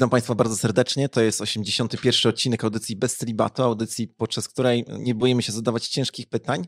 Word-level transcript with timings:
Witam 0.00 0.10
Państwa 0.10 0.34
bardzo 0.34 0.56
serdecznie. 0.56 1.08
To 1.08 1.20
jest 1.20 1.40
81. 1.40 2.30
odcinek 2.30 2.64
audycji 2.64 2.96
Bez 2.96 3.16
Celibatu, 3.16 3.62
audycji, 3.62 4.08
podczas 4.08 4.48
której 4.48 4.84
nie 4.98 5.14
boimy 5.14 5.42
się 5.42 5.52
zadawać 5.52 5.88
ciężkich 5.88 6.28
pytań. 6.28 6.66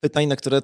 Pytań, 0.00 0.26
na 0.26 0.36
które 0.36 0.62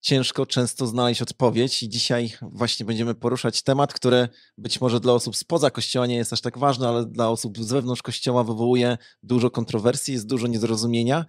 ciężko 0.00 0.46
często 0.46 0.86
znaleźć 0.86 1.22
odpowiedź. 1.22 1.82
I 1.82 1.88
dzisiaj 1.88 2.32
właśnie 2.42 2.86
będziemy 2.86 3.14
poruszać 3.14 3.62
temat, 3.62 3.92
który 3.92 4.28
być 4.58 4.80
może 4.80 5.00
dla 5.00 5.12
osób 5.12 5.36
spoza 5.36 5.70
kościoła 5.70 6.06
nie 6.06 6.16
jest 6.16 6.32
aż 6.32 6.40
tak 6.40 6.58
ważny, 6.58 6.88
ale 6.88 7.06
dla 7.06 7.28
osób 7.28 7.58
z 7.58 7.72
wewnątrz 7.72 8.02
kościoła 8.02 8.44
wywołuje 8.44 8.98
dużo 9.22 9.50
kontrowersji, 9.50 10.14
jest 10.14 10.26
dużo 10.26 10.46
niezrozumienia. 10.46 11.26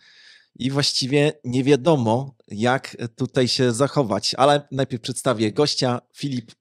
I 0.56 0.72
właściwie 0.72 1.34
nie 1.44 1.64
wiadomo, 1.64 2.36
jak 2.48 2.98
tutaj 3.16 3.48
się 3.48 3.72
zachować. 3.72 4.36
Ale 4.38 4.68
najpierw 4.72 5.02
przedstawię 5.02 5.52
gościa, 5.52 6.02
Filip 6.18 6.52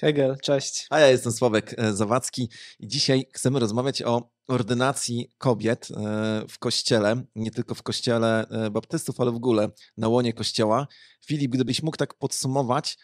Hegel, 0.00 0.36
cześć. 0.42 0.86
A 0.90 1.00
ja 1.00 1.08
jestem 1.08 1.32
Sławek 1.32 1.74
e, 1.78 1.92
Zawadzki 1.92 2.48
i 2.78 2.88
dzisiaj 2.88 3.26
chcemy 3.32 3.58
rozmawiać 3.58 4.02
o 4.02 4.30
ordynacji 4.48 5.30
kobiet 5.38 5.88
e, 5.90 6.44
w 6.48 6.58
kościele, 6.58 7.22
nie 7.34 7.50
tylko 7.50 7.74
w 7.74 7.82
kościele 7.82 8.48
e, 8.48 8.70
baptystów, 8.70 9.20
ale 9.20 9.30
w 9.30 9.34
ogóle 9.34 9.68
na 9.96 10.08
łonie 10.08 10.32
kościoła. 10.32 10.86
Filip, 11.26 11.52
gdybyś 11.52 11.82
mógł 11.82 11.96
tak 11.96 12.14
podsumować, 12.14 12.98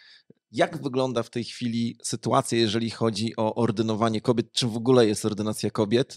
jak 0.51 0.83
wygląda 0.83 1.23
w 1.23 1.31
tej 1.31 1.45
chwili 1.45 1.99
sytuacja, 2.03 2.59
jeżeli 2.59 2.91
chodzi 2.91 3.37
o 3.37 3.55
ordynowanie 3.55 4.21
kobiet, 4.21 4.53
czym 4.53 4.71
w 4.71 4.77
ogóle 4.77 5.07
jest 5.07 5.25
ordynacja 5.25 5.71
kobiet 5.71 6.15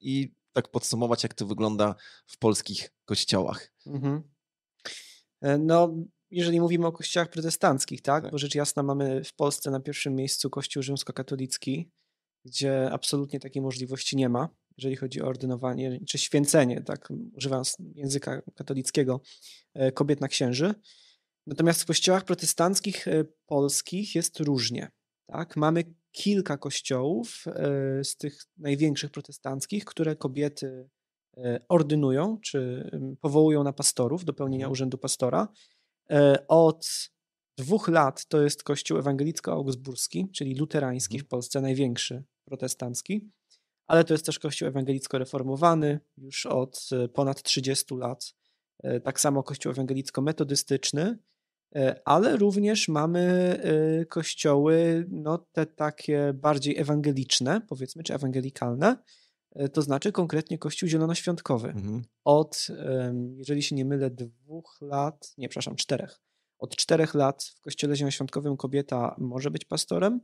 i 0.00 0.34
tak 0.52 0.70
podsumować, 0.70 1.22
jak 1.22 1.34
to 1.34 1.46
wygląda 1.46 1.94
w 2.26 2.38
polskich 2.38 2.90
kościołach. 3.04 3.72
Mhm. 3.86 4.22
No, 5.58 5.94
jeżeli 6.34 6.60
mówimy 6.60 6.86
o 6.86 6.92
kościołach 6.92 7.28
protestanckich, 7.30 8.02
tak? 8.02 8.22
tak? 8.22 8.32
Bo 8.32 8.38
rzecz 8.38 8.54
jasna 8.54 8.82
mamy 8.82 9.24
w 9.24 9.34
Polsce 9.34 9.70
na 9.70 9.80
pierwszym 9.80 10.14
miejscu 10.14 10.50
kościół 10.50 10.82
rzymskokatolicki, 10.82 11.90
gdzie 12.44 12.90
absolutnie 12.92 13.40
takiej 13.40 13.62
możliwości 13.62 14.16
nie 14.16 14.28
ma, 14.28 14.48
jeżeli 14.76 14.96
chodzi 14.96 15.22
o 15.22 15.26
ordynowanie 15.26 16.00
czy 16.08 16.18
święcenie, 16.18 16.82
tak, 16.82 17.08
używając 17.36 17.76
języka 17.94 18.42
katolickiego, 18.54 19.20
e, 19.74 19.92
kobiet 19.92 20.20
na 20.20 20.28
księży. 20.28 20.74
Natomiast 21.46 21.82
w 21.82 21.86
kościołach 21.86 22.24
protestanckich 22.24 23.08
e, 23.08 23.24
polskich 23.46 24.14
jest 24.14 24.40
różnie. 24.40 24.90
Tak? 25.26 25.56
Mamy 25.56 25.84
kilka 26.12 26.58
kościołów 26.58 27.44
e, 27.46 28.04
z 28.04 28.16
tych 28.16 28.38
największych 28.58 29.10
protestanckich, 29.10 29.84
które 29.84 30.16
kobiety 30.16 30.88
ordynują, 31.68 32.38
czy 32.42 32.90
powołują 33.20 33.64
na 33.64 33.72
pastorów 33.72 34.24
do 34.24 34.32
pełnienia 34.32 34.64
mhm. 34.64 34.72
urzędu 34.72 34.98
pastora. 34.98 35.48
E, 36.10 36.46
od 36.48 37.10
dwóch 37.58 37.88
lat 37.88 38.26
to 38.26 38.42
jest 38.42 38.62
Kościół 38.62 38.98
ewangelicko-augsburski, 38.98 40.30
czyli 40.32 40.54
luterański 40.54 41.14
mhm. 41.14 41.26
w 41.26 41.28
Polsce, 41.28 41.60
największy 41.60 42.24
protestancki, 42.44 43.30
ale 43.86 44.04
to 44.04 44.14
jest 44.14 44.26
też 44.26 44.38
Kościół 44.38 44.68
ewangelicko-reformowany 44.68 45.98
już 46.16 46.46
od 46.46 46.88
e, 46.92 47.08
ponad 47.08 47.42
30 47.42 47.94
lat. 47.94 48.34
E, 48.82 49.00
tak 49.00 49.20
samo 49.20 49.42
Kościół 49.42 49.72
ewangelicko-metodystyczny, 49.72 51.16
ale 52.04 52.36
również 52.36 52.88
mamy 52.88 53.58
kościoły, 54.08 55.06
no 55.10 55.38
te 55.38 55.66
takie 55.66 56.32
bardziej 56.34 56.78
ewangeliczne, 56.78 57.60
powiedzmy, 57.68 58.02
czy 58.02 58.14
ewangelikalne, 58.14 58.96
to 59.72 59.82
znaczy 59.82 60.12
konkretnie 60.12 60.58
Kościół 60.58 60.88
Zielonoświątkowy. 60.88 61.68
Mhm. 61.68 62.02
Od, 62.24 62.68
jeżeli 63.36 63.62
się 63.62 63.76
nie 63.76 63.84
mylę, 63.84 64.10
dwóch 64.10 64.78
lat, 64.80 65.34
nie, 65.38 65.48
przepraszam, 65.48 65.76
czterech. 65.76 66.20
Od 66.58 66.76
czterech 66.76 67.14
lat 67.14 67.44
w 67.44 67.60
Kościele 67.60 67.96
Zielonoświątkowym 67.96 68.56
kobieta 68.56 69.14
może 69.18 69.50
być 69.50 69.64
pastorem, 69.64 70.20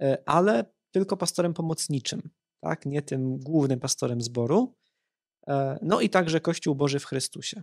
e, 0.00 0.22
ale 0.26 0.64
tylko 0.90 1.16
pastorem 1.16 1.54
pomocniczym, 1.54 2.30
tak? 2.60 2.86
nie 2.86 3.02
tym 3.02 3.38
głównym 3.38 3.80
pastorem 3.80 4.20
zboru. 4.20 4.74
E, 5.48 5.78
no 5.82 6.00
i 6.00 6.10
także 6.10 6.40
Kościół 6.40 6.74
Boży 6.74 6.98
w 6.98 7.04
Chrystusie. 7.04 7.62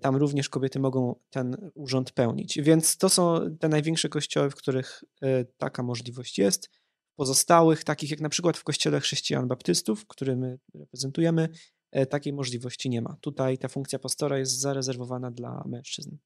Tam 0.00 0.16
również 0.16 0.48
kobiety 0.48 0.78
mogą 0.80 1.14
ten 1.30 1.70
urząd 1.74 2.12
pełnić. 2.12 2.60
Więc 2.62 2.96
to 2.96 3.08
są 3.08 3.56
te 3.60 3.68
największe 3.68 4.08
kościoły, 4.08 4.50
w 4.50 4.54
których 4.54 5.04
e, 5.22 5.44
taka 5.44 5.82
możliwość 5.82 6.38
jest 6.38 6.70
pozostałych, 7.16 7.84
takich 7.84 8.10
jak 8.10 8.20
na 8.20 8.28
przykład 8.28 8.56
w 8.56 8.64
Kościele 8.64 9.00
Chrześcijan 9.00 9.48
Baptystów, 9.48 10.06
który 10.06 10.36
my 10.36 10.58
reprezentujemy, 10.74 11.48
e, 11.92 12.06
takiej 12.06 12.32
możliwości 12.32 12.90
nie 12.90 13.02
ma. 13.02 13.16
Tutaj 13.20 13.58
ta 13.58 13.68
funkcja 13.68 13.98
pastora 13.98 14.38
jest 14.38 14.60
zarezerwowana 14.60 15.30
dla 15.30 15.64
mężczyzn. 15.66 16.16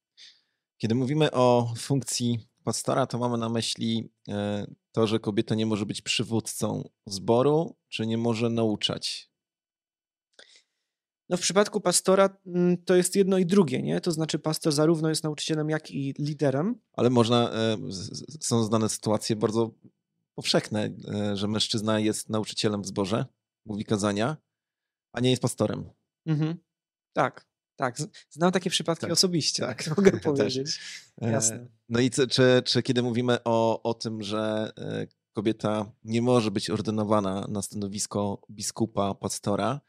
Kiedy 0.79 0.95
mówimy 0.95 1.31
o 1.31 1.75
funkcji 1.77 2.39
pastora, 2.65 3.07
to 3.07 3.19
mamy 3.19 3.39
na 3.39 3.49
myśli 3.49 4.11
e, 4.29 4.67
to, 4.93 5.07
że 5.07 5.21
kobieta 5.21 5.55
nie 5.55 5.67
może 5.67 5.87
być 5.87 6.03
przywódcą 6.03 6.89
zboru, 7.07 7.77
czy 7.89 8.07
nie 8.07 8.19
może 8.19 8.51
nauczać. 8.51 9.31
No 11.29 11.37
w 11.37 11.41
przypadku 11.41 11.81
pastora 11.81 12.37
mm, 12.47 12.77
to 12.85 12.95
jest 12.95 13.17
jedno 13.17 13.39
i 13.39 13.47
drugie, 13.47 13.83
nie? 13.83 14.01
To 14.01 14.13
znaczy 14.13 14.39
pastor 14.39 14.73
zarówno 14.73 15.09
jest 15.09 15.25
nauczycielem, 15.25 15.71
jak 15.71 15.91
i 15.91 16.15
liderem. 16.19 16.81
Ale 16.93 17.11
można, 17.11 17.51
e, 17.53 17.77
są 18.41 18.65
znane 18.65 18.89
sytuacje 18.89 19.37
bardzo 19.37 19.71
powszechne, 20.39 20.91
e, 21.15 21.37
że 21.37 21.49
mężczyzna 21.49 22.01
jest 22.01 22.31
nauczycielem 22.31 22.83
w 22.83 22.87
zborze, 22.87 23.27
mówi 23.67 23.85
kazania, 23.85 24.37
a 25.13 25.21
nie 25.21 25.31
jest 25.31 25.43
pastorem. 25.43 25.91
Mhm. 26.27 26.57
Tak, 27.13 27.49
tak. 27.77 27.97
Znam 28.31 28.53
takie 28.53 28.71
przypadki 28.71 29.01
tak, 29.01 29.13
osobiście, 29.13 29.63
tak. 29.63 29.97
mogę 29.97 30.21
powiedzieć. 30.31 30.81
E, 31.21 31.31
Jasne. 31.31 31.67
No 31.89 32.01
i 32.01 32.11
czy, 32.11 32.63
czy 32.65 32.83
kiedy 32.83 33.03
mówimy 33.03 33.39
o, 33.45 33.83
o 33.83 33.95
tym, 33.95 34.23
że 34.23 34.73
e, 34.79 35.07
kobieta 35.33 35.93
nie 36.05 36.23
może 36.23 36.51
być 36.51 36.71
ordynowana 36.71 37.47
na 37.49 37.63
stanowisko 37.63 38.43
biskupa, 38.51 39.15
pastora, 39.15 39.81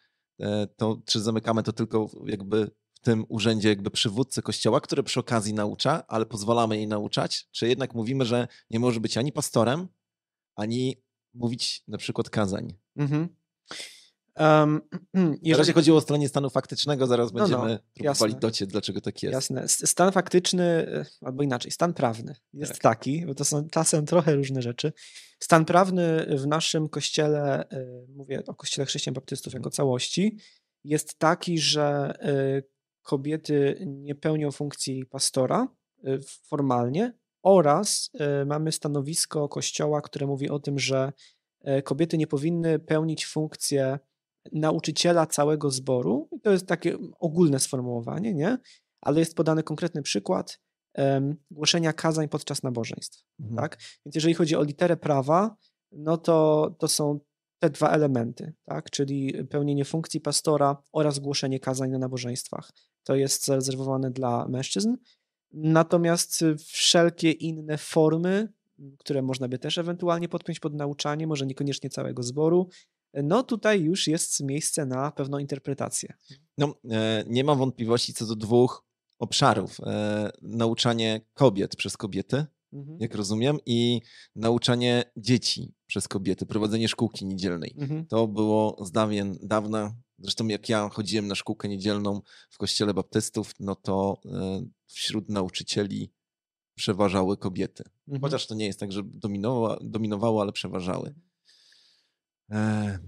to 0.76 1.02
czy 1.06 1.22
zamykamy 1.22 1.64
to 1.64 1.74
tylko 1.74 2.10
jakby 2.26 2.72
w 2.94 3.00
tym 3.00 3.26
urzędzie 3.30 3.70
jakby 3.70 3.92
przywódcy 3.92 4.42
kościoła, 4.42 4.82
który 4.82 5.04
przy 5.04 5.20
okazji 5.20 5.54
naucza, 5.54 6.08
ale 6.08 6.26
pozwalamy 6.26 6.78
jej 6.78 6.88
nauczać, 6.88 7.48
czy 7.52 7.68
jednak 7.68 7.96
mówimy, 7.96 8.26
że 8.26 8.48
nie 8.70 8.80
może 8.80 9.00
być 9.00 9.18
ani 9.18 9.32
pastorem, 9.32 9.88
ani 10.60 11.02
mówić 11.34 11.84
na 11.88 11.98
przykład 11.98 12.30
kazań. 12.30 12.74
Mhm. 12.96 13.30
Um, 14.40 14.82
jeżeli... 15.42 15.54
Razie 15.54 15.74
chodziło 15.74 15.98
o 15.98 16.02
stronie 16.02 16.30
stanu 16.30 16.50
faktycznego, 16.50 17.08
zaraz 17.08 17.34
no, 17.34 17.40
będziemy 17.40 17.70
no, 17.70 17.80
próbowali 17.94 18.36
dociec, 18.36 18.70
dlaczego 18.72 19.02
tak 19.02 19.24
jest. 19.24 19.34
Jasne. 19.34 19.68
Stan 19.68 20.12
faktyczny, 20.12 20.64
e, 20.64 21.06
albo 21.22 21.44
inaczej, 21.44 21.72
stan 21.72 21.94
prawny 21.94 22.36
jest 22.54 22.72
tak. 22.72 22.82
taki, 22.82 23.26
bo 23.26 23.36
to 23.36 23.46
są 23.46 23.70
czasem 23.70 24.06
trochę 24.06 24.36
różne 24.36 24.62
rzeczy. 24.62 24.94
Stan 25.40 25.66
prawny 25.66 26.26
w 26.38 26.48
naszym 26.48 26.90
kościele, 26.90 27.70
e, 27.70 27.86
mówię 28.16 28.44
o 28.48 28.56
kościele 28.56 28.86
chrześcijan 28.86 29.14
baptystów 29.14 29.54
jako 29.54 29.70
całości, 29.70 30.38
jest 30.84 31.20
taki, 31.20 31.58
że 31.58 32.14
e, 32.22 32.62
kobiety 33.02 33.86
nie 33.88 34.16
pełnią 34.16 34.52
funkcji 34.52 35.06
pastora 35.06 35.68
formalnie, 36.48 37.19
oraz 37.44 38.10
e, 38.14 38.46
mamy 38.46 38.72
stanowisko 38.72 39.50
Kościoła, 39.50 40.02
które 40.02 40.28
mówi 40.28 40.50
o 40.50 40.60
tym, 40.60 40.80
że 40.80 41.14
e, 41.62 41.82
kobiety 41.82 42.18
nie 42.18 42.28
powinny 42.28 42.80
pełnić 42.80 43.26
funkcję 43.26 44.00
nauczyciela 44.52 45.26
całego 45.26 45.72
zboru. 45.72 46.30
To 46.44 46.52
jest 46.52 46.68
takie 46.68 46.98
ogólne 47.20 47.60
sformułowanie, 47.60 48.34
nie? 48.34 48.58
ale 49.02 49.20
jest 49.20 49.36
podany 49.36 49.64
konkretny 49.64 50.02
przykład 50.02 50.60
um, 50.98 51.36
głoszenia 51.52 51.94
kazań 51.94 52.30
podczas 52.30 52.64
nabożeństw. 52.64 53.24
Mhm. 53.40 53.58
Tak? 53.58 53.78
Więc 54.06 54.16
jeżeli 54.16 54.34
chodzi 54.34 54.56
o 54.56 54.64
literę 54.64 54.98
prawa, 54.98 55.56
no 55.92 56.18
to, 56.18 56.70
to 56.80 56.88
są 56.88 57.20
te 57.60 57.70
dwa 57.70 57.90
elementy, 57.90 58.54
tak? 58.66 58.90
czyli 58.90 59.46
pełnienie 59.46 59.86
funkcji 59.86 60.22
pastora 60.22 60.84
oraz 60.92 61.20
głoszenie 61.20 61.60
kazań 61.60 61.90
na 61.92 61.98
nabożeństwach. 61.98 62.72
To 63.04 63.16
jest 63.16 63.46
zarezerwowane 63.46 64.12
dla 64.12 64.48
mężczyzn. 64.48 64.96
Natomiast 65.54 66.44
wszelkie 66.66 67.32
inne 67.32 67.78
formy, 67.78 68.54
które 68.98 69.22
można 69.22 69.48
by 69.48 69.60
też 69.60 69.78
ewentualnie 69.78 70.30
podpiąć 70.30 70.60
pod 70.60 70.74
nauczanie, 70.74 71.28
może 71.28 71.46
niekoniecznie 71.46 71.90
całego 71.90 72.24
zboru, 72.24 72.70
no 73.14 73.44
tutaj 73.44 73.82
już 73.82 74.08
jest 74.08 74.44
miejsce 74.44 74.86
na 74.86 75.12
pewną 75.12 75.38
interpretację. 75.38 76.14
No, 76.58 76.76
e, 76.92 77.24
nie 77.28 77.44
mam 77.44 77.58
wątpliwości 77.58 78.14
co 78.14 78.26
do 78.26 78.36
dwóch 78.36 78.86
obszarów. 79.20 79.80
E, 79.80 80.32
nauczanie 80.42 81.22
kobiet 81.34 81.76
przez 81.76 81.98
kobiety, 81.98 82.46
mhm. 82.74 82.98
jak 83.00 83.16
rozumiem, 83.16 83.58
i 83.66 84.02
nauczanie 84.36 85.04
dzieci 85.18 85.74
przez 85.88 86.08
kobiety, 86.08 86.46
prowadzenie 86.46 86.88
szkółki 86.88 87.26
niedzielnej. 87.26 87.76
Mhm. 87.78 88.06
To 88.06 88.28
było 88.28 88.86
z 88.86 88.92
dawien 88.92 89.38
dawna 89.44 89.96
Zresztą 90.22 90.48
jak 90.48 90.70
ja 90.70 90.90
chodziłem 90.90 91.28
na 91.28 91.36
szkółkę 91.36 91.70
niedzielną 91.70 92.22
w 92.50 92.58
kościele 92.58 92.94
baptystów, 92.94 93.54
no 93.60 93.76
to 93.76 94.22
e, 94.26 94.62
wśród 94.86 95.30
nauczycieli 95.30 96.14
przeważały 96.76 97.38
kobiety. 97.38 97.84
Mhm. 98.08 98.22
Chociaż 98.22 98.48
to 98.48 98.56
nie 98.56 98.66
jest 98.66 98.80
tak, 98.80 98.92
że 98.92 99.02
dominowało, 99.06 99.78
dominowało 99.82 100.42
ale 100.42 100.52
przeważały. 100.52 101.16
E, 102.52 103.00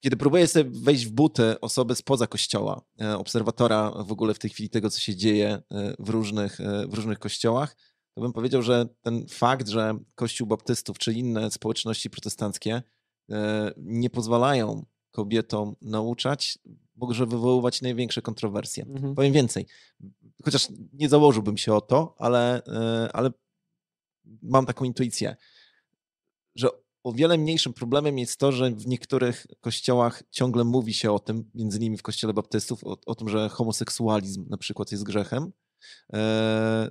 kiedy 0.00 0.16
próbuję 0.16 0.46
sobie 0.46 0.70
wejść 0.70 1.06
w 1.06 1.10
buty 1.10 1.60
osoby 1.60 1.94
spoza 1.94 2.26
kościoła, 2.26 2.82
e, 3.00 3.18
obserwatora 3.18 3.90
w 3.90 4.12
ogóle 4.12 4.34
w 4.34 4.38
tej 4.38 4.50
chwili 4.50 4.70
tego, 4.70 4.90
co 4.90 5.00
się 5.00 5.16
dzieje 5.16 5.62
w 5.98 6.08
różnych, 6.08 6.58
w 6.88 6.94
różnych 6.94 7.18
kościołach, 7.18 7.76
to 8.14 8.22
bym 8.22 8.32
powiedział, 8.32 8.62
że 8.62 8.86
ten 9.00 9.26
fakt, 9.28 9.68
że 9.68 9.98
Kościół 10.14 10.46
Baptystów 10.46 10.98
czy 10.98 11.12
inne 11.12 11.50
społeczności 11.50 12.10
protestanckie 12.10 12.82
nie 13.76 14.10
pozwalają 14.10 14.86
kobietom 15.18 15.76
nauczać, 15.82 16.58
może 16.96 17.26
wywoływać 17.26 17.82
największe 17.82 18.22
kontrowersje. 18.22 18.84
Mhm. 18.84 19.14
Powiem 19.14 19.32
więcej, 19.32 19.66
chociaż 20.44 20.68
nie 20.92 21.08
założyłbym 21.08 21.56
się 21.56 21.74
o 21.74 21.80
to, 21.80 22.14
ale, 22.18 22.62
ale 23.12 23.30
mam 24.42 24.66
taką 24.66 24.84
intuicję, 24.84 25.36
że 26.54 26.68
o 27.04 27.12
wiele 27.12 27.38
mniejszym 27.38 27.72
problemem 27.72 28.18
jest 28.18 28.36
to, 28.36 28.52
że 28.52 28.70
w 28.70 28.86
niektórych 28.86 29.46
kościołach 29.60 30.22
ciągle 30.30 30.64
mówi 30.64 30.94
się 30.94 31.12
o 31.12 31.18
tym, 31.18 31.50
między 31.54 31.78
innymi 31.78 31.98
w 31.98 32.02
kościele 32.02 32.34
baptystów, 32.34 32.84
o, 32.84 32.96
o 33.06 33.14
tym, 33.14 33.28
że 33.28 33.48
homoseksualizm 33.48 34.46
na 34.48 34.56
przykład 34.56 34.92
jest 34.92 35.04
grzechem. 35.04 35.52
E, 36.12 36.90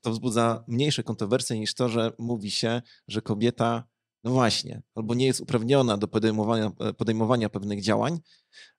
to 0.00 0.10
wzbudza 0.10 0.64
mniejsze 0.68 1.02
kontrowersje 1.02 1.58
niż 1.58 1.74
to, 1.74 1.88
że 1.88 2.12
mówi 2.18 2.50
się, 2.50 2.82
że 3.08 3.22
kobieta, 3.22 3.88
no 4.24 4.30
właśnie, 4.30 4.82
albo 4.94 5.14
nie 5.14 5.26
jest 5.26 5.40
uprawniona 5.40 5.96
do 5.96 6.08
podejmowania, 6.08 6.70
podejmowania 6.98 7.48
pewnych 7.48 7.82
działań, 7.82 8.20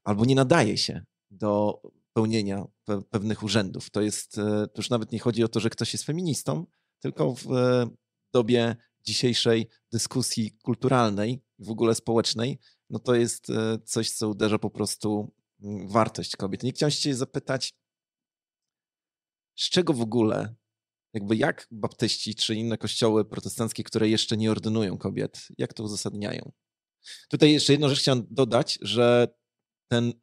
albo 0.03 0.25
nie 0.25 0.35
nadaje 0.35 0.77
się 0.77 1.05
do 1.31 1.81
pełnienia 2.13 2.65
pewnych 3.09 3.43
urzędów. 3.43 3.89
To 3.89 4.01
jest, 4.01 4.37
e, 4.37 4.67
to 4.67 4.73
już 4.77 4.89
nawet 4.89 5.11
nie 5.11 5.19
chodzi 5.19 5.43
o 5.43 5.47
to, 5.47 5.59
że 5.59 5.69
ktoś 5.69 5.93
jest 5.93 6.05
feministą, 6.05 6.65
tylko 6.99 7.35
w 7.35 7.51
e, 7.51 7.87
dobie 8.33 8.75
dzisiejszej 9.03 9.67
dyskusji 9.91 10.51
kulturalnej, 10.63 11.41
w 11.59 11.69
ogóle 11.69 11.95
społecznej, 11.95 12.59
no 12.89 12.99
to 12.99 13.15
jest 13.15 13.49
e, 13.49 13.79
coś, 13.85 14.11
co 14.11 14.29
uderza 14.29 14.59
po 14.59 14.69
prostu 14.69 15.31
wartość 15.85 16.35
kobiet. 16.35 16.63
Nie 16.63 16.71
chciałem 16.71 16.91
się 16.91 17.15
zapytać, 17.15 17.73
z 19.55 19.69
czego 19.69 19.93
w 19.93 20.01
ogóle, 20.01 20.55
jakby 21.13 21.35
jak 21.35 21.67
baptyści 21.71 22.35
czy 22.35 22.55
inne 22.55 22.77
kościoły 22.77 23.25
protestanckie, 23.25 23.83
które 23.83 24.09
jeszcze 24.09 24.37
nie 24.37 24.51
ordynują 24.51 24.97
kobiet, 24.97 25.47
jak 25.57 25.73
to 25.73 25.83
uzasadniają? 25.83 26.51
Tutaj 27.29 27.53
jeszcze 27.53 27.73
jedną 27.73 27.89
rzecz 27.89 27.99
chciałem 27.99 28.27
dodać, 28.29 28.79
że 28.81 29.27
ten, 29.91 30.13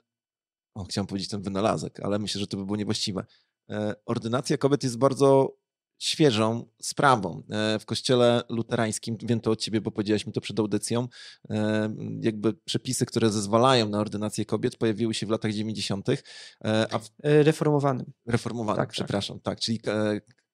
o, 0.75 0.85
chciałem 0.85 1.07
powiedzieć 1.07 1.29
ten 1.31 1.43
wynalazek, 1.43 2.01
ale 2.01 2.19
myślę, 2.19 2.41
że 2.41 2.47
to 2.47 2.57
by 2.57 2.65
było 2.65 2.77
niewłaściwe. 2.77 3.27
E, 3.71 3.95
ordynacja 4.07 4.59
kobiet 4.59 4.83
jest 4.83 4.99
bardzo 4.99 5.57
świeżą 5.99 6.69
sprawą. 6.83 7.43
E, 7.51 7.79
w 7.79 7.87
kościele 7.87 8.43
luterańskim, 8.49 9.17
wiem 9.23 9.41
to 9.41 9.51
od 9.51 9.61
ciebie, 9.61 9.81
bo 9.81 9.91
powiedziałeś 9.91 10.27
mi 10.27 10.33
to 10.33 10.41
przed 10.41 10.59
audycją, 10.59 11.09
e, 11.51 11.95
jakby 12.21 12.55
przepisy, 12.55 13.07
które 13.07 13.31
zezwalają 13.31 13.89
na 13.89 13.99
ordynację 13.99 14.45
kobiet 14.45 14.77
pojawiły 14.77 15.15
się 15.15 15.27
w 15.27 15.31
latach 15.31 15.53
90. 15.53 16.09
E, 16.09 16.87
a 16.95 16.99
w... 16.99 17.09
Reformowanym. 17.23 18.13
Reformowanym, 18.27 18.77
tak, 18.77 18.89
tak. 18.89 18.93
przepraszam, 18.93 19.37
tak, 19.37 19.45
tak 19.45 19.61
czyli 19.61 19.81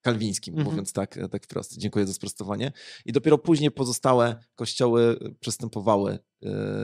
kalwińskim, 0.02 0.54
mhm. 0.54 0.70
mówiąc 0.70 0.92
tak, 0.92 1.18
tak 1.30 1.44
wprost. 1.44 1.78
Dziękuję 1.78 2.06
za 2.06 2.12
sprostowanie. 2.12 2.72
I 3.04 3.12
dopiero 3.12 3.38
później 3.38 3.70
pozostałe 3.70 4.44
kościoły 4.54 5.18
przystępowały 5.40 6.18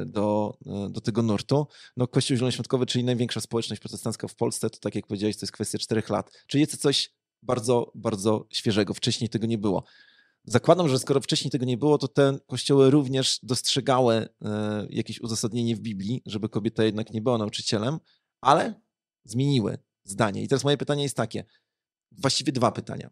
do, 0.06 0.58
do 0.90 1.00
tego 1.00 1.22
nurtu. 1.22 1.66
No, 1.96 2.06
Kościół 2.06 2.36
Zielonoświątkowy, 2.36 2.86
czyli 2.86 3.04
największa 3.04 3.40
społeczność 3.40 3.80
protestancka 3.82 4.28
w 4.28 4.34
Polsce, 4.34 4.70
to 4.70 4.78
tak 4.78 4.94
jak 4.94 5.06
powiedziałeś, 5.06 5.36
to 5.36 5.44
jest 5.44 5.52
kwestia 5.52 5.78
czterech 5.78 6.08
lat. 6.10 6.44
Czy 6.46 6.58
jest 6.58 6.76
coś 6.76 7.12
bardzo, 7.42 7.92
bardzo 7.94 8.46
świeżego. 8.50 8.94
Wcześniej 8.94 9.30
tego 9.30 9.46
nie 9.46 9.58
było. 9.58 9.84
Zakładam, 10.44 10.88
że 10.88 10.98
skoro 10.98 11.20
wcześniej 11.20 11.50
tego 11.50 11.64
nie 11.64 11.76
było, 11.76 11.98
to 11.98 12.08
te 12.08 12.38
kościoły 12.46 12.90
również 12.90 13.38
dostrzegały 13.42 14.14
e, 14.14 14.86
jakieś 14.90 15.20
uzasadnienie 15.20 15.76
w 15.76 15.80
Biblii, 15.80 16.22
żeby 16.26 16.48
kobieta 16.48 16.84
jednak 16.84 17.12
nie 17.12 17.22
była 17.22 17.38
nauczycielem, 17.38 17.98
ale 18.40 18.80
zmieniły 19.24 19.78
zdanie. 20.04 20.42
I 20.42 20.48
teraz 20.48 20.64
moje 20.64 20.76
pytanie 20.76 21.02
jest 21.02 21.16
takie, 21.16 21.44
właściwie 22.12 22.52
dwa 22.52 22.72
pytania. 22.72 23.10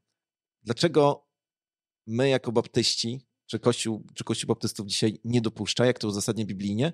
Dlaczego 0.63 1.27
my 2.07 2.29
jako 2.29 2.53
baptyści, 2.53 3.27
czy 3.47 3.59
Kościół, 3.59 4.07
czy 4.15 4.25
Kościół 4.25 4.49
baptystów 4.49 4.87
dzisiaj 4.87 5.19
nie 5.25 5.41
dopuszcza, 5.41 5.87
jak 5.87 5.99
to 5.99 6.09
uzasadnia 6.09 6.45
biblijnie, 6.45 6.93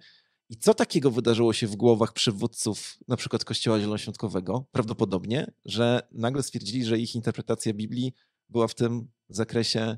i 0.48 0.56
co 0.56 0.74
takiego 0.74 1.10
wydarzyło 1.10 1.52
się 1.52 1.66
w 1.66 1.76
głowach 1.76 2.12
przywódców 2.12 2.98
na 3.08 3.16
przykład 3.16 3.44
Kościoła 3.44 3.78
Zielonoświątkowego? 3.78 4.66
Prawdopodobnie, 4.72 5.52
że 5.64 6.08
nagle 6.12 6.42
stwierdzili, 6.42 6.84
że 6.84 6.98
ich 6.98 7.14
interpretacja 7.14 7.74
Biblii 7.74 8.14
była 8.48 8.68
w 8.68 8.74
tym 8.74 9.08
zakresie 9.28 9.96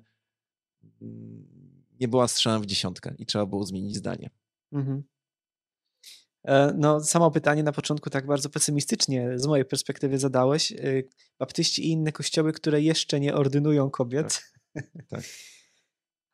mm, 1.03 1.49
nie 2.01 2.09
była 2.09 2.29
strzałem 2.29 2.63
w 2.63 2.67
dziesiątkę 2.67 3.15
i 3.19 3.27
trzeba 3.27 3.47
było 3.47 3.67
zmienić 3.67 3.97
zdanie. 3.97 4.31
Mhm. 4.73 5.03
E, 6.45 6.75
no, 6.77 7.01
samo 7.01 7.31
pytanie 7.31 7.63
na 7.63 7.73
początku 7.73 8.11
tak 8.11 8.27
bardzo 8.27 8.49
pesymistycznie 8.51 9.39
z 9.39 9.47
mojej 9.47 9.65
perspektywy 9.65 10.19
zadałeś. 10.19 10.73
E, 10.73 10.77
baptyści 11.39 11.87
i 11.87 11.91
inne 11.91 12.13
kościoły, 12.13 12.53
które 12.53 12.81
jeszcze 12.81 13.21
nie 13.21 13.35
ordynują 13.35 13.91
kobiet. 13.91 14.43
Tak. 14.75 14.85
tak. 15.09 15.23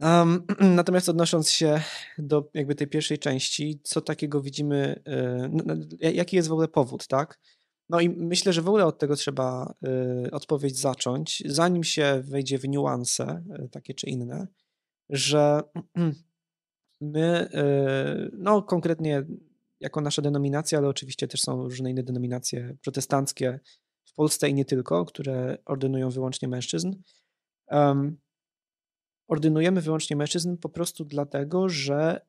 Um, 0.03 0.47
natomiast 0.77 1.09
odnosząc 1.09 1.51
się 1.51 1.83
do 2.19 2.51
jakby 2.55 2.75
tej 2.75 2.87
pierwszej 2.87 3.19
części, 3.19 3.81
co 3.83 4.01
takiego 4.01 4.41
widzimy, 4.41 5.03
y, 6.03 6.13
jaki 6.13 6.37
jest 6.37 6.49
w 6.49 6.53
ogóle 6.53 6.69
powód, 6.69 7.07
tak? 7.07 7.41
No 7.89 8.01
i 8.01 8.09
myślę, 8.09 8.53
że 8.53 8.63
w 8.63 8.69
ogóle 8.69 8.87
od 8.87 8.99
tego 8.99 9.17
trzeba 9.17 9.75
y, 10.27 10.31
odpowiedź 10.31 10.79
zacząć, 10.79 11.43
zanim 11.47 11.85
się 11.85 12.23
wejdzie 12.25 12.59
w 12.59 12.69
niuanse 12.69 13.43
y, 13.65 13.69
takie 13.69 13.95
czy 13.95 14.07
inne, 14.07 14.47
że 15.09 15.61
my, 17.01 17.49
no 18.33 18.63
konkretnie 18.63 19.25
jako 19.81 20.01
nasza 20.01 20.23
denominacja, 20.23 20.79
ale 20.79 20.89
oczywiście 20.89 21.29
też 21.29 21.41
są 21.41 21.63
różne 21.63 21.91
inne 21.91 22.03
denominacje 22.03 22.77
protestanckie 22.83 23.61
w 24.05 24.15
Polsce 24.15 24.49
i 24.49 24.55
nie 24.55 24.65
tylko, 24.65 25.05
które 25.05 25.59
ordynują 25.65 26.11
wyłącznie 26.11 26.49
mężczyzn. 26.49 26.93
Um, 27.71 28.19
ordynujemy 29.29 29.81
wyłącznie 29.81 30.17
mężczyzn 30.17 30.57
po 30.57 30.69
prostu 30.69 31.05
dlatego, 31.05 31.69
że 31.69 32.27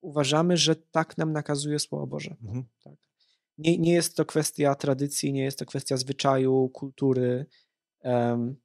uważamy, 0.00 0.56
że 0.56 0.76
tak 0.76 1.18
nam 1.18 1.32
nakazuje 1.32 1.78
Słowo 1.78 2.06
Boże. 2.06 2.36
Mhm. 2.42 2.64
Tak. 2.84 2.94
Nie, 3.58 3.78
nie 3.78 3.92
jest 3.92 4.16
to 4.16 4.24
kwestia 4.24 4.74
tradycji, 4.74 5.32
nie 5.32 5.44
jest 5.44 5.58
to 5.58 5.66
kwestia 5.66 5.96
zwyczaju, 5.96 6.68
kultury. 6.68 7.46
Um, 8.04 8.56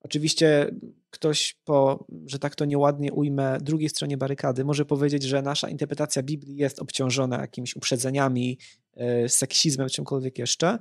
oczywiście 0.00 0.70
ktoś 1.12 1.56
po, 1.64 2.04
że 2.26 2.38
tak 2.38 2.54
to 2.54 2.64
nieładnie 2.64 3.12
ujmę, 3.12 3.58
drugiej 3.60 3.88
stronie 3.88 4.16
barykady 4.16 4.64
może 4.64 4.84
powiedzieć, 4.84 5.22
że 5.22 5.42
nasza 5.42 5.68
interpretacja 5.68 6.22
Biblii 6.22 6.56
jest 6.56 6.80
obciążona 6.80 7.40
jakimiś 7.40 7.76
uprzedzeniami, 7.76 8.58
e, 8.94 9.28
seksizmem, 9.28 9.88
czymkolwiek 9.88 10.38
jeszcze. 10.38 10.68
E, 10.68 10.78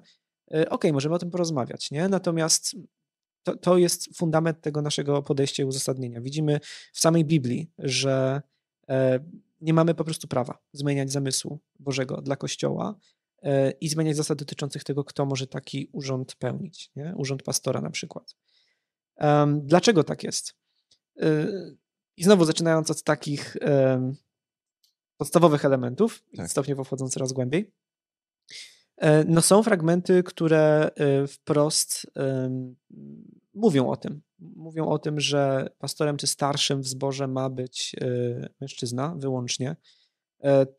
okej, 0.47 0.67
okay, 0.69 0.93
możemy 0.93 1.15
o 1.15 1.19
tym 1.19 1.31
porozmawiać, 1.31 1.91
nie? 1.91 2.09
Natomiast 2.09 2.75
to, 3.43 3.57
to 3.57 3.77
jest 3.77 4.17
fundament 4.17 4.61
tego 4.61 4.81
naszego 4.81 5.21
podejścia 5.21 5.63
i 5.63 5.65
uzasadnienia. 5.65 6.21
Widzimy 6.21 6.59
w 6.93 6.99
samej 6.99 7.25
Biblii, 7.25 7.71
że 7.77 8.41
e, 8.89 9.19
nie 9.61 9.73
mamy 9.73 9.95
po 9.95 10.03
prostu 10.03 10.27
prawa 10.27 10.57
zmieniać 10.73 11.11
zamysłu 11.11 11.59
Bożego 11.79 12.21
dla 12.21 12.35
Kościoła 12.35 12.95
i 13.81 13.89
zmieniać 13.89 14.15
zasad 14.15 14.39
dotyczących 14.39 14.83
tego, 14.83 15.03
kto 15.03 15.25
może 15.25 15.47
taki 15.47 15.89
urząd 15.91 16.35
pełnić. 16.35 16.91
Nie? 16.95 17.13
Urząd 17.17 17.43
pastora 17.43 17.81
na 17.81 17.89
przykład. 17.89 18.35
Dlaczego 19.61 20.03
tak 20.03 20.23
jest? 20.23 20.55
E, 21.21 21.47
I 22.17 22.23
znowu 22.23 22.45
zaczynając 22.45 22.91
od 22.91 23.03
takich 23.03 23.57
podstawowych 25.17 25.65
elementów, 25.65 26.23
tak. 26.37 26.51
stopniowo 26.51 26.83
wchodząc 26.83 27.13
coraz 27.13 27.33
głębiej. 27.33 27.71
E, 29.01 29.23
no 29.23 29.41
są 29.41 29.63
fragmenty, 29.63 30.23
które 30.23 30.91
e, 30.95 31.27
wprost 31.27 32.11
mówią 33.53 33.89
o 33.89 33.97
tym. 33.97 34.21
Mówią 34.39 34.87
o 34.87 34.99
tym, 34.99 35.19
że 35.19 35.69
pastorem 35.79 36.17
czy 36.17 36.27
starszym 36.27 36.81
w 36.81 36.87
zborze 36.87 37.27
ma 37.27 37.49
być 37.49 37.95
e, 38.01 38.49
mężczyzna 38.61 39.15
wyłącznie. 39.17 39.75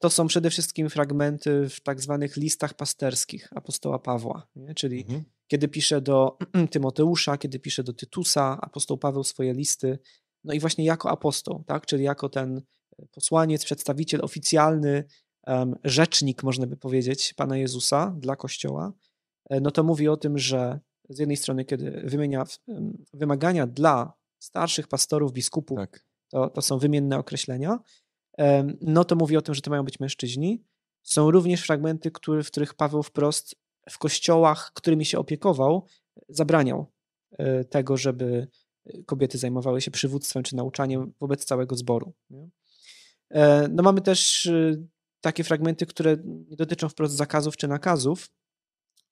To 0.01 0.11
są 0.11 0.27
przede 0.27 0.51
wszystkim 0.51 0.91
fragmenty 0.91 1.69
w 1.69 1.81
tak 1.81 2.01
zwanych 2.01 2.37
listach 2.37 2.75
pasterskich 2.75 3.49
apostoła 3.57 3.99
Pawła, 3.99 4.47
nie? 4.57 4.75
czyli 4.75 5.01
mhm. 5.01 5.25
Kiedy 5.53 5.69
pisze 5.69 6.01
do 6.01 6.39
Tymoteusza, 6.71 7.39
kiedy 7.39 7.59
pisze 7.59 7.85
do 7.85 7.93
Tytusa, 7.93 8.59
apostoł 8.61 8.99
Paweł 8.99 9.25
swoje 9.25 9.53
listy, 9.53 9.99
no 10.45 10.55
i 10.55 10.61
właśnie 10.61 10.85
jako 10.85 11.11
apostoł, 11.11 11.65
tak? 11.67 11.87
czyli 11.87 12.05
jako 12.05 12.29
ten 12.29 12.63
posłaniec, 13.11 13.65
przedstawiciel 13.65 14.21
oficjalny 14.25 15.05
rzecznik, 15.85 16.43
można 16.43 16.67
by 16.67 16.77
powiedzieć, 16.77 17.35
Pana 17.35 17.57
Jezusa 17.57 18.15
dla 18.19 18.37
Kościoła, 18.37 18.93
e, 19.51 19.61
no 19.61 19.71
to 19.71 19.85
mówi 19.85 20.09
o 20.09 20.17
tym, 20.17 20.39
że 20.39 20.81
z 21.09 21.19
jednej 21.19 21.37
strony, 21.37 21.65
kiedy 21.65 21.91
wymienia 22.05 22.45
wymagania 23.13 23.67
dla 23.67 24.13
starszych 24.39 24.89
pastorów, 24.89 25.33
biskupów, 25.33 25.79
tak. 25.79 26.07
to, 26.29 26.51
to 26.51 26.63
są 26.63 26.79
wymienne 26.79 27.19
określenia, 27.19 27.79
no 28.81 29.05
to 29.05 29.17
mówi 29.17 29.37
o 29.37 29.43
tym, 29.43 29.55
że 29.55 29.61
to 29.61 29.71
mają 29.71 29.83
być 29.83 30.01
mężczyźni. 30.01 30.65
Są 31.03 31.31
również 31.31 31.63
fragmenty, 31.63 32.11
który, 32.11 32.43
w 32.43 32.47
których 32.47 32.75
Paweł 32.75 33.03
wprost 33.03 33.62
w 33.91 33.99
kościołach, 33.99 34.73
którymi 34.75 35.05
się 35.05 35.19
opiekował, 35.19 35.87
zabraniał 36.29 36.93
e, 37.33 37.65
tego, 37.65 37.97
żeby 37.97 38.49
kobiety 39.07 39.39
zajmowały 39.39 39.81
się 39.81 39.91
przywództwem 39.91 40.43
czy 40.43 40.57
nauczaniem 40.57 41.13
wobec 41.21 41.45
całego 41.45 41.77
zboru. 41.77 42.15
E, 43.31 43.69
no 43.69 43.83
mamy 43.83 44.01
też 44.01 44.51
takie 45.21 45.45
fragmenty, 45.45 45.87
które 45.87 46.17
nie 46.25 46.57
dotyczą 46.57 46.89
wprost 46.89 47.15
zakazów 47.15 47.57
czy 47.57 47.69
nakazów, 47.69 48.31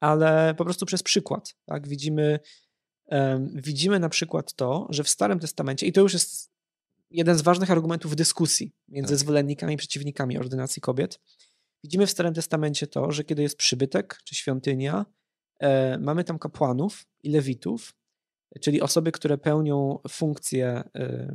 ale 0.01 0.55
po 0.55 0.65
prostu 0.65 0.87
przez 0.87 1.03
przykład. 1.03 1.55
Tak? 1.65 1.89
Widzimy, 1.89 2.41
widzimy 3.55 3.99
na 3.99 4.09
przykład 4.09 4.55
to, 4.55 4.87
że 4.91 5.05
w 5.05 5.09
Starym 5.09 5.39
Testamencie, 5.39 5.87
i 5.87 5.93
to 5.93 6.01
już 6.01 6.13
jest 6.13 6.51
jeden 7.11 7.39
z 7.39 7.43
ważnych 7.43 7.71
argumentów 7.71 8.17
dyskusji 8.17 8.73
między 8.89 9.13
tak. 9.13 9.19
zwolennikami 9.19 9.75
i 9.75 9.77
przeciwnikami 9.77 10.39
ordynacji 10.39 10.83
kobiet. 10.83 11.21
Widzimy 11.85 12.07
w 12.07 12.11
Starym 12.11 12.35
Testamencie 12.35 12.87
to, 12.87 13.13
że 13.13 13.25
kiedy 13.25 13.43
jest 13.43 13.57
przybytek 13.57 14.19
czy 14.25 14.35
świątynia, 14.35 15.07
e, 15.59 15.99
mamy 15.99 16.25
tam 16.25 16.39
kapłanów 16.39 17.07
i 17.23 17.31
lewitów, 17.31 17.95
czyli 18.61 18.81
osoby, 18.81 19.13
które 19.13 19.39
pełnią 19.39 19.99
funkcje 20.09 20.83
e, 20.95 21.35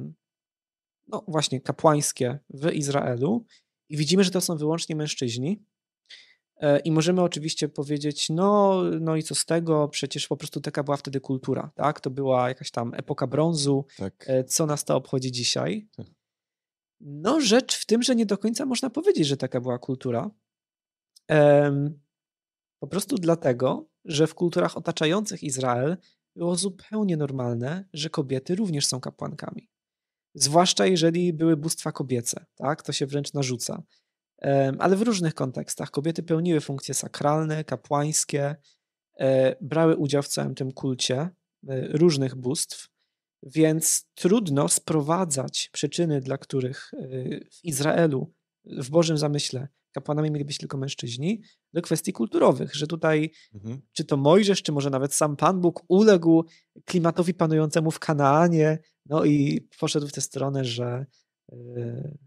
no 1.07 1.23
właśnie 1.27 1.61
kapłańskie 1.61 2.39
w 2.49 2.71
Izraelu 2.71 3.45
i 3.89 3.97
widzimy, 3.97 4.23
że 4.23 4.31
to 4.31 4.41
są 4.41 4.57
wyłącznie 4.57 4.95
mężczyźni. 4.95 5.63
E, 6.57 6.79
I 6.79 6.91
możemy 6.91 7.21
oczywiście 7.21 7.69
powiedzieć, 7.69 8.29
no, 8.29 8.81
no 8.99 9.15
i 9.15 9.23
co 9.23 9.35
z 9.35 9.45
tego, 9.45 9.87
przecież 9.87 10.27
po 10.27 10.37
prostu 10.37 10.61
taka 10.61 10.83
była 10.83 10.97
wtedy 10.97 11.19
kultura, 11.19 11.71
tak? 11.75 11.99
To 11.99 12.09
była 12.09 12.49
jakaś 12.49 12.71
tam 12.71 12.93
epoka 12.93 13.27
brązu, 13.27 13.85
tak. 13.97 14.25
E, 14.27 14.43
co 14.43 14.65
nas 14.65 14.85
to 14.85 14.95
obchodzi 14.95 15.31
dzisiaj. 15.31 15.87
Tak. 15.97 16.05
No, 17.01 17.41
rzecz 17.41 17.75
w 17.75 17.85
tym, 17.85 18.03
że 18.03 18.15
nie 18.15 18.25
do 18.25 18.37
końca 18.37 18.65
można 18.65 18.89
powiedzieć, 18.89 19.27
że 19.27 19.37
taka 19.37 19.61
była 19.61 19.79
kultura. 19.79 20.31
Po 22.79 22.87
prostu 22.87 23.15
dlatego, 23.15 23.89
że 24.05 24.27
w 24.27 24.35
kulturach 24.35 24.77
otaczających 24.77 25.43
Izrael 25.43 25.97
było 26.35 26.55
zupełnie 26.55 27.17
normalne, 27.17 27.85
że 27.93 28.09
kobiety 28.09 28.55
również 28.55 28.85
są 28.85 28.99
kapłankami. 28.99 29.69
Zwłaszcza 30.33 30.85
jeżeli 30.85 31.33
były 31.33 31.57
bóstwa 31.57 31.91
kobiece, 31.91 32.45
tak? 32.55 32.81
To 32.81 32.91
się 32.91 33.05
wręcz 33.05 33.33
narzuca. 33.33 33.83
Ale 34.79 34.95
w 34.95 35.01
różnych 35.01 35.33
kontekstach 35.33 35.91
kobiety 35.91 36.23
pełniły 36.23 36.61
funkcje 36.61 36.93
sakralne, 36.93 37.63
kapłańskie, 37.63 38.55
e, 39.19 39.55
brały 39.61 39.95
udział 39.95 40.23
w 40.23 40.27
całym 40.27 40.55
tym 40.55 40.71
kulcie 40.71 41.17
e, 41.17 41.87
różnych 41.87 42.35
bóstw, 42.35 42.89
więc 43.45 44.09
trudno 44.15 44.67
sprowadzać 44.67 45.69
przyczyny, 45.73 46.21
dla 46.21 46.37
których 46.37 46.91
e, 46.93 47.07
w 47.51 47.63
Izraelu, 47.63 48.33
w 48.65 48.89
Bożym 48.89 49.17
zamyśle, 49.17 49.67
kapłanami 49.91 50.31
mieli 50.31 50.45
być 50.45 50.57
tylko 50.57 50.77
mężczyźni, 50.77 51.41
do 51.73 51.81
kwestii 51.81 52.13
kulturowych, 52.13 52.75
że 52.75 52.87
tutaj 52.87 53.31
mhm. 53.53 53.81
czy 53.93 54.05
to 54.05 54.17
Mojżesz, 54.17 54.63
czy 54.63 54.71
może 54.71 54.89
nawet 54.89 55.13
sam 55.13 55.35
Pan 55.35 55.61
Bóg 55.61 55.83
uległ 55.87 56.45
klimatowi 56.85 57.33
panującemu 57.33 57.91
w 57.91 57.99
Kanaanie, 57.99 58.79
no 59.05 59.25
i 59.25 59.67
poszedł 59.79 60.07
w 60.07 60.11
tę 60.11 60.21
stronę, 60.21 60.65
że, 60.65 61.05
yy, 61.51 62.17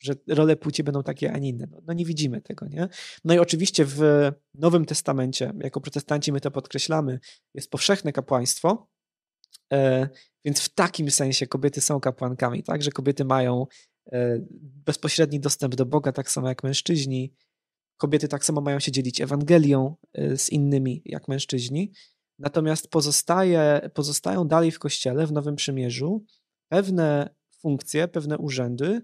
że 0.00 0.14
role 0.28 0.56
płci 0.56 0.84
będą 0.84 1.02
takie, 1.02 1.32
a 1.32 1.38
nie 1.38 1.48
inne. 1.48 1.66
No, 1.70 1.80
no, 1.86 1.92
nie 1.92 2.04
widzimy 2.04 2.40
tego, 2.40 2.66
nie? 2.68 2.88
No 3.24 3.34
i 3.34 3.38
oczywiście 3.38 3.84
w 3.84 4.00
Nowym 4.54 4.84
Testamencie, 4.84 5.52
jako 5.60 5.80
protestanci 5.80 6.32
my 6.32 6.40
to 6.40 6.50
podkreślamy, 6.50 7.20
jest 7.54 7.70
powszechne 7.70 8.12
kapłaństwo, 8.12 8.89
więc 10.44 10.60
w 10.60 10.68
takim 10.68 11.10
sensie 11.10 11.46
kobiety 11.46 11.80
są 11.80 12.00
kapłankami, 12.00 12.62
tak, 12.62 12.82
że 12.82 12.90
kobiety 12.90 13.24
mają 13.24 13.66
E, 14.12 14.38
bezpośredni 14.86 15.40
dostęp 15.40 15.74
do 15.74 15.86
Boga, 15.86 16.12
tak 16.12 16.30
samo 16.30 16.48
jak 16.48 16.64
mężczyźni. 16.64 17.34
Kobiety 17.96 18.28
tak 18.28 18.44
samo 18.44 18.60
mają 18.60 18.80
się 18.80 18.92
dzielić 18.92 19.20
Ewangelią 19.20 19.96
e, 20.12 20.36
z 20.36 20.50
innymi 20.50 21.02
jak 21.04 21.28
mężczyźni. 21.28 21.92
Natomiast 22.38 22.88
pozostaje, 22.88 23.90
pozostają 23.94 24.48
dalej 24.48 24.70
w 24.70 24.78
kościele, 24.78 25.26
w 25.26 25.32
Nowym 25.32 25.56
Przymierzu, 25.56 26.24
pewne 26.68 27.34
funkcje, 27.58 28.08
pewne 28.08 28.38
urzędy, 28.38 29.02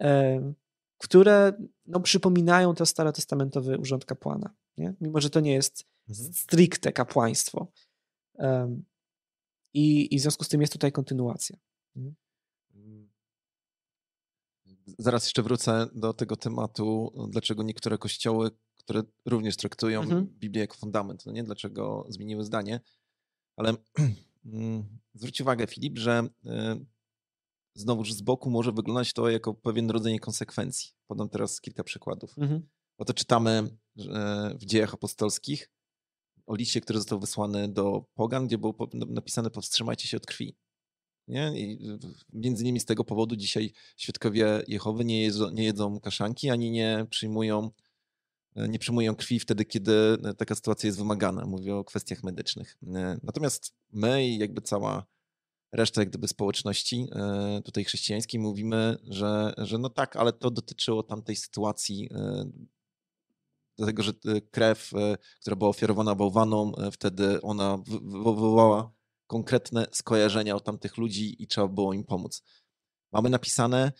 e, 0.00 0.52
które 0.98 1.52
no, 1.86 2.00
przypominają 2.00 2.74
to 2.74 2.86
starotestamentowy 2.86 3.78
urząd 3.78 4.04
kapłana. 4.04 4.54
Nie? 4.76 4.94
Mimo, 5.00 5.20
że 5.20 5.30
to 5.30 5.40
nie 5.40 5.52
jest 5.52 5.84
mhm. 6.08 6.32
stricte 6.32 6.92
kapłaństwo. 6.92 7.72
I, 9.74 10.14
I 10.14 10.18
w 10.18 10.22
związku 10.22 10.44
z 10.44 10.48
tym 10.48 10.60
jest 10.60 10.72
tutaj 10.72 10.92
kontynuacja. 10.92 11.56
Mhm 11.96 12.14
zaraz 14.98 15.24
jeszcze 15.24 15.42
wrócę 15.42 15.86
do 15.94 16.12
tego 16.12 16.36
tematu, 16.36 17.12
dlaczego 17.28 17.62
niektóre 17.62 17.98
kościoły, 17.98 18.50
które 18.78 19.02
również 19.26 19.56
traktują 19.56 20.00
mhm. 20.00 20.26
Biblię 20.26 20.60
jako 20.60 20.76
fundament, 20.76 21.26
no 21.26 21.32
nie 21.32 21.44
dlaczego 21.44 22.06
zmieniły 22.08 22.44
zdanie, 22.44 22.80
ale 23.56 23.74
mm, 24.44 24.98
zwróć 25.14 25.40
uwagę, 25.40 25.66
Filip, 25.66 25.98
że 25.98 26.28
y, 26.46 26.50
znowuż 27.74 28.12
z 28.12 28.22
boku 28.22 28.50
może 28.50 28.72
wyglądać 28.72 29.12
to 29.12 29.30
jako 29.30 29.54
pewien 29.54 29.90
rodzaj 29.90 30.18
konsekwencji. 30.18 30.90
Podam 31.06 31.28
teraz 31.28 31.60
kilka 31.60 31.84
przykładów. 31.84 32.38
Mhm. 32.38 32.68
Oto 32.98 33.14
czytamy 33.14 33.76
w 34.60 34.64
dziejach 34.64 34.94
apostolskich 34.94 35.70
o 36.50 36.54
liście, 36.54 36.80
który 36.80 36.98
został 36.98 37.20
wysłany 37.20 37.68
do 37.68 38.04
Pogan, 38.14 38.46
gdzie 38.46 38.58
było 38.58 38.74
napisane 38.92 39.50
powstrzymajcie 39.50 40.08
się 40.08 40.16
od 40.16 40.26
krwi. 40.26 40.56
Nie? 41.28 41.52
I 41.56 41.98
między 42.32 42.62
innymi 42.62 42.80
z 42.80 42.84
tego 42.84 43.04
powodu 43.04 43.36
dzisiaj 43.36 43.72
świadkowie 43.96 44.62
Jehowy 44.68 45.04
nie 45.04 45.22
jedzą, 45.22 45.50
nie 45.50 45.64
jedzą 45.64 46.00
kaszanki, 46.00 46.50
ani 46.50 46.70
nie 46.70 47.06
przyjmują, 47.10 47.70
e, 48.56 48.68
nie 48.68 48.78
przyjmują 48.78 49.14
krwi 49.14 49.40
wtedy, 49.40 49.64
kiedy 49.64 49.92
e, 50.24 50.34
taka 50.34 50.54
sytuacja 50.54 50.86
jest 50.86 50.98
wymagana. 50.98 51.46
Mówię 51.46 51.74
o 51.74 51.84
kwestiach 51.84 52.22
medycznych. 52.22 52.76
E, 52.86 53.18
natomiast 53.22 53.74
my 53.92 54.26
i 54.28 54.38
jakby 54.38 54.60
cała 54.60 55.06
reszta 55.72 56.00
jak 56.00 56.08
gdyby 56.08 56.28
społeczności 56.28 57.06
tutaj 57.64 57.84
chrześcijańskiej 57.84 58.40
mówimy, 58.40 58.96
że, 59.02 59.54
że 59.58 59.78
no 59.78 59.88
tak, 59.88 60.16
ale 60.16 60.32
to 60.32 60.50
dotyczyło 60.50 61.02
tamtej 61.02 61.36
sytuacji, 61.36 62.08
dlatego 63.80 64.02
że 64.02 64.12
krew, 64.50 64.90
która 65.40 65.56
była 65.56 65.70
ofiarowana 65.70 66.14
bałwanom, 66.14 66.72
wtedy 66.92 67.42
ona 67.42 67.78
wywołała 68.02 68.92
konkretne 69.26 69.86
skojarzenia 69.92 70.56
od 70.56 70.64
tamtych 70.64 70.96
ludzi 70.96 71.42
i 71.42 71.46
trzeba 71.46 71.68
było 71.68 71.92
im 71.92 72.04
pomóc. 72.04 72.42
Mamy 73.12 73.30
napisane 73.30 73.92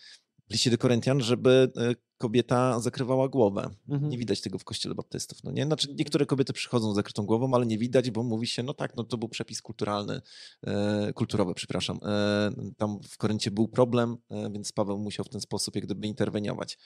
w 0.49 0.53
liście 0.53 0.71
do 0.71 0.77
Koryntian, 0.77 1.21
żeby 1.21 1.71
e, 1.77 1.95
kobieta 2.17 2.79
zakrywała 2.79 3.29
głowę. 3.29 3.69
Mhm. 3.89 4.11
Nie 4.11 4.17
widać 4.17 4.41
tego 4.41 4.59
w 4.59 4.63
kościele 4.63 4.95
baptystów. 4.95 5.43
No 5.43 5.51
nie? 5.51 5.65
Znaczy, 5.65 5.87
niektóre 5.99 6.25
kobiety 6.25 6.53
przychodzą 6.53 6.91
z 6.91 6.95
zakrytą 6.95 7.25
głową, 7.25 7.53
ale 7.53 7.65
nie 7.65 7.77
widać, 7.77 8.11
bo 8.11 8.23
mówi 8.23 8.47
się, 8.47 8.63
no 8.63 8.73
tak, 8.73 8.95
no 8.95 9.03
to 9.03 9.17
był 9.17 9.29
przepis 9.29 9.61
kulturalny, 9.61 10.21
e, 10.67 11.13
kulturowy, 11.13 11.53
przepraszam. 11.53 11.99
E, 12.03 12.51
tam 12.77 12.99
w 13.09 13.17
Koryncie 13.17 13.51
był 13.51 13.67
problem, 13.67 14.17
e, 14.29 14.51
więc 14.51 14.71
Paweł 14.71 14.99
musiał 14.99 15.25
w 15.25 15.29
ten 15.29 15.41
sposób 15.41 15.75
jak 15.75 15.85
gdyby 15.85 16.07
interweniować. 16.07 16.77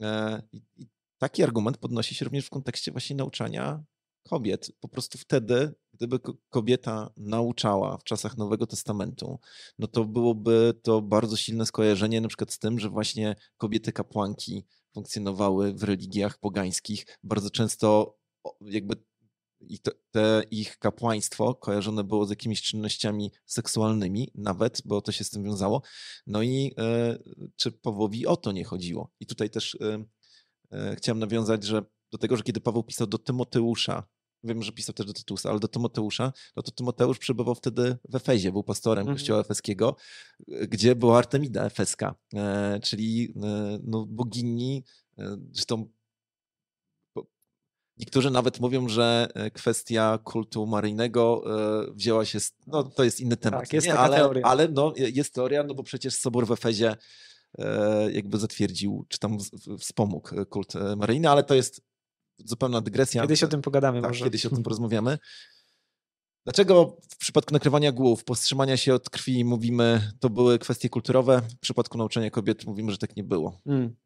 E, 0.00 0.42
i 0.52 0.86
taki 1.24 1.42
argument 1.42 1.78
podnosi 1.78 2.14
się 2.14 2.24
również 2.24 2.46
w 2.46 2.50
kontekście 2.50 2.92
właśnie 2.92 3.16
nauczania 3.16 3.84
kobiet. 4.22 4.72
Po 4.80 4.88
prostu 4.88 5.18
wtedy, 5.18 5.74
gdyby 5.92 6.18
kobieta 6.50 7.10
nauczała 7.16 7.98
w 7.98 8.04
czasach 8.04 8.36
Nowego 8.36 8.66
Testamentu, 8.66 9.38
no 9.78 9.86
to 9.86 10.04
byłoby 10.04 10.74
to 10.82 11.02
bardzo 11.02 11.36
silne 11.36 11.66
skojarzenie 11.66 12.20
na 12.20 12.28
przykład 12.28 12.52
z 12.52 12.58
tym, 12.58 12.78
że 12.78 12.90
właśnie 12.90 13.36
kobiety 13.56 13.92
kapłanki 13.92 14.64
funkcjonowały 14.94 15.74
w 15.74 15.82
religiach 15.82 16.38
pogańskich. 16.38 17.06
Bardzo 17.22 17.50
często 17.50 18.18
jakby 18.60 18.96
i 19.60 19.78
to, 19.78 19.90
te 20.10 20.42
ich 20.50 20.78
kapłaństwo 20.78 21.54
kojarzone 21.54 22.04
było 22.04 22.26
z 22.26 22.30
jakimiś 22.30 22.62
czynnościami 22.62 23.32
seksualnymi 23.46 24.30
nawet, 24.34 24.82
bo 24.84 25.00
to 25.00 25.12
się 25.12 25.24
z 25.24 25.30
tym 25.30 25.44
wiązało. 25.44 25.82
No 26.26 26.42
i 26.42 26.74
e, 26.78 27.18
czy 27.56 27.72
Pawłowi 27.72 28.26
o 28.26 28.36
to 28.36 28.52
nie 28.52 28.64
chodziło? 28.64 29.10
I 29.20 29.26
tutaj 29.26 29.50
też 29.50 29.74
e, 29.80 30.04
chciałem 30.96 31.18
nawiązać, 31.18 31.64
że 31.64 31.82
do 32.10 32.18
tego, 32.18 32.36
że 32.36 32.42
kiedy 32.42 32.60
Paweł 32.60 32.82
pisał 32.82 33.06
do 33.06 33.18
Tymoteusza, 33.18 34.06
wiem, 34.44 34.62
że 34.62 34.72
pisał 34.72 34.94
też 34.94 35.06
do 35.06 35.12
Tytusa, 35.12 35.50
ale 35.50 35.60
do 35.60 35.68
Tymoteusza, 35.68 36.32
no 36.56 36.62
to 36.62 36.70
Tymoteusz 36.70 37.18
przebywał 37.18 37.54
wtedy 37.54 37.96
w 38.08 38.14
Efezie, 38.14 38.52
był 38.52 38.64
pastorem 38.64 39.02
mhm. 39.02 39.16
kościoła 39.16 39.40
efeskiego, 39.40 39.96
gdzie 40.48 40.94
była 40.94 41.18
Artemida 41.18 41.64
efeska, 41.64 42.14
e, 42.34 42.80
czyli 42.82 43.34
e, 43.42 43.78
no, 43.82 44.06
bogini, 44.06 44.84
e, 45.18 45.36
zresztą 45.52 45.88
Niektórzy 47.98 48.30
nawet 48.30 48.60
mówią, 48.60 48.88
że 48.88 49.28
e, 49.34 49.50
kwestia 49.50 50.18
kultu 50.24 50.66
maryjnego 50.66 51.42
e, 51.46 51.92
wzięła 51.92 52.24
się, 52.24 52.40
z, 52.40 52.52
no 52.66 52.82
to 52.82 53.04
jest 53.04 53.20
inny 53.20 53.36
temat, 53.36 53.60
tak, 53.60 53.72
jest 53.72 53.86
nie, 53.86 53.94
ale, 53.94 54.16
teoria. 54.16 54.42
ale 54.44 54.68
no, 54.68 54.92
jest 54.96 55.34
teoria, 55.34 55.62
no 55.62 55.74
bo 55.74 55.82
przecież 55.82 56.14
Sobór 56.14 56.46
w 56.46 56.52
Efezie 56.52 56.90
e, 56.90 56.96
jakby 58.12 58.38
zatwierdził, 58.38 59.06
czy 59.08 59.18
tam 59.18 59.38
wspomógł 59.78 60.44
kult 60.50 60.72
maryjny, 60.96 61.28
ale 61.28 61.44
to 61.44 61.54
jest 61.54 61.80
zupełna 62.38 62.80
dygresja. 62.80 63.22
Kiedyś 63.22 63.42
o 63.42 63.48
tym 63.48 63.62
pogadamy 63.62 64.00
tak, 64.02 64.10
może. 64.10 64.24
Kiedyś 64.24 64.46
o 64.46 64.50
tym 64.50 64.62
porozmawiamy. 64.68 65.18
Dlaczego 66.44 66.96
w 67.08 67.16
przypadku 67.16 67.54
nakrywania 67.54 67.92
głów, 67.92 68.24
powstrzymania 68.24 68.76
się 68.76 68.94
od 68.94 69.10
krwi 69.10 69.44
mówimy, 69.44 70.12
to 70.20 70.30
były 70.30 70.58
kwestie 70.58 70.88
kulturowe, 70.88 71.42
w 71.56 71.58
przypadku 71.58 71.98
nauczania 71.98 72.30
kobiet 72.30 72.66
mówimy, 72.66 72.92
że 72.92 72.98
tak 72.98 73.16
nie 73.16 73.24
było? 73.24 73.60
Hmm. 73.64 73.96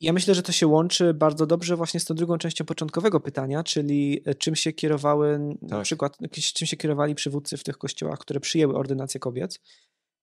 Ja 0.00 0.12
myślę, 0.12 0.34
że 0.34 0.42
to 0.42 0.52
się 0.52 0.66
łączy 0.66 1.14
bardzo 1.14 1.46
dobrze 1.46 1.76
właśnie 1.76 2.00
z 2.00 2.04
tą 2.04 2.14
drugą 2.14 2.38
częścią 2.38 2.64
początkowego 2.64 3.20
pytania, 3.20 3.64
czyli 3.64 4.22
e, 4.24 4.34
czym 4.34 4.56
się 4.56 4.72
kierowały, 4.72 5.38
tak. 5.60 5.70
na 5.70 5.82
przykład 5.82 6.18
czym 6.54 6.66
się 6.66 6.76
kierowali 6.76 7.14
przywódcy 7.14 7.56
w 7.56 7.64
tych 7.64 7.78
kościołach, 7.78 8.18
które 8.18 8.40
przyjęły 8.40 8.74
ordynację 8.74 9.20
kobiet. 9.20 9.60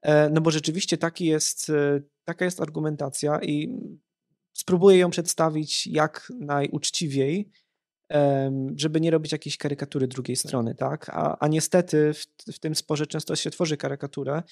E, 0.03 0.29
no 0.29 0.41
bo 0.41 0.51
rzeczywiście 0.51 0.97
taki 0.97 1.25
jest, 1.25 1.69
e, 1.69 2.01
taka 2.25 2.45
jest 2.45 2.61
argumentacja 2.61 3.39
i 3.41 3.79
spróbuję 4.53 4.97
ją 4.97 5.09
przedstawić 5.09 5.87
jak 5.87 6.31
najuczciwiej, 6.39 7.49
żeby 8.75 9.01
nie 9.01 9.11
robić 9.11 9.31
jakiejś 9.31 9.57
karykatury 9.57 10.07
drugiej 10.07 10.37
tak. 10.37 10.45
strony, 10.45 10.75
tak? 10.75 11.09
A, 11.09 11.37
a 11.39 11.47
niestety 11.47 12.13
w, 12.13 12.25
w 12.53 12.59
tym 12.59 12.75
sporze 12.75 13.07
często 13.07 13.35
się 13.35 13.51
tworzy 13.51 13.77
karykaturę 13.77 14.43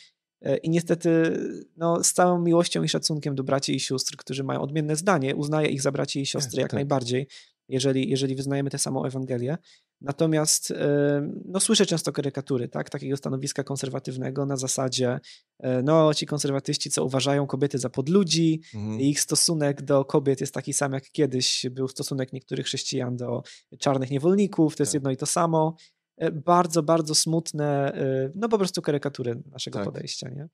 E, 0.42 0.58
I 0.58 0.70
niestety 0.70 1.38
no, 1.78 2.04
z 2.04 2.14
całą 2.14 2.42
miłością 2.42 2.84
i 2.84 2.90
szacunkiem 2.90 3.36
do 3.36 3.44
braci 3.44 3.76
i 3.76 3.80
sióstr, 3.80 4.18
którzy 4.18 4.44
mają 4.44 4.62
odmienne 4.62 4.96
zdanie, 4.96 5.36
uznaję 5.36 5.70
ich 5.70 5.82
za 5.82 5.92
braci 5.92 6.22
i 6.22 6.26
siostry 6.26 6.62
jak 6.62 6.70
tak. 6.70 6.78
najbardziej, 6.78 7.28
jeżeli, 7.72 8.10
jeżeli 8.10 8.36
wyznajemy 8.36 8.70
tę 8.70 8.78
samą 8.78 9.06
Ewangelię. 9.06 9.58
Natomiast 10.02 10.74
no, 11.46 11.60
słyszę 11.60 11.86
często 11.86 12.12
karykatury 12.12 12.68
tak, 12.68 12.90
takiego 12.90 13.18
stanowiska 13.18 13.64
konserwatywnego 13.64 14.46
na 14.46 14.58
zasadzie, 14.58 15.20
e, 15.60 15.82
no 15.84 16.14
ci 16.14 16.26
konserwatyści, 16.26 16.90
co 16.90 17.06
uważają 17.06 17.48
kobiety 17.48 17.78
za 17.78 17.90
podludzi, 17.90 18.62
mhm. 18.76 19.00
ich 19.00 19.22
stosunek 19.22 19.82
do 19.82 20.06
kobiet 20.06 20.42
jest 20.42 20.54
taki 20.54 20.74
sam 20.74 20.94
jak 20.94 21.12
kiedyś 21.12 21.66
był 21.72 21.88
stosunek 21.88 22.34
niektórych 22.34 22.66
chrześcijan 22.66 23.18
do 23.18 23.44
czarnych 23.80 24.12
niewolników, 24.12 24.76
to 24.76 24.84
jest 24.84 24.92
tak. 24.92 24.94
jedno 24.94 25.12
i 25.12 25.18
to 25.18 25.26
samo. 25.26 25.76
E, 26.18 26.32
bardzo, 26.32 26.84
bardzo 26.84 27.16
smutne, 27.16 27.94
e, 27.94 28.32
no 28.36 28.50
po 28.50 28.58
prostu 28.58 28.82
karykatury 28.82 29.42
naszego 29.52 29.80
tak. 29.80 29.86
podejścia. 29.86 30.30
Nie? 30.30 30.48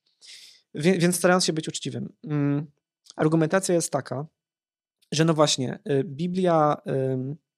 Więc, 0.73 1.03
więc 1.03 1.15
starając 1.15 1.45
się 1.45 1.53
być 1.53 1.67
uczciwym. 1.67 2.13
Mm, 2.27 2.71
argumentacja 3.15 3.75
jest 3.75 3.91
taka, 3.91 4.25
że 5.11 5.25
no 5.25 5.33
właśnie, 5.33 5.79
Biblia 6.05 6.77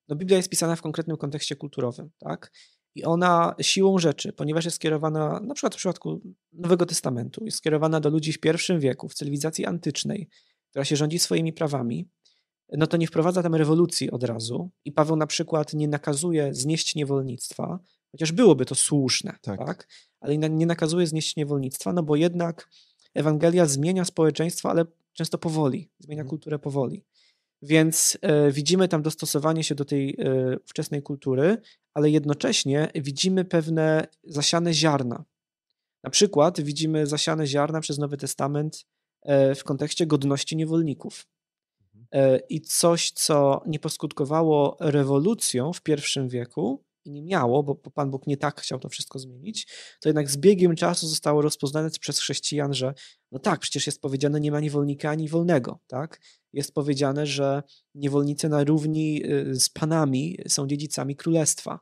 no 0.10 0.15
Biblia 0.15 0.38
jest 0.38 0.50
pisana 0.50 0.75
w 0.75 0.82
konkretnym 0.82 1.18
kontekście 1.18 1.56
kulturowym, 1.56 2.10
tak? 2.20 2.51
I 2.96 3.03
ona 3.03 3.56
siłą 3.62 4.00
rzeczy, 4.00 4.34
ponieważ 4.34 4.65
jest 4.65 4.75
skierowana, 4.75 5.39
na 5.39 5.53
przykład 5.53 5.75
w 5.75 5.77
przypadku 5.77 6.22
Nowego 6.53 6.86
Testamentu, 6.86 7.46
jest 7.46 7.58
skierowana 7.58 8.00
do 8.00 8.10
ludzi 8.10 8.34
w 8.34 8.39
pierwszym 8.39 8.79
wieku, 8.79 9.10
w 9.10 9.13
cywilizacji 9.13 9.65
antycznej, 9.65 10.29
która 10.70 10.86
się 10.86 10.96
rządzi 10.96 11.20
swoimi 11.20 11.53
prawami, 11.53 12.10
no 12.72 12.88
to 12.88 12.98
nie 12.98 13.08
wprowadza 13.08 13.44
tam 13.44 13.56
rewolucji 13.56 14.12
od 14.12 14.24
razu. 14.24 14.70
I 14.86 14.91
Paweł 14.91 15.15
na 15.15 15.27
przykład 15.27 15.74
nie 15.74 15.88
nakazuje 15.88 16.53
znieść 16.53 16.96
niewolnictwa, 16.96 17.79
chociaż 18.12 18.32
byłoby 18.32 18.65
to 18.65 18.75
słuszne, 18.75 19.36
tak. 19.41 19.60
tak? 19.60 19.88
Ale 20.20 20.38
nie 20.38 20.65
nakazuje 20.65 21.08
znieść 21.08 21.36
niewolnictwa, 21.36 21.94
no 21.94 22.03
bo 22.03 22.15
jednak 22.15 22.70
Ewangelia 23.13 23.65
zmienia 23.65 24.06
społeczeństwo, 24.06 24.70
ale 24.70 24.86
często 25.13 25.38
powoli, 25.38 25.89
zmienia 26.00 26.22
mhm. 26.22 26.29
kulturę 26.29 26.60
powoli. 26.60 27.06
Więc 27.62 28.18
e, 28.22 28.51
widzimy 28.51 28.88
tam 28.88 29.01
dostosowanie 29.01 29.63
się 29.63 29.75
do 29.75 29.86
tej 29.86 30.10
e, 30.10 30.16
wczesnej 30.66 31.04
kultury, 31.04 31.58
ale 31.94 32.10
jednocześnie 32.10 32.92
widzimy 32.96 33.46
pewne 33.46 34.08
zasiane 34.24 34.74
ziarna. 34.74 35.25
Na 36.04 36.10
przykład 36.10 36.62
widzimy 36.62 37.08
zasiane 37.08 37.48
ziarna 37.48 37.82
przez 37.82 37.98
Nowy 37.98 38.18
Testament 38.18 38.86
e, 39.22 39.56
w 39.56 39.63
kontekście 39.63 40.06
godności 40.06 40.56
niewolników. 40.56 41.28
Mhm. 41.96 42.39
I 42.50 42.62
coś, 42.62 43.12
co 43.12 43.63
nie 43.68 43.80
poskutkowało 43.80 44.78
rewolucją 44.80 45.74
w 45.74 45.82
pierwszym 45.82 46.30
wieku, 46.30 46.84
i 47.10 47.12
nie 47.12 47.22
miało, 47.22 47.63
bo 47.63 47.75
Pan 47.75 48.12
Bóg 48.12 48.28
nie 48.28 48.38
tak 48.38 48.62
chciał 48.62 48.80
to 48.80 48.89
wszystko 48.89 49.20
zmienić, 49.20 49.68
to 50.01 50.10
jednak 50.10 50.30
z 50.30 50.38
biegiem 50.38 50.75
czasu 50.75 51.08
zostało 51.08 51.42
rozpoznane 51.42 51.89
przez 52.00 52.20
chrześcijan, 52.20 52.74
że 52.74 52.94
no 53.32 53.39
tak, 53.39 53.60
przecież 53.60 53.86
jest 53.86 54.01
powiedziane, 54.01 54.39
nie 54.39 54.51
ma 54.51 54.60
niewolnika 54.60 55.10
ani 55.10 55.30
wolnego, 55.30 55.80
tak? 55.88 56.22
Jest 56.54 56.74
powiedziane, 56.74 57.25
że 57.25 57.63
niewolnicy 57.96 58.50
na 58.50 58.63
równi 58.63 59.25
y, 59.25 59.60
z 59.60 59.70
panami 59.70 60.38
są 60.48 60.68
dziedzicami 60.68 61.16
królestwa. 61.16 61.80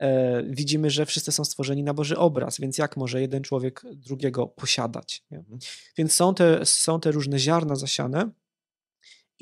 E, 0.00 0.42
widzimy, 0.42 0.90
że 0.90 1.06
wszyscy 1.06 1.32
są 1.32 1.44
stworzeni 1.44 1.82
na 1.82 1.94
Boży 1.94 2.18
obraz, 2.18 2.60
więc 2.60 2.78
jak 2.78 2.96
może 2.96 3.20
jeden 3.20 3.42
człowiek 3.42 3.82
drugiego 3.94 4.46
posiadać? 4.46 5.24
Nie? 5.30 5.38
Mhm. 5.38 5.58
Więc 5.96 6.12
są 6.12 6.34
te, 6.34 6.66
są 6.66 7.00
te 7.00 7.10
różne 7.10 7.38
ziarna 7.38 7.76
zasiane, 7.76 8.30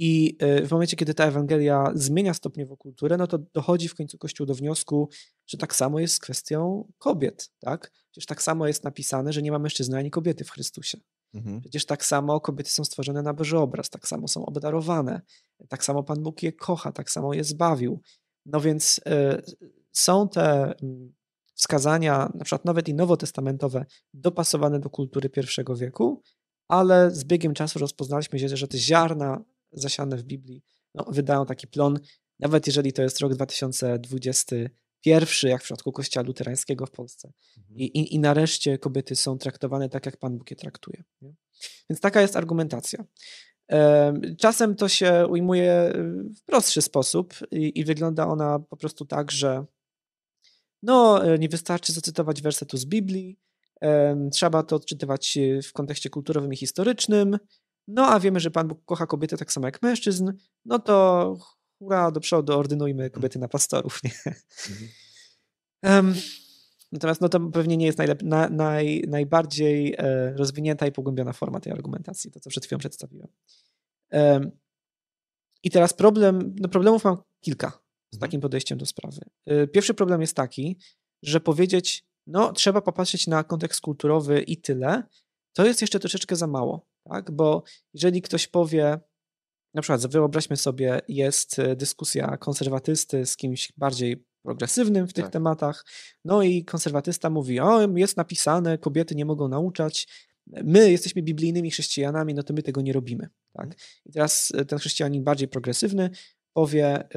i 0.03 0.37
e, 0.39 0.67
w 0.67 0.71
momencie, 0.71 0.97
kiedy 0.97 1.15
ta 1.15 1.27
Ewangelia 1.27 1.93
zmienia 1.95 2.35
stopniowo 2.35 2.77
kulturę, 2.77 3.17
no 3.17 3.27
to 3.27 3.39
dochodzi 3.39 3.89
w 3.89 3.95
końcu 3.95 4.19
Kościół 4.19 4.47
do 4.47 4.55
wniosku, 4.55 5.09
że 5.47 5.59
tak 5.59 5.75
samo 5.75 6.01
jest 6.01 6.15
z 6.15 6.19
kwestią 6.19 6.89
kobiet, 6.99 7.51
tak? 7.59 7.93
Przecież 8.11 8.27
tak 8.27 8.43
samo 8.43 8.67
jest 8.67 8.85
napisane, 8.85 9.33
że 9.33 9.43
nie 9.43 9.53
ma 9.53 9.59
mężczyzny 9.59 9.99
ani 9.99 10.11
kobiety 10.11 10.45
w 10.45 10.51
Chrystusie. 10.51 10.99
Mhm. 11.35 11.61
Przecież 11.61 11.87
tak 11.87 12.05
samo 12.05 12.41
kobiety 12.41 12.71
są 12.71 12.85
stworzone 12.85 13.23
na 13.23 13.35
Boży 13.35 13.59
obraz, 13.59 13.91
tak 13.91 14.09
samo 14.09 14.29
są 14.29 14.47
obdarowane, 14.47 15.21
tak 15.69 15.85
samo 15.85 16.03
Pan 16.03 16.23
Bóg 16.23 16.43
je 16.43 16.53
kocha, 16.53 16.93
tak 16.93 17.11
samo 17.11 17.35
je 17.35 17.45
zbawił. 17.45 18.01
No 18.47 18.61
więc 18.61 18.99
y, 18.99 19.43
są 19.93 20.29
te 20.29 20.73
y, 20.73 21.13
wskazania, 21.55 22.33
na 22.35 22.45
przykład 22.45 22.65
nawet 22.65 22.89
i 22.89 22.95
nowotestamentowe, 22.95 23.85
dopasowane 24.15 24.81
do 24.81 24.91
kultury 24.91 25.29
pierwszego 25.29 25.77
wieku, 25.77 26.23
ale 26.69 27.11
z 27.11 27.25
biegiem 27.25 27.55
czasu 27.55 27.79
rozpoznaliśmy 27.79 28.39
się, 28.39 28.49
że 28.49 28.69
te 28.69 28.79
ziarna 28.79 29.45
zasiane 29.73 30.17
w 30.17 30.23
Biblii 30.23 30.63
no, 30.95 31.05
wydają 31.09 31.47
taki 31.47 31.67
plon, 31.67 31.99
nawet 32.39 32.67
jeżeli 32.67 32.93
to 32.93 33.03
jest 33.03 33.21
rok 33.21 33.35
2021, 33.35 35.51
jak 35.51 35.61
w 35.61 35.65
przypadku 35.65 35.93
Kościoła 35.93 36.27
Luterańskiego 36.27 36.87
w 36.87 36.91
Polsce. 36.91 37.33
Mhm. 37.59 37.79
I, 37.79 37.85
i, 37.85 38.15
I 38.15 38.19
nareszcie 38.19 38.79
kobiety 38.79 39.17
są 39.17 39.39
traktowane 39.39 39.89
tak, 39.89 40.07
jak 40.07 40.17
Pan 40.17 40.39
Bóg 40.39 40.51
je 40.51 40.57
traktuje. 40.57 41.05
Nie? 41.23 41.35
Więc 41.91 42.01
taka 42.01 42.21
jest 42.21 42.37
argumentacja. 42.37 43.05
Czasem 44.39 44.77
to 44.77 44.89
się 44.89 45.27
ujmuje 45.27 45.93
w 46.37 46.45
prostszy 46.45 46.83
sposób 46.83 47.35
i, 47.51 47.81
i 47.81 47.85
wygląda 47.85 48.27
ona 48.27 48.59
po 48.59 48.77
prostu 48.77 49.05
tak, 49.05 49.31
że 49.31 49.65
no, 50.83 51.23
nie 51.37 51.49
wystarczy 51.49 51.93
zacytować 51.93 52.43
wersetu 52.43 52.77
z 52.77 52.85
Biblii, 52.85 53.39
trzeba 54.33 54.63
to 54.63 54.77
odczytywać 54.77 55.39
w 55.69 55.73
kontekście 55.73 56.11
kulturowym 56.11 56.53
i 56.53 56.57
historycznym, 56.57 57.39
no 57.89 58.07
a 58.07 58.21
wiemy, 58.21 58.41
że 58.41 58.51
Pan 58.51 58.69
Bóg 58.69 58.85
kocha 58.85 59.07
kobiety 59.07 59.37
tak 59.37 59.53
samo 59.53 59.67
jak 59.67 59.83
mężczyzn, 59.83 60.33
no 60.65 60.79
to 60.79 61.37
hura 61.79 62.11
do 62.11 62.21
przodu, 62.21 62.59
ordynujmy 62.59 63.03
mhm. 63.05 63.11
kobiety 63.11 63.39
na 63.39 63.49
pastorów, 63.49 64.01
nie? 64.05 64.11
Mhm. 64.25 66.07
Um, 66.07 66.15
natomiast 66.93 67.21
no 67.21 67.29
to 67.29 67.41
pewnie 67.41 67.77
nie 67.77 67.87
jest 67.87 67.99
najlep- 67.99 68.23
na, 68.23 68.49
naj, 68.49 69.05
najbardziej 69.09 69.95
e, 69.99 70.33
rozwinięta 70.37 70.87
i 70.87 70.93
pogłębiona 70.93 71.33
forma 71.33 71.61
tej 71.61 71.73
argumentacji, 71.73 72.31
to 72.31 72.41
co 72.41 72.51
przed 72.51 72.67
chwilą 72.67 72.79
przedstawiłem. 72.79 73.29
Um, 74.13 74.51
I 75.63 75.71
teraz 75.71 75.93
problem, 75.93 76.55
no 76.61 76.69
problemów 76.69 77.05
mam 77.05 77.17
kilka 77.41 77.69
z 78.11 78.15
mhm. 78.15 78.21
takim 78.21 78.41
podejściem 78.41 78.79
do 78.79 78.87
sprawy. 78.87 79.21
E, 79.47 79.67
pierwszy 79.67 79.95
problem 79.95 80.21
jest 80.21 80.37
taki, 80.37 80.79
że 81.23 81.41
powiedzieć, 81.41 82.05
no 82.27 82.53
trzeba 82.53 82.81
popatrzeć 82.81 83.27
na 83.27 83.45
kontekst 83.45 83.81
kulturowy 83.81 84.43
i 84.43 84.57
tyle, 84.57 85.03
to 85.53 85.67
jest 85.67 85.81
jeszcze 85.81 86.01
troszeczkę 86.01 86.37
za 86.37 86.47
mało 86.47 86.90
tak? 87.05 87.31
Bo 87.31 87.63
jeżeli 87.95 88.23
ktoś 88.23 88.49
powie, 88.49 88.99
na 89.75 89.83
przykład 89.83 90.07
wyobraźmy 90.07 90.57
sobie, 90.57 91.01
jest 91.09 91.59
e, 91.59 91.77
dyskusja 91.77 92.37
konserwatysty 92.37 93.27
z 93.27 93.37
kimś 93.37 93.73
bardziej 93.77 94.25
progresywnym 94.43 95.09
w 95.09 95.13
tych 95.13 95.25
tak. 95.25 95.33
tematach, 95.33 95.87
no 96.25 96.43
i 96.43 96.65
konserwatysta 96.65 97.31
mówi, 97.31 97.61
o 97.61 97.89
jest 97.97 98.17
napisane, 98.17 98.79
kobiety 98.79 99.15
nie 99.15 99.25
mogą 99.25 99.49
nauczać, 99.49 100.09
my 100.47 100.91
jesteśmy 100.91 101.23
biblijnymi 101.23 101.71
chrześcijanami, 101.71 102.35
no 102.35 102.43
to 102.43 102.55
my 102.55 102.63
tego 102.63 102.81
nie 102.81 102.93
robimy. 102.93 103.29
Tak? 103.53 103.65
Mhm. 103.65 103.81
I 104.07 104.13
teraz 104.13 104.53
e, 104.55 104.65
ten 104.65 104.79
chrześcijanin 104.79 105.25
bardziej 105.25 105.49
progresywny 105.49 106.11
powie, 106.53 107.09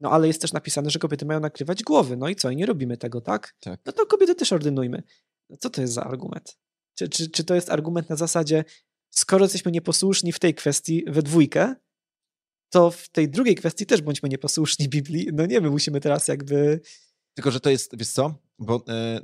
no 0.00 0.10
ale 0.10 0.26
jest 0.26 0.40
też 0.40 0.52
napisane, 0.52 0.90
że 0.90 0.98
kobiety 0.98 1.26
mają 1.26 1.40
nakrywać 1.40 1.82
głowy, 1.82 2.16
no 2.16 2.28
i 2.28 2.36
co, 2.36 2.50
i 2.50 2.56
nie 2.56 2.66
robimy 2.66 2.96
tego, 2.96 3.20
tak? 3.20 3.54
tak. 3.60 3.80
No 3.86 3.92
to 3.92 4.06
kobiety 4.06 4.34
też 4.34 4.52
ordynujmy. 4.52 5.02
No 5.50 5.56
co 5.56 5.70
to 5.70 5.80
jest 5.80 5.92
za 5.92 6.04
argument? 6.04 6.58
Czy, 6.94 7.08
czy, 7.08 7.30
czy 7.30 7.44
to 7.44 7.54
jest 7.54 7.70
argument 7.70 8.10
na 8.10 8.16
zasadzie, 8.16 8.64
skoro 9.14 9.44
jesteśmy 9.44 9.72
nieposłuszni 9.72 10.32
w 10.32 10.38
tej 10.38 10.54
kwestii 10.54 11.04
we 11.06 11.22
dwójkę, 11.22 11.74
to 12.70 12.90
w 12.90 13.08
tej 13.08 13.28
drugiej 13.28 13.54
kwestii 13.54 13.86
też 13.86 14.02
bądźmy 14.02 14.28
nieposłuszni 14.28 14.88
Biblii. 14.88 15.28
No 15.32 15.46
nie, 15.46 15.60
my 15.60 15.70
musimy 15.70 16.00
teraz 16.00 16.28
jakby... 16.28 16.80
Tylko, 17.34 17.50
że 17.50 17.60
to 17.60 17.70
jest, 17.70 17.98
wiesz 17.98 18.10
co, 18.10 18.34
bo 18.58 18.84
e, 18.88 19.20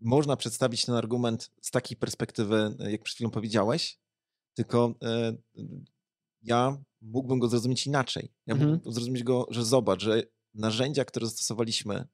można 0.00 0.36
przedstawić 0.36 0.84
ten 0.84 0.94
argument 0.94 1.50
z 1.60 1.70
takiej 1.70 1.96
perspektywy, 1.96 2.76
e, 2.80 2.92
jak 2.92 3.02
przed 3.02 3.14
chwilą 3.14 3.30
powiedziałeś, 3.30 3.98
tylko 4.54 4.94
e, 5.02 5.36
ja 6.42 6.82
mógłbym 7.00 7.38
go 7.38 7.48
zrozumieć 7.48 7.86
inaczej. 7.86 8.32
Ja 8.46 8.54
mhm. 8.54 8.70
mógłbym 8.70 8.92
zrozumieć 8.92 9.22
go, 9.22 9.46
że 9.50 9.64
zobacz, 9.64 10.02
że 10.02 10.22
narzędzia, 10.54 11.04
które 11.04 11.26
zastosowaliśmy 11.26 12.08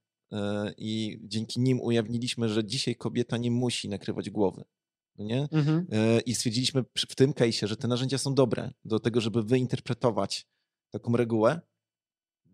i 0.76 1.20
dzięki 1.22 1.60
nim 1.60 1.80
ujawniliśmy, 1.80 2.48
że 2.48 2.64
dzisiaj 2.64 2.96
kobieta 2.96 3.36
nie 3.36 3.50
musi 3.50 3.88
nakrywać 3.88 4.30
głowy. 4.30 4.64
No 5.18 5.24
nie? 5.24 5.48
Mhm. 5.52 5.86
E, 5.92 6.20
I 6.20 6.34
stwierdziliśmy 6.34 6.84
w 7.08 7.14
tym 7.14 7.32
case'ie, 7.32 7.66
że 7.66 7.76
te 7.76 7.88
narzędzia 7.88 8.18
są 8.18 8.34
dobre 8.34 8.70
do 8.84 9.00
tego, 9.00 9.20
żeby 9.20 9.42
wyinterpretować 9.42 10.46
taką 10.90 11.16
regułę, 11.16 11.60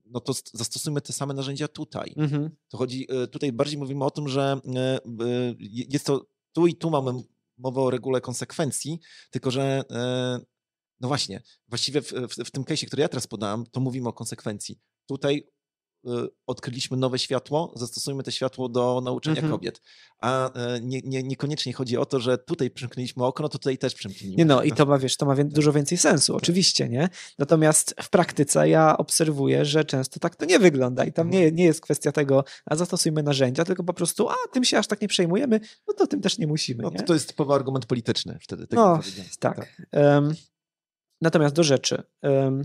no 0.05 0.21
to 0.21 0.33
zastosujmy 0.53 1.01
te 1.01 1.13
same 1.13 1.35
narzędzia 1.35 1.69
tutaj. 1.69 2.15
Mhm. 2.17 2.51
To 2.69 2.79
chodzi, 2.79 3.07
e, 3.11 3.27
tutaj 3.27 3.53
bardziej 3.53 3.79
mówimy 3.79 4.05
o 4.05 4.11
tym, 4.11 4.29
że 4.29 4.61
e, 4.77 5.01
jest 5.89 6.07
to 6.07 6.27
tu 6.53 6.67
i 6.67 6.75
tu 6.75 6.91
mamy 6.91 7.13
mowę 7.59 7.81
o 7.81 7.91
regule 7.91 8.21
konsekwencji, 8.21 9.01
tylko 9.31 9.51
że 9.51 9.83
no 11.01 11.09
właśnie, 11.09 11.43
właściwie 11.69 12.03
w, 12.03 12.13
w, 12.13 12.35
w 12.45 12.51
tym 12.51 12.65
case'ie, 12.65 12.87
który 12.87 13.03
ja 13.03 13.09
teraz 13.09 13.27
podałem, 13.27 13.67
to 13.67 13.81
mówimy 13.81 14.09
o 14.09 14.13
konsekwencji. 14.13 14.79
Tutaj 15.07 15.47
odkryliśmy 16.47 16.97
nowe 16.97 17.19
światło, 17.19 17.73
zastosujmy 17.77 18.23
to 18.23 18.31
światło 18.31 18.69
do 18.69 19.01
nauczania 19.05 19.37
mhm. 19.37 19.53
kobiet. 19.53 19.83
A 20.19 20.51
nie, 20.83 21.01
nie, 21.05 21.23
niekoniecznie 21.23 21.73
chodzi 21.73 21.97
o 21.97 22.07
to, 22.07 22.21
że 22.21 22.39
tutaj 22.39 22.71
przymknęliśmy 22.71 23.25
okno, 23.25 23.49
to 23.49 23.59
tutaj 23.59 23.79
też 23.79 23.95
przymknijmy. 23.95 24.37
Nie 24.37 24.45
no 24.45 24.63
i 24.63 24.73
to 24.73 24.87
ma, 24.87 24.99
wiesz, 24.99 25.17
to 25.17 25.27
ma 25.27 25.37
tak. 25.37 25.49
dużo 25.49 25.73
więcej 25.73 25.99
sensu, 25.99 26.33
tak. 26.33 26.43
oczywiście, 26.43 26.89
nie? 26.89 27.09
Natomiast 27.39 27.95
w 28.03 28.11
praktyce 28.11 28.69
ja 28.69 28.97
obserwuję, 28.97 29.65
że 29.65 29.85
często 29.85 30.21
tak 30.21 30.37
to 30.37 30.45
nie 30.45 30.59
wygląda 30.59 31.05
i 31.05 31.13
tam 31.13 31.27
mhm. 31.27 31.45
nie, 31.45 31.53
nie 31.53 31.65
jest 31.65 31.81
kwestia 31.81 32.13
tego, 32.13 32.45
a 32.67 32.77
zastosujmy 32.77 33.23
narzędzia, 33.23 33.65
tylko 33.65 33.85
po 33.85 33.95
prostu, 33.95 34.29
a 34.29 34.35
tym 34.53 34.65
się 34.65 34.79
aż 34.79 34.87
tak 34.87 35.01
nie 35.01 35.09
przejmujemy, 35.09 35.61
no 35.89 35.95
to 35.95 36.07
tym 36.07 36.21
też 36.21 36.39
nie 36.39 36.47
musimy. 36.47 36.83
No, 36.83 36.91
nie? 36.91 37.03
To 37.03 37.15
jest 37.15 37.29
typowy 37.29 37.55
argument 37.55 37.87
polityczny 37.87 38.39
wtedy. 38.41 38.67
Tak 38.67 38.77
no, 38.77 39.01
tak. 39.41 39.57
tak. 39.57 39.87
Um, 39.93 40.35
natomiast 41.21 41.55
do 41.55 41.65
rzeczy. 41.65 42.03
Um, 42.23 42.65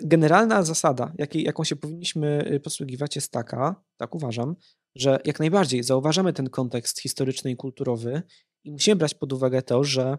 Generalna 0.00 0.62
zasada, 0.62 1.12
jakiej, 1.18 1.42
jaką 1.42 1.64
się 1.64 1.76
powinniśmy 1.76 2.52
y, 2.52 2.60
posługiwać, 2.60 3.16
jest 3.16 3.32
taka, 3.32 3.82
tak 3.96 4.14
uważam, 4.14 4.56
że 4.94 5.18
jak 5.24 5.38
najbardziej 5.38 5.82
zauważamy 5.82 6.32
ten 6.32 6.50
kontekst 6.50 7.00
historyczny 7.00 7.50
i 7.50 7.56
kulturowy 7.56 8.22
i 8.64 8.72
musimy 8.72 8.96
brać 8.96 9.14
pod 9.14 9.32
uwagę 9.32 9.62
to, 9.62 9.84
że 9.84 10.18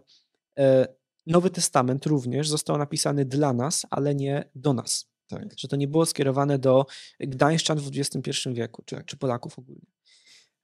e, 0.58 0.86
Nowy 1.26 1.50
Testament 1.50 2.06
również 2.06 2.48
został 2.48 2.78
napisany 2.78 3.24
dla 3.24 3.52
nas, 3.52 3.86
ale 3.90 4.14
nie 4.14 4.50
do 4.54 4.72
nas. 4.72 5.12
Tak. 5.26 5.58
Że 5.58 5.68
to 5.68 5.76
nie 5.76 5.88
było 5.88 6.06
skierowane 6.06 6.58
do 6.58 6.86
Gdańszczan 7.20 7.78
w 7.78 7.90
XXI 7.96 8.30
wieku, 8.52 8.82
czy, 8.86 9.02
czy 9.06 9.16
Polaków 9.16 9.58
ogólnie. 9.58 9.86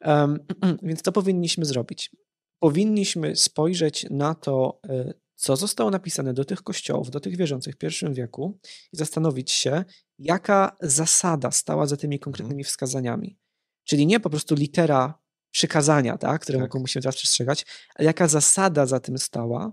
Um, 0.05 0.39
więc 0.83 1.03
to 1.03 1.13
powinniśmy 1.13 1.65
zrobić. 1.65 2.11
Powinniśmy 2.59 3.37
spojrzeć 3.37 4.07
na 4.11 4.35
to, 4.35 4.81
e, 4.89 5.15
co 5.38 5.57
zostało 5.57 5.90
napisane 5.90 6.35
do 6.35 6.44
tych 6.44 6.62
kościołów, 6.62 7.11
do 7.11 7.20
tych 7.20 7.37
wierzących 7.37 7.74
w 7.74 7.79
pierwszym 7.79 8.14
wieku 8.14 8.59
i 8.92 8.96
zastanowić 8.96 9.51
się, 9.51 9.85
jaka 10.18 10.77
zasada 10.81 11.51
stała 11.51 11.87
za 11.87 11.96
tymi 11.96 12.16
mhm. 12.16 12.24
konkretnymi 12.24 12.64
wskazaniami. 12.64 13.38
Czyli 13.85 14.07
nie 14.07 14.20
po 14.20 14.31
prostu 14.31 14.55
litera 14.55 15.18
przykazania, 15.51 16.18
tak, 16.18 16.42
które 16.42 16.59
tak. 16.59 16.74
musimy 16.74 17.03
teraz 17.03 17.16
przestrzegać, 17.16 17.66
ale 17.94 18.07
jaka 18.07 18.29
zasada 18.29 18.87
za 18.87 19.01
tym 19.01 19.18
stała 19.18 19.66
y, 19.66 19.72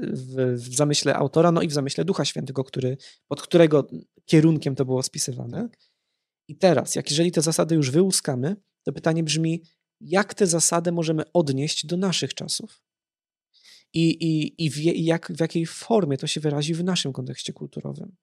w, 0.00 0.54
w, 0.54 0.74
zamyśle 0.76 1.14
autora, 1.16 1.52
no 1.52 1.62
i 1.62 1.68
w 1.68 1.72
zamyśle 1.72 2.04
Ducha 2.04 2.24
Świętego, 2.24 2.64
który, 2.64 2.96
pod 3.26 3.42
którego 3.42 3.86
kierunkiem 4.24 4.74
to 4.74 4.84
było 4.84 5.02
spisywane. 5.02 5.68
I 6.48 6.56
teraz, 6.56 6.94
jak 6.94 7.10
jeżeli 7.10 7.32
te 7.32 7.42
zasady 7.42 7.74
już 7.74 7.90
wyłuskamy, 7.90 8.56
to 8.82 8.92
pytanie 8.92 9.22
brzmi, 9.22 9.62
jak 10.00 10.34
tę 10.34 10.46
zasadę 10.46 10.92
możemy 10.92 11.22
odnieść 11.32 11.86
do 11.86 11.96
naszych 11.96 12.34
czasów? 12.34 12.87
I, 13.94 14.08
i, 14.08 14.64
i, 14.64 14.70
w, 14.70 14.78
jak, 14.82 15.32
w 15.32 15.40
jakiej 15.40 15.66
formie 15.66 16.18
to 16.18 16.26
się 16.26 16.40
wyrazi 16.40 16.74
w 16.74 16.84
naszym 16.84 17.12
kontekście 17.12 17.52
kulturowym. 17.52 18.16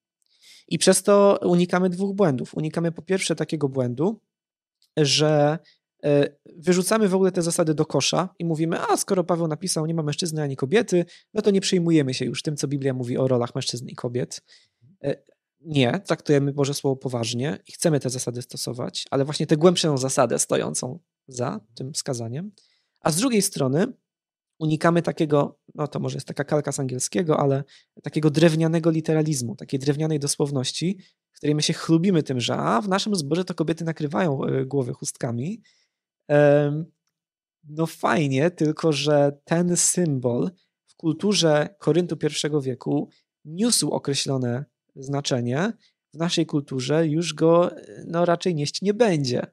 I 0.68 0.78
przez 0.78 1.02
to 1.02 1.38
unikamy 1.42 1.90
dwóch 1.90 2.16
błędów. 2.16 2.54
Unikamy 2.54 2.92
po 2.92 3.02
pierwsze 3.02 3.36
takiego 3.36 3.68
błędu, 3.68 4.20
że 4.96 5.58
e, 6.04 6.28
wyrzucamy 6.56 7.08
w 7.08 7.14
ogóle 7.14 7.32
te 7.32 7.42
zasady 7.42 7.74
do 7.74 7.86
kosza 7.86 8.28
i 8.38 8.44
mówimy, 8.44 8.80
a 8.80 8.96
skoro 8.96 9.24
Paweł 9.24 9.48
napisał 9.48 9.86
nie 9.86 9.94
ma 9.94 10.02
mężczyzny 10.02 10.42
ani 10.42 10.56
kobiety, 10.56 11.04
no 11.34 11.42
to 11.42 11.50
nie 11.50 11.60
przejmujemy 11.60 12.14
się 12.14 12.24
już 12.24 12.42
tym, 12.42 12.56
co 12.56 12.68
Biblia 12.68 12.94
mówi 12.94 13.18
o 13.18 13.28
rolach 13.28 13.54
mężczyzn 13.54 13.86
i 13.86 13.94
kobiet. 13.94 14.42
E, 15.04 15.16
nie, 15.60 16.00
traktujemy 16.00 16.52
Boże 16.52 16.74
Słowo 16.74 16.96
poważnie 16.96 17.58
i 17.68 17.72
chcemy 17.72 18.00
te 18.00 18.10
zasady 18.10 18.42
stosować, 18.42 19.04
ale 19.10 19.24
właśnie 19.24 19.46
tę 19.46 19.56
głębszą 19.56 19.98
zasadę 19.98 20.38
stojącą 20.38 20.98
za 21.28 21.60
tym 21.74 21.92
wskazaniem. 21.92 22.52
A 23.00 23.12
z 23.12 23.16
drugiej 23.16 23.42
strony 23.42 23.86
unikamy 24.58 25.02
takiego, 25.02 25.58
no 25.74 25.88
to 25.88 26.00
może 26.00 26.16
jest 26.16 26.26
taka 26.26 26.44
kalka 26.44 26.72
z 26.72 26.80
angielskiego, 26.80 27.40
ale 27.40 27.64
takiego 28.02 28.30
drewnianego 28.30 28.90
literalizmu, 28.90 29.56
takiej 29.56 29.80
drewnianej 29.80 30.18
dosłowności, 30.18 30.98
w 31.32 31.36
której 31.36 31.54
my 31.54 31.62
się 31.62 31.72
chlubimy 31.72 32.22
tym, 32.22 32.40
że 32.40 32.56
a, 32.56 32.80
w 32.80 32.88
naszym 32.88 33.16
zborze 33.16 33.44
to 33.44 33.54
kobiety 33.54 33.84
nakrywają 33.84 34.44
e, 34.44 34.64
głowy 34.64 34.92
chustkami. 34.92 35.62
No 37.68 37.86
fajnie, 37.86 38.50
tylko 38.50 38.92
że 38.92 39.38
ten 39.44 39.76
symbol 39.76 40.50
w 40.86 40.94
kulturze 40.96 41.74
Koryntu 41.78 42.16
I 42.24 42.62
wieku 42.62 43.10
niósł 43.44 43.90
określone 43.90 44.64
znaczenie, 44.96 45.72
w 46.14 46.18
naszej 46.18 46.46
kulturze 46.46 47.06
już 47.06 47.34
go 47.34 47.76
e, 47.76 48.04
no, 48.06 48.24
raczej 48.24 48.54
nieść 48.54 48.82
nie 48.82 48.94
będzie. 48.94 49.46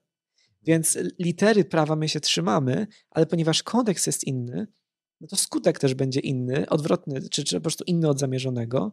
Więc 0.64 0.98
litery 1.20 1.66
prawa 1.66 1.96
my 1.96 2.10
się 2.10 2.20
trzymamy, 2.20 2.88
ale 3.10 3.26
ponieważ 3.26 3.64
kontekst 3.64 4.08
jest 4.08 4.24
inny, 4.24 4.68
no 5.22 5.28
to 5.28 5.36
skutek 5.36 5.80
też 5.80 5.94
będzie 5.94 6.20
inny, 6.20 6.70
odwrotny, 6.70 7.30
czy, 7.30 7.44
czy 7.44 7.56
po 7.56 7.62
prostu 7.62 7.84
inny 7.88 8.10
od 8.10 8.20
zamierzonego. 8.20 8.92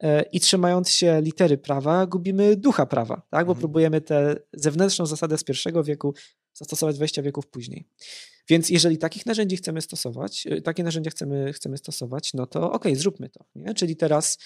E, 0.00 0.22
I 0.22 0.40
trzymając 0.40 0.90
się 0.90 1.20
litery 1.20 1.58
prawa, 1.58 2.06
gubimy 2.06 2.56
ducha 2.56 2.86
prawa, 2.86 3.14
tak? 3.30 3.46
bo 3.46 3.52
mhm. 3.52 3.58
próbujemy 3.58 4.00
tę 4.00 4.36
zewnętrzną 4.52 5.06
zasadę 5.06 5.38
z 5.38 5.44
pierwszego 5.44 5.84
wieku 5.84 6.14
zastosować 6.54 6.96
20 6.96 7.22
wieków 7.22 7.46
później. 7.46 7.88
Więc 8.48 8.70
jeżeli 8.70 8.98
takich 8.98 9.26
narzędzi 9.26 9.56
chcemy 9.56 9.82
stosować, 9.82 10.46
e, 10.46 10.62
takie 10.62 10.84
narzędzia 10.84 11.10
chcemy, 11.10 11.52
chcemy 11.52 11.78
stosować, 11.78 12.34
no 12.34 12.46
to 12.46 12.60
okej, 12.60 12.92
okay, 12.92 12.96
zróbmy 12.96 13.28
to. 13.28 13.44
Nie? 13.54 13.74
Czyli 13.74 13.96
teraz 13.96 14.38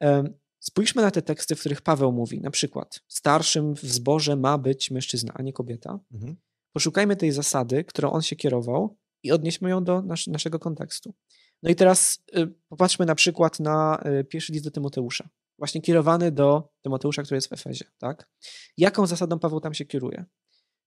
um, 0.00 0.34
spójrzmy 0.60 1.02
na 1.02 1.10
te 1.10 1.22
teksty, 1.22 1.54
w 1.54 1.60
których 1.60 1.82
Paweł 1.82 2.12
mówi, 2.12 2.40
na 2.40 2.50
przykład 2.50 3.00
starszym 3.08 3.74
w 3.74 3.80
zborze 3.80 4.36
ma 4.36 4.58
być 4.58 4.90
mężczyzna, 4.90 5.32
a 5.34 5.42
nie 5.42 5.52
kobieta. 5.52 6.00
Mhm. 6.12 6.36
Poszukajmy 6.72 7.16
tej 7.16 7.32
zasady, 7.32 7.84
którą 7.84 8.10
on 8.10 8.22
się 8.22 8.36
kierował 8.36 8.96
i 9.24 9.32
odnieśmy 9.32 9.70
ją 9.70 9.84
do 9.84 10.02
nas, 10.02 10.26
naszego 10.26 10.58
kontekstu. 10.58 11.14
No 11.62 11.70
i 11.70 11.74
teraz 11.74 12.24
y, 12.36 12.46
popatrzmy 12.68 13.06
na 13.06 13.14
przykład 13.14 13.60
na 13.60 14.02
y, 14.20 14.24
pierwszy 14.24 14.52
list 14.52 14.64
do 14.64 14.70
Tymoteusza, 14.70 15.28
właśnie 15.58 15.80
kierowany 15.80 16.32
do 16.32 16.72
Tymoteusza, 16.82 17.22
który 17.22 17.36
jest 17.36 17.48
w 17.48 17.52
Efezie. 17.52 17.84
Tak? 17.98 18.28
Jaką 18.76 19.06
zasadą 19.06 19.38
Paweł 19.38 19.60
tam 19.60 19.74
się 19.74 19.84
kieruje? 19.84 20.24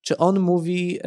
Czy 0.02 0.18
on 0.18 0.40
mówi, 0.40 1.00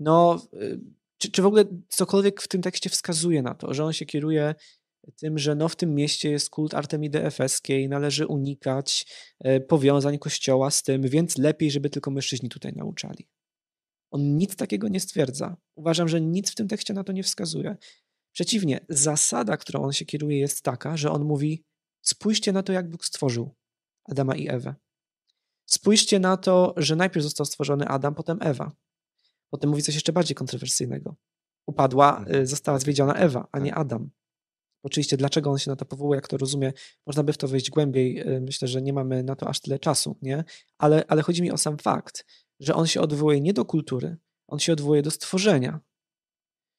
no, 0.00 0.42
y, 0.54 0.80
czy, 1.18 1.30
czy 1.30 1.42
w 1.42 1.46
ogóle 1.46 1.64
cokolwiek 1.88 2.40
w 2.40 2.48
tym 2.48 2.62
tekście 2.62 2.90
wskazuje 2.90 3.42
na 3.42 3.54
to, 3.54 3.74
że 3.74 3.84
on 3.84 3.92
się 3.92 4.06
kieruje 4.06 4.54
tym, 5.16 5.38
że 5.38 5.54
no 5.54 5.68
w 5.68 5.76
tym 5.76 5.94
mieście 5.94 6.30
jest 6.30 6.50
kult 6.50 6.74
Artemidy 6.74 7.24
Efeskiej, 7.24 7.88
należy 7.88 8.26
unikać 8.26 9.06
powiązań 9.68 10.18
kościoła 10.18 10.70
z 10.70 10.82
tym, 10.82 11.02
więc 11.02 11.38
lepiej, 11.38 11.70
żeby 11.70 11.90
tylko 11.90 12.10
mężczyźni 12.10 12.48
tutaj 12.48 12.72
nauczali. 12.72 13.28
On 14.16 14.36
nic 14.36 14.56
takiego 14.56 14.88
nie 14.88 15.00
stwierdza. 15.00 15.56
Uważam, 15.74 16.08
że 16.08 16.20
nic 16.20 16.50
w 16.50 16.54
tym 16.54 16.68
tekście 16.68 16.94
na 16.94 17.04
to 17.04 17.12
nie 17.12 17.22
wskazuje. 17.22 17.76
Przeciwnie, 18.32 18.80
zasada, 18.88 19.56
którą 19.56 19.82
on 19.82 19.92
się 19.92 20.04
kieruje, 20.04 20.38
jest 20.38 20.62
taka, 20.62 20.96
że 20.96 21.10
on 21.10 21.24
mówi: 21.24 21.64
spójrzcie 22.02 22.52
na 22.52 22.62
to, 22.62 22.72
jak 22.72 22.90
Bóg 22.90 23.04
stworzył 23.04 23.54
Adama 24.04 24.36
i 24.36 24.48
Ewę. 24.48 24.74
Spójrzcie 25.66 26.18
na 26.18 26.36
to, 26.36 26.74
że 26.76 26.96
najpierw 26.96 27.24
został 27.24 27.46
stworzony 27.46 27.88
Adam, 27.88 28.14
potem 28.14 28.38
Ewa. 28.40 28.72
Potem 29.50 29.70
mówi 29.70 29.82
coś 29.82 29.94
jeszcze 29.94 30.12
bardziej 30.12 30.34
kontrowersyjnego. 30.34 31.16
Upadła, 31.66 32.18
mhm. 32.18 32.42
y, 32.42 32.46
została 32.46 32.78
zwiedziona 32.78 33.14
Ewa, 33.14 33.48
a 33.52 33.58
nie 33.58 33.70
tak. 33.70 33.78
Adam. 33.78 34.10
Oczywiście, 34.82 35.16
dlaczego 35.16 35.50
on 35.50 35.58
się 35.58 35.70
na 35.70 35.76
to 35.76 35.84
powołuje, 35.84 36.16
jak 36.16 36.28
to 36.28 36.36
rozumie, 36.36 36.72
można 37.06 37.22
by 37.22 37.32
w 37.32 37.38
to 37.38 37.48
wejść 37.48 37.70
głębiej. 37.70 38.28
Y, 38.28 38.40
myślę, 38.40 38.68
że 38.68 38.82
nie 38.82 38.92
mamy 38.92 39.22
na 39.22 39.36
to 39.36 39.48
aż 39.48 39.60
tyle 39.60 39.78
czasu, 39.78 40.16
nie? 40.22 40.44
Ale, 40.78 41.04
ale 41.08 41.22
chodzi 41.22 41.42
mi 41.42 41.50
o 41.50 41.58
sam 41.58 41.78
fakt, 41.78 42.24
że 42.60 42.74
on 42.74 42.86
się 42.86 43.00
odwołuje 43.00 43.40
nie 43.40 43.52
do 43.52 43.64
kultury, 43.64 44.16
on 44.46 44.58
się 44.58 44.72
odwołuje 44.72 45.02
do 45.02 45.10
stworzenia. 45.10 45.80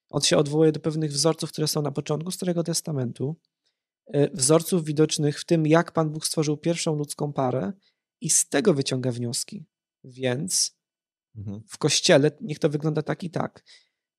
On 0.09 0.21
się 0.21 0.37
odwołuje 0.37 0.71
do 0.71 0.79
pewnych 0.79 1.11
wzorców, 1.11 1.51
które 1.51 1.67
są 1.67 1.81
na 1.81 1.91
początku 1.91 2.31
Starego 2.31 2.63
Testamentu, 2.63 3.35
e, 4.05 4.29
wzorców 4.29 4.85
widocznych 4.85 5.39
w 5.39 5.45
tym, 5.45 5.67
jak 5.67 5.91
Pan 5.91 6.09
Bóg 6.09 6.25
stworzył 6.25 6.57
pierwszą 6.57 6.95
ludzką 6.95 7.33
parę 7.33 7.73
i 8.21 8.29
z 8.29 8.49
tego 8.49 8.73
wyciąga 8.73 9.11
wnioski. 9.11 9.65
Więc 10.03 10.77
mhm. 11.35 11.63
w 11.67 11.77
Kościele 11.77 12.31
niech 12.41 12.59
to 12.59 12.69
wygląda 12.69 13.01
tak 13.01 13.23
i 13.23 13.29
tak. 13.29 13.63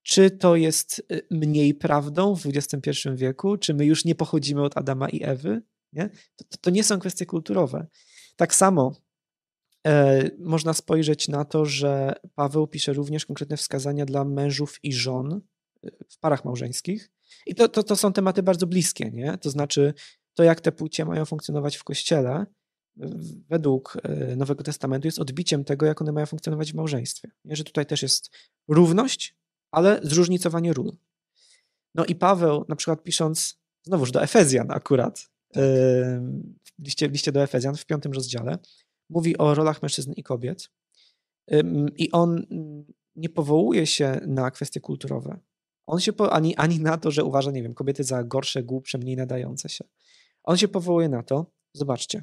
Czy 0.02 0.30
to 0.30 0.56
jest 0.56 1.02
e, 1.10 1.20
mniej 1.30 1.74
prawdą 1.74 2.36
w 2.36 2.46
XXI 2.46 2.90
wieku? 3.14 3.56
Czy 3.56 3.74
my 3.74 3.86
już 3.86 4.04
nie 4.04 4.14
pochodzimy 4.14 4.62
od 4.62 4.76
Adama 4.76 5.08
i 5.08 5.22
Ewy? 5.22 5.62
Nie? 5.92 6.10
To, 6.36 6.44
to 6.60 6.70
nie 6.70 6.84
są 6.84 6.98
kwestie 6.98 7.26
kulturowe. 7.26 7.86
Tak 8.36 8.54
samo 8.54 8.96
można 10.38 10.74
spojrzeć 10.74 11.29
na 11.29 11.44
to, 11.44 11.64
że 11.64 12.14
Paweł 12.35 12.66
pisze 12.66 12.92
również 12.92 13.27
konkretne 13.27 13.57
wskazania 13.57 14.07
dla 14.07 14.24
mężów 14.24 14.79
i 14.83 14.92
żon 14.92 15.40
e, 15.85 15.90
w 16.09 16.18
parach 16.18 16.44
małżeńskich. 16.44 17.11
I 17.46 17.55
to, 17.55 17.68
to, 17.68 17.83
to 17.83 17.96
są 17.96 18.12
tematy 18.12 18.42
bardzo 18.42 18.66
bliskie, 18.66 19.11
nie? 19.11 19.38
To 19.38 19.51
znaczy, 19.51 19.94
to 20.35 20.42
jak 20.42 20.61
te 20.61 20.72
płcie 20.72 21.05
mają 21.05 21.24
funkcjonować 21.24 21.77
w 21.77 21.85
kościele, 21.85 22.46
według 23.48 23.96
e, 24.03 24.37
Nowego 24.37 24.64
Testamentu 24.64 25.09
jest 25.09 25.18
odbiciem 25.18 25.64
tego, 25.64 25.87
jak 25.87 26.03
one 26.03 26.12
mają 26.12 26.27
funkcjonować 26.27 26.72
w 26.72 26.74
małżeństwie. 26.74 27.31
Nie? 27.44 27.57
Że 27.57 27.64
tutaj 27.64 27.87
też 27.87 28.03
jest 28.03 28.31
równość, 28.68 29.37
ale 29.70 30.01
zróżnicowanie 30.03 30.72
ról. 30.72 30.96
No 31.94 32.05
i 32.05 32.14
Paweł, 32.14 32.64
na 32.68 32.77
przykład 32.77 33.03
pisząc, 33.03 33.61
znowuż 33.83 34.11
do 34.11 34.22
Efezjan 34.22 34.70
akurat, 34.70 35.29
w 36.64 36.85
liście, 36.85 37.09
w 37.09 37.12
liście 37.12 37.33
do 37.33 37.42
Efezjan 37.42 37.77
w 37.77 37.87
piątym 37.87 38.12
rozdziale, 38.12 38.59
mówi 39.10 39.38
o 39.38 39.54
rolach 39.54 39.82
mężczyzn 39.82 40.12
i 40.12 40.22
kobiet. 40.22 40.70
I 41.96 42.10
on 42.10 42.46
nie 43.16 43.28
powołuje 43.28 43.86
się 43.86 44.20
na 44.26 44.50
kwestie 44.50 44.80
kulturowe. 44.80 45.40
On 45.86 46.00
się 46.00 46.12
po, 46.12 46.32
ani, 46.32 46.56
ani 46.56 46.80
na 46.80 46.98
to, 46.98 47.10
że 47.10 47.24
uważa, 47.24 47.50
nie 47.50 47.62
wiem, 47.62 47.74
kobiety 47.74 48.04
za 48.04 48.24
gorsze, 48.24 48.62
głupsze, 48.62 48.98
mniej 48.98 49.16
nadające 49.16 49.68
się. 49.68 49.84
On 50.44 50.56
się 50.56 50.68
powołuje 50.68 51.08
na 51.08 51.22
to, 51.22 51.46
zobaczcie, 51.74 52.22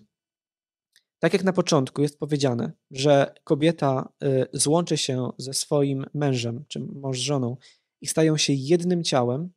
tak 1.19 1.33
jak 1.33 1.43
na 1.43 1.53
początku 1.53 2.01
jest 2.01 2.19
powiedziane, 2.19 2.71
że 2.91 3.33
kobieta 3.43 4.13
y, 4.23 4.45
złączy 4.53 4.97
się 4.97 5.29
ze 5.37 5.53
swoim 5.53 6.05
mężem, 6.13 6.65
czy 6.67 6.79
mąż 6.79 7.17
żoną 7.17 7.57
i 8.01 8.07
stają 8.07 8.37
się 8.37 8.53
jednym 8.53 9.03
ciałem, 9.03 9.49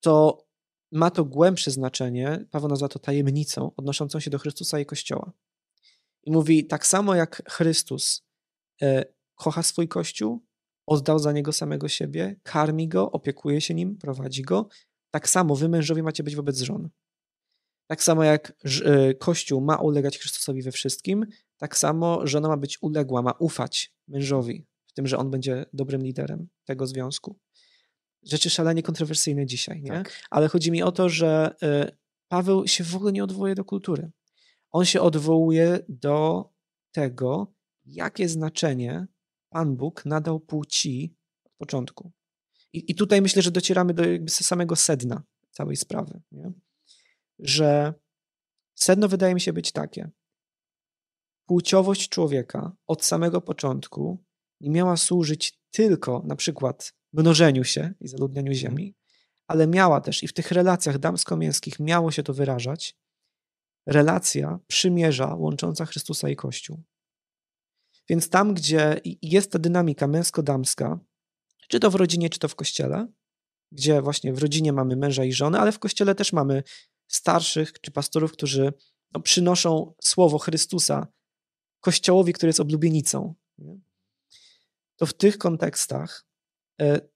to 0.00 0.46
ma 0.92 1.10
to 1.10 1.24
głębsze 1.24 1.70
znaczenie, 1.70 2.46
Paweł 2.50 2.68
nazywa 2.68 2.88
to 2.88 2.98
tajemnicą 2.98 3.72
odnoszącą 3.76 4.20
się 4.20 4.30
do 4.30 4.38
Chrystusa 4.38 4.80
i 4.80 4.86
Kościoła. 4.86 5.32
I 6.24 6.30
mówi, 6.30 6.66
tak 6.66 6.86
samo 6.86 7.14
jak 7.14 7.42
Chrystus 7.50 8.22
e, 8.82 9.04
kocha 9.34 9.62
swój 9.62 9.88
Kościół, 9.88 10.46
oddał 10.86 11.18
za 11.18 11.32
niego 11.32 11.52
samego 11.52 11.88
siebie, 11.88 12.40
karmi 12.42 12.88
go, 12.88 13.12
opiekuje 13.12 13.60
się 13.60 13.74
nim, 13.74 13.96
prowadzi 13.96 14.42
go, 14.42 14.68
tak 15.10 15.28
samo 15.28 15.56
wy 15.56 15.68
mężowie 15.68 16.02
macie 16.02 16.22
być 16.22 16.36
wobec 16.36 16.60
żon. 16.60 16.90
Tak 17.86 18.02
samo 18.02 18.24
jak 18.24 18.52
e, 18.84 19.14
Kościół 19.14 19.60
ma 19.60 19.76
ulegać 19.76 20.18
Chrystusowi 20.18 20.62
we 20.62 20.72
wszystkim, 20.72 21.26
tak 21.56 21.76
samo 21.76 22.26
żona 22.26 22.48
ma 22.48 22.56
być 22.56 22.82
uległa, 22.82 23.22
ma 23.22 23.32
ufać 23.32 23.94
mężowi 24.08 24.66
w 24.86 24.92
tym, 24.92 25.06
że 25.06 25.18
on 25.18 25.30
będzie 25.30 25.66
dobrym 25.72 26.02
liderem 26.02 26.48
tego 26.64 26.86
związku 26.86 27.38
rzeczy 28.22 28.50
szalenie 28.50 28.82
kontrowersyjne 28.82 29.46
dzisiaj, 29.46 29.82
nie? 29.82 29.90
Tak. 29.90 30.22
Ale 30.30 30.48
chodzi 30.48 30.70
mi 30.70 30.82
o 30.82 30.92
to, 30.92 31.08
że 31.08 31.54
y, 31.62 31.96
Paweł 32.28 32.66
się 32.66 32.84
w 32.84 32.96
ogóle 32.96 33.12
nie 33.12 33.24
odwołuje 33.24 33.54
do 33.54 33.64
kultury. 33.64 34.10
On 34.70 34.84
się 34.84 35.00
odwołuje 35.00 35.78
do 35.88 36.44
tego, 36.92 37.54
jakie 37.84 38.28
znaczenie 38.28 39.06
Pan 39.48 39.76
Bóg 39.76 40.04
nadał 40.06 40.40
płci 40.40 41.16
od 41.44 41.52
początku. 41.52 42.12
I, 42.72 42.90
i 42.90 42.94
tutaj 42.94 43.22
myślę, 43.22 43.42
że 43.42 43.50
docieramy 43.50 43.94
do 43.94 44.08
jakby 44.08 44.30
samego 44.30 44.76
sedna 44.76 45.22
całej 45.50 45.76
sprawy, 45.76 46.20
nie? 46.32 46.52
że 47.38 47.94
sedno 48.74 49.08
wydaje 49.08 49.34
mi 49.34 49.40
się 49.40 49.52
być 49.52 49.72
takie. 49.72 50.10
Płciowość 51.46 52.08
człowieka 52.08 52.76
od 52.86 53.04
samego 53.04 53.40
początku 53.40 54.24
nie 54.60 54.70
miała 54.70 54.96
służyć 54.96 55.60
tylko 55.70 56.22
na 56.26 56.36
przykład 56.36 56.94
mnożeniu 57.12 57.64
się 57.64 57.92
i 58.00 58.08
zaludnianiu 58.08 58.52
mhm. 58.52 58.56
ziemi, 58.56 58.94
ale 59.46 59.66
miała 59.66 60.00
też 60.00 60.22
i 60.22 60.28
w 60.28 60.32
tych 60.32 60.50
relacjach 60.50 60.98
damsko-męskich 60.98 61.80
miało 61.80 62.10
się 62.10 62.22
to 62.22 62.34
wyrażać, 62.34 62.96
relacja 63.86 64.58
przymierza 64.66 65.34
łącząca 65.34 65.86
Chrystusa 65.86 66.28
i 66.28 66.36
Kościół. 66.36 66.82
Więc 68.08 68.28
tam, 68.28 68.54
gdzie 68.54 69.00
jest 69.22 69.52
ta 69.52 69.58
dynamika 69.58 70.06
męsko-damska, 70.06 70.98
czy 71.68 71.80
to 71.80 71.90
w 71.90 71.94
rodzinie, 71.94 72.30
czy 72.30 72.38
to 72.38 72.48
w 72.48 72.54
kościele, 72.54 73.06
gdzie 73.72 74.02
właśnie 74.02 74.32
w 74.32 74.38
rodzinie 74.38 74.72
mamy 74.72 74.96
męża 74.96 75.24
i 75.24 75.32
żonę, 75.32 75.60
ale 75.60 75.72
w 75.72 75.78
kościele 75.78 76.14
też 76.14 76.32
mamy 76.32 76.62
starszych 77.08 77.72
czy 77.80 77.90
pastorów, 77.90 78.32
którzy 78.32 78.72
no, 79.12 79.20
przynoszą 79.20 79.94
słowo 80.02 80.38
Chrystusa 80.38 81.06
kościołowi, 81.80 82.32
który 82.32 82.48
jest 82.48 82.60
oblubienicą. 82.60 83.34
To 84.96 85.06
w 85.06 85.14
tych 85.14 85.38
kontekstach 85.38 86.26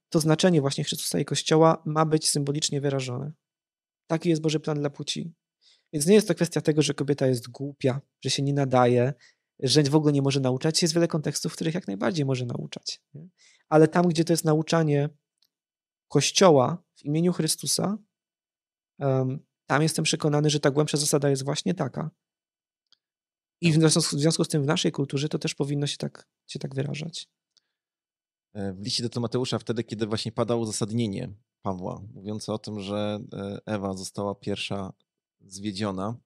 to 0.08 0.20
znaczenie 0.20 0.60
właśnie 0.60 0.84
Chrystusa 0.84 1.18
i 1.18 1.24
Kościoła 1.24 1.82
ma 1.86 2.06
być 2.06 2.30
symbolicznie 2.30 2.80
wyrażone. 2.80 3.32
Taki 4.06 4.28
jest 4.28 4.42
Boży 4.42 4.60
plan 4.60 4.78
dla 4.78 4.90
płci. 4.90 5.32
Więc 5.92 6.06
nie 6.06 6.14
jest 6.14 6.28
to 6.28 6.34
kwestia 6.34 6.60
tego, 6.60 6.82
że 6.82 6.94
kobieta 6.94 7.26
jest 7.26 7.50
głupia, 7.50 8.00
że 8.24 8.30
się 8.30 8.42
nie 8.42 8.52
nadaje, 8.52 9.14
że 9.58 9.82
w 9.82 9.94
ogóle 9.94 10.12
nie 10.12 10.22
może 10.22 10.40
nauczać. 10.40 10.82
Jest 10.82 10.94
wiele 10.94 11.08
kontekstów, 11.08 11.52
w 11.52 11.54
których 11.54 11.74
jak 11.74 11.86
najbardziej 11.86 12.24
może 12.24 12.46
nauczać. 12.46 13.02
Nie? 13.14 13.28
Ale 13.68 13.88
tam, 13.88 14.08
gdzie 14.08 14.24
to 14.24 14.32
jest 14.32 14.44
nauczanie 14.44 15.08
Kościoła 16.08 16.82
w 16.94 17.04
imieniu 17.04 17.32
Chrystusa, 17.32 17.98
tam 19.66 19.82
jestem 19.82 20.04
przekonany, 20.04 20.50
że 20.50 20.60
ta 20.60 20.70
głębsza 20.70 20.96
zasada 20.96 21.30
jest 21.30 21.44
właśnie 21.44 21.74
taka. 21.74 22.10
I 23.60 23.72
w 23.72 23.74
związku, 23.74 24.00
w 24.00 24.20
związku 24.20 24.44
z 24.44 24.48
tym 24.48 24.62
w 24.62 24.66
naszej 24.66 24.92
kulturze 24.92 25.28
to 25.28 25.38
też 25.38 25.54
powinno 25.54 25.86
się 25.86 25.96
tak, 25.96 26.28
się 26.46 26.58
tak 26.58 26.74
wyrażać. 26.74 27.28
E, 28.54 28.72
w 28.72 28.84
liście 28.84 29.02
do 29.02 29.08
Tymoteusza 29.08 29.58
wtedy, 29.58 29.84
kiedy 29.84 30.06
właśnie 30.06 30.32
padało 30.32 30.62
uzasadnienie 30.62 31.34
Pawła, 31.62 32.02
mówiące 32.14 32.52
o 32.52 32.58
tym, 32.58 32.80
że 32.80 33.18
e, 33.32 33.58
Ewa 33.66 33.94
została 33.94 34.34
pierwsza 34.34 34.92
zwiedziona. 35.40 36.16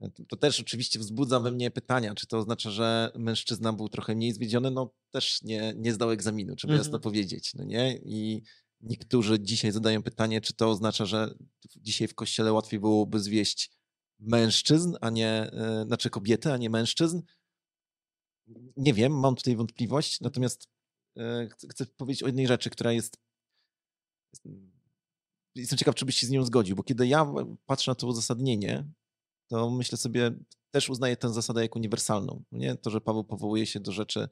E, 0.00 0.10
to 0.28 0.36
też 0.36 0.60
oczywiście 0.60 0.98
wzbudza 0.98 1.40
we 1.40 1.50
mnie 1.50 1.70
pytania, 1.70 2.14
czy 2.14 2.26
to 2.26 2.38
oznacza, 2.38 2.70
że 2.70 3.12
mężczyzna 3.14 3.72
był 3.72 3.88
trochę 3.88 4.14
mniej 4.14 4.32
zwiedziony? 4.32 4.70
No 4.70 4.94
też 5.10 5.42
nie, 5.42 5.74
nie 5.76 5.92
zdał 5.92 6.10
egzaminu, 6.10 6.56
trzeba 6.56 6.72
mhm. 6.72 6.86
jasno 6.86 7.00
powiedzieć, 7.00 7.54
no 7.54 7.64
nie? 7.64 7.96
I 8.04 8.42
niektórzy 8.80 9.40
dzisiaj 9.40 9.72
zadają 9.72 10.02
pytanie, 10.02 10.40
czy 10.40 10.54
to 10.54 10.70
oznacza, 10.70 11.06
że 11.06 11.34
dzisiaj 11.76 12.08
w 12.08 12.14
kościele 12.14 12.52
łatwiej 12.52 12.80
byłoby 12.80 13.20
zwieść 13.20 13.70
mężczyzn, 14.18 14.96
a 15.00 15.10
nie, 15.10 15.50
znaczy 15.86 16.10
kobiety, 16.10 16.52
a 16.52 16.56
nie 16.56 16.70
mężczyzn. 16.70 17.22
Nie 18.76 18.94
wiem, 18.94 19.20
mam 19.20 19.34
tutaj 19.36 19.56
wątpliwość, 19.56 20.20
natomiast 20.20 20.68
chcę 21.70 21.86
powiedzieć 21.86 22.22
o 22.22 22.26
jednej 22.26 22.46
rzeczy, 22.46 22.70
która 22.70 22.92
jest. 22.92 23.16
Jestem 25.54 25.78
ciekaw, 25.78 25.94
czy 25.94 26.06
byś 26.06 26.16
się 26.16 26.26
z 26.26 26.30
nią 26.30 26.44
zgodził, 26.44 26.76
bo 26.76 26.82
kiedy 26.82 27.06
ja 27.06 27.26
patrzę 27.66 27.90
na 27.90 27.94
to 27.94 28.06
uzasadnienie, 28.06 28.84
to 29.48 29.70
myślę 29.70 29.98
sobie, 29.98 30.30
też 30.70 30.90
uznaję 30.90 31.16
tę 31.16 31.32
zasadę 31.32 31.62
jako 31.62 31.78
uniwersalną. 31.78 32.44
Nie? 32.52 32.76
To, 32.76 32.90
że 32.90 33.00
Paweł 33.00 33.24
powołuje 33.24 33.66
się 33.66 33.80
do 33.80 33.92
rzeczy, 33.92 34.28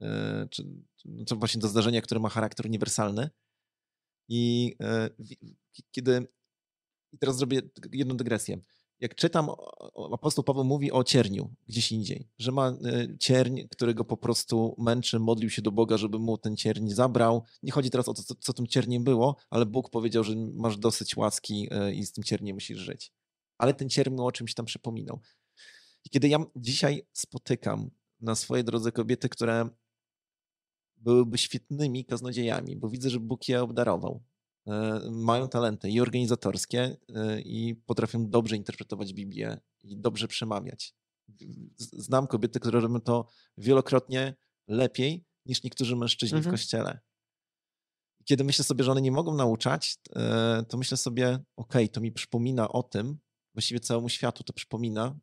e, 0.00 0.48
czy 0.50 0.64
no 1.04 1.24
to 1.24 1.36
właśnie 1.36 1.60
do 1.60 1.68
zdarzenia, 1.68 2.02
które 2.02 2.20
ma 2.20 2.28
charakter 2.28 2.66
uniwersalny. 2.66 3.30
I 4.28 4.74
e, 4.80 5.10
kiedy. 5.92 6.28
I 7.12 7.18
teraz 7.18 7.36
zrobię 7.36 7.62
jedną 7.92 8.16
dygresję 8.16 8.58
jak 9.02 9.14
czytam, 9.14 9.50
apostoł 10.12 10.44
Paweł 10.44 10.64
mówi 10.64 10.92
o 10.92 11.04
cierniu 11.04 11.54
gdzieś 11.68 11.92
indziej, 11.92 12.28
że 12.38 12.52
ma 12.52 12.68
e, 12.68 13.18
cierń, 13.18 13.60
którego 13.70 14.04
po 14.04 14.16
prostu 14.16 14.74
męczy, 14.78 15.18
modlił 15.18 15.50
się 15.50 15.62
do 15.62 15.72
Boga, 15.72 15.96
żeby 15.96 16.18
mu 16.18 16.38
ten 16.38 16.56
cierń 16.56 16.90
zabrał. 16.90 17.44
Nie 17.62 17.72
chodzi 17.72 17.90
teraz 17.90 18.08
o 18.08 18.14
to, 18.14 18.22
co, 18.22 18.34
co 18.34 18.52
tym 18.52 18.66
cierniem 18.66 19.04
było, 19.04 19.36
ale 19.50 19.66
Bóg 19.66 19.90
powiedział, 19.90 20.24
że 20.24 20.34
masz 20.54 20.76
dosyć 20.78 21.16
łaski 21.16 21.68
e, 21.70 21.94
i 21.94 22.06
z 22.06 22.12
tym 22.12 22.24
cierniem 22.24 22.56
musisz 22.56 22.78
żyć. 22.78 23.12
Ale 23.58 23.74
ten 23.74 23.88
cierń 23.88 24.14
mu 24.14 24.26
o 24.26 24.32
czymś 24.32 24.54
tam 24.54 24.66
przypominał. 24.66 25.20
I 26.04 26.10
kiedy 26.10 26.28
ja 26.28 26.38
dzisiaj 26.56 27.06
spotykam 27.12 27.90
na 28.20 28.34
swojej 28.34 28.64
drodze 28.64 28.92
kobiety, 28.92 29.28
które 29.28 29.68
byłyby 30.96 31.38
świetnymi 31.38 32.04
kaznodziejami, 32.04 32.76
bo 32.76 32.88
widzę, 32.88 33.10
że 33.10 33.20
Bóg 33.20 33.48
je 33.48 33.62
obdarował. 33.62 34.22
E, 34.66 35.00
mają 35.10 35.48
talenty 35.48 35.90
i 35.90 36.00
organizatorskie, 36.00 36.96
e, 37.14 37.40
i 37.40 37.74
potrafią 37.74 38.30
dobrze 38.30 38.56
interpretować 38.56 39.12
Biblię 39.14 39.60
i 39.82 39.96
dobrze 39.96 40.28
przemawiać. 40.28 40.94
Znam 41.76 42.26
kobiety, 42.26 42.60
które 42.60 42.80
robią 42.80 43.00
to 43.00 43.28
wielokrotnie 43.58 44.34
lepiej 44.68 45.24
niż 45.46 45.62
niektórzy 45.62 45.96
mężczyźni 45.96 46.36
mhm. 46.36 46.52
w 46.52 46.58
kościele. 46.58 47.00
Kiedy 48.24 48.44
myślę 48.44 48.64
sobie, 48.64 48.84
że 48.84 48.92
one 48.92 49.02
nie 49.02 49.12
mogą 49.12 49.34
nauczać, 49.34 49.96
e, 50.16 50.64
to 50.68 50.78
myślę 50.78 50.96
sobie, 50.96 51.38
ok, 51.56 51.74
to 51.92 52.00
mi 52.00 52.12
przypomina 52.12 52.68
o 52.68 52.82
tym, 52.82 53.18
właściwie 53.54 53.80
całemu 53.80 54.08
światu 54.08 54.44
to 54.44 54.52
przypomina, 54.52 55.18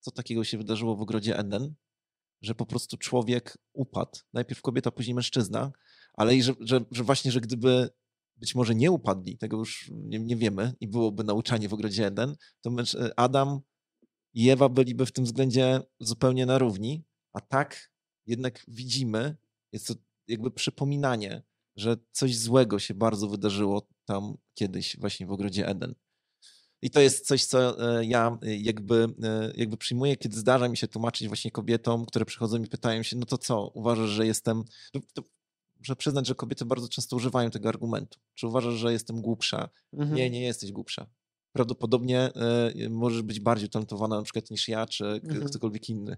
co 0.00 0.10
takiego 0.10 0.44
się 0.44 0.58
wydarzyło 0.58 0.96
w 0.96 1.02
ogrodzie 1.02 1.38
Eden, 1.38 1.74
że 2.42 2.54
po 2.54 2.66
prostu 2.66 2.96
człowiek 2.96 3.58
upadł. 3.72 4.20
Najpierw 4.32 4.62
kobieta, 4.62 4.90
później 4.90 5.14
mężczyzna, 5.14 5.72
ale 6.14 6.36
i 6.36 6.42
że, 6.42 6.54
że, 6.60 6.84
że 6.90 7.04
właśnie, 7.04 7.32
że 7.32 7.40
gdyby 7.40 7.90
być 8.42 8.54
może 8.54 8.74
nie 8.74 8.90
upadli, 8.90 9.38
tego 9.38 9.56
już 9.56 9.90
nie, 9.94 10.18
nie 10.18 10.36
wiemy 10.36 10.74
i 10.80 10.88
byłoby 10.88 11.24
nauczanie 11.24 11.68
w 11.68 11.74
ogrodzie 11.74 12.06
Eden, 12.06 12.36
to 12.60 12.70
e, 12.70 13.18
Adam 13.18 13.60
i 14.34 14.50
Ewa 14.50 14.68
byliby 14.68 15.06
w 15.06 15.12
tym 15.12 15.24
względzie 15.24 15.80
zupełnie 16.00 16.46
na 16.46 16.58
równi, 16.58 17.04
a 17.32 17.40
tak 17.40 17.92
jednak 18.26 18.64
widzimy, 18.68 19.36
jest 19.72 19.86
to 19.86 19.94
jakby 20.28 20.50
przypominanie, 20.50 21.42
że 21.76 21.96
coś 22.12 22.36
złego 22.36 22.78
się 22.78 22.94
bardzo 22.94 23.28
wydarzyło 23.28 23.88
tam 24.04 24.36
kiedyś 24.54 24.96
właśnie 25.00 25.26
w 25.26 25.32
ogrodzie 25.32 25.68
Eden. 25.68 25.94
I 26.82 26.90
to 26.90 27.00
jest 27.00 27.26
coś, 27.26 27.44
co 27.44 27.58
e, 27.98 28.04
ja 28.04 28.38
e, 28.42 28.56
jakby, 28.56 29.14
jakby 29.54 29.76
przyjmuję, 29.76 30.16
kiedy 30.16 30.36
zdarza 30.36 30.68
mi 30.68 30.76
się 30.76 30.88
tłumaczyć 30.88 31.28
właśnie 31.28 31.50
kobietom, 31.50 32.06
które 32.06 32.24
przychodzą 32.24 32.62
i 32.62 32.66
pytają 32.66 33.02
się, 33.02 33.16
no 33.16 33.26
to 33.26 33.38
co, 33.38 33.68
uważasz, 33.68 34.10
że 34.10 34.26
jestem... 34.26 34.64
No 34.94 35.00
muszę 35.82 35.96
przyznać, 35.96 36.26
że 36.26 36.34
kobiety 36.34 36.64
bardzo 36.64 36.88
często 36.88 37.16
używają 37.16 37.50
tego 37.50 37.68
argumentu. 37.68 38.18
Czy 38.34 38.46
uważasz, 38.46 38.74
że 38.74 38.92
jestem 38.92 39.20
głupsza? 39.20 39.68
Mhm. 39.92 40.14
Nie, 40.16 40.30
nie 40.30 40.42
jesteś 40.42 40.72
głupsza. 40.72 41.06
Prawdopodobnie 41.52 42.30
y, 42.76 42.90
możesz 42.90 43.22
być 43.22 43.40
bardziej 43.40 43.66
utalentowana 43.66 44.16
na 44.16 44.22
przykład 44.22 44.50
niż 44.50 44.68
ja, 44.68 44.86
czy 44.86 45.06
mhm. 45.06 45.44
ktokolwiek 45.44 45.88
inny. 45.88 46.16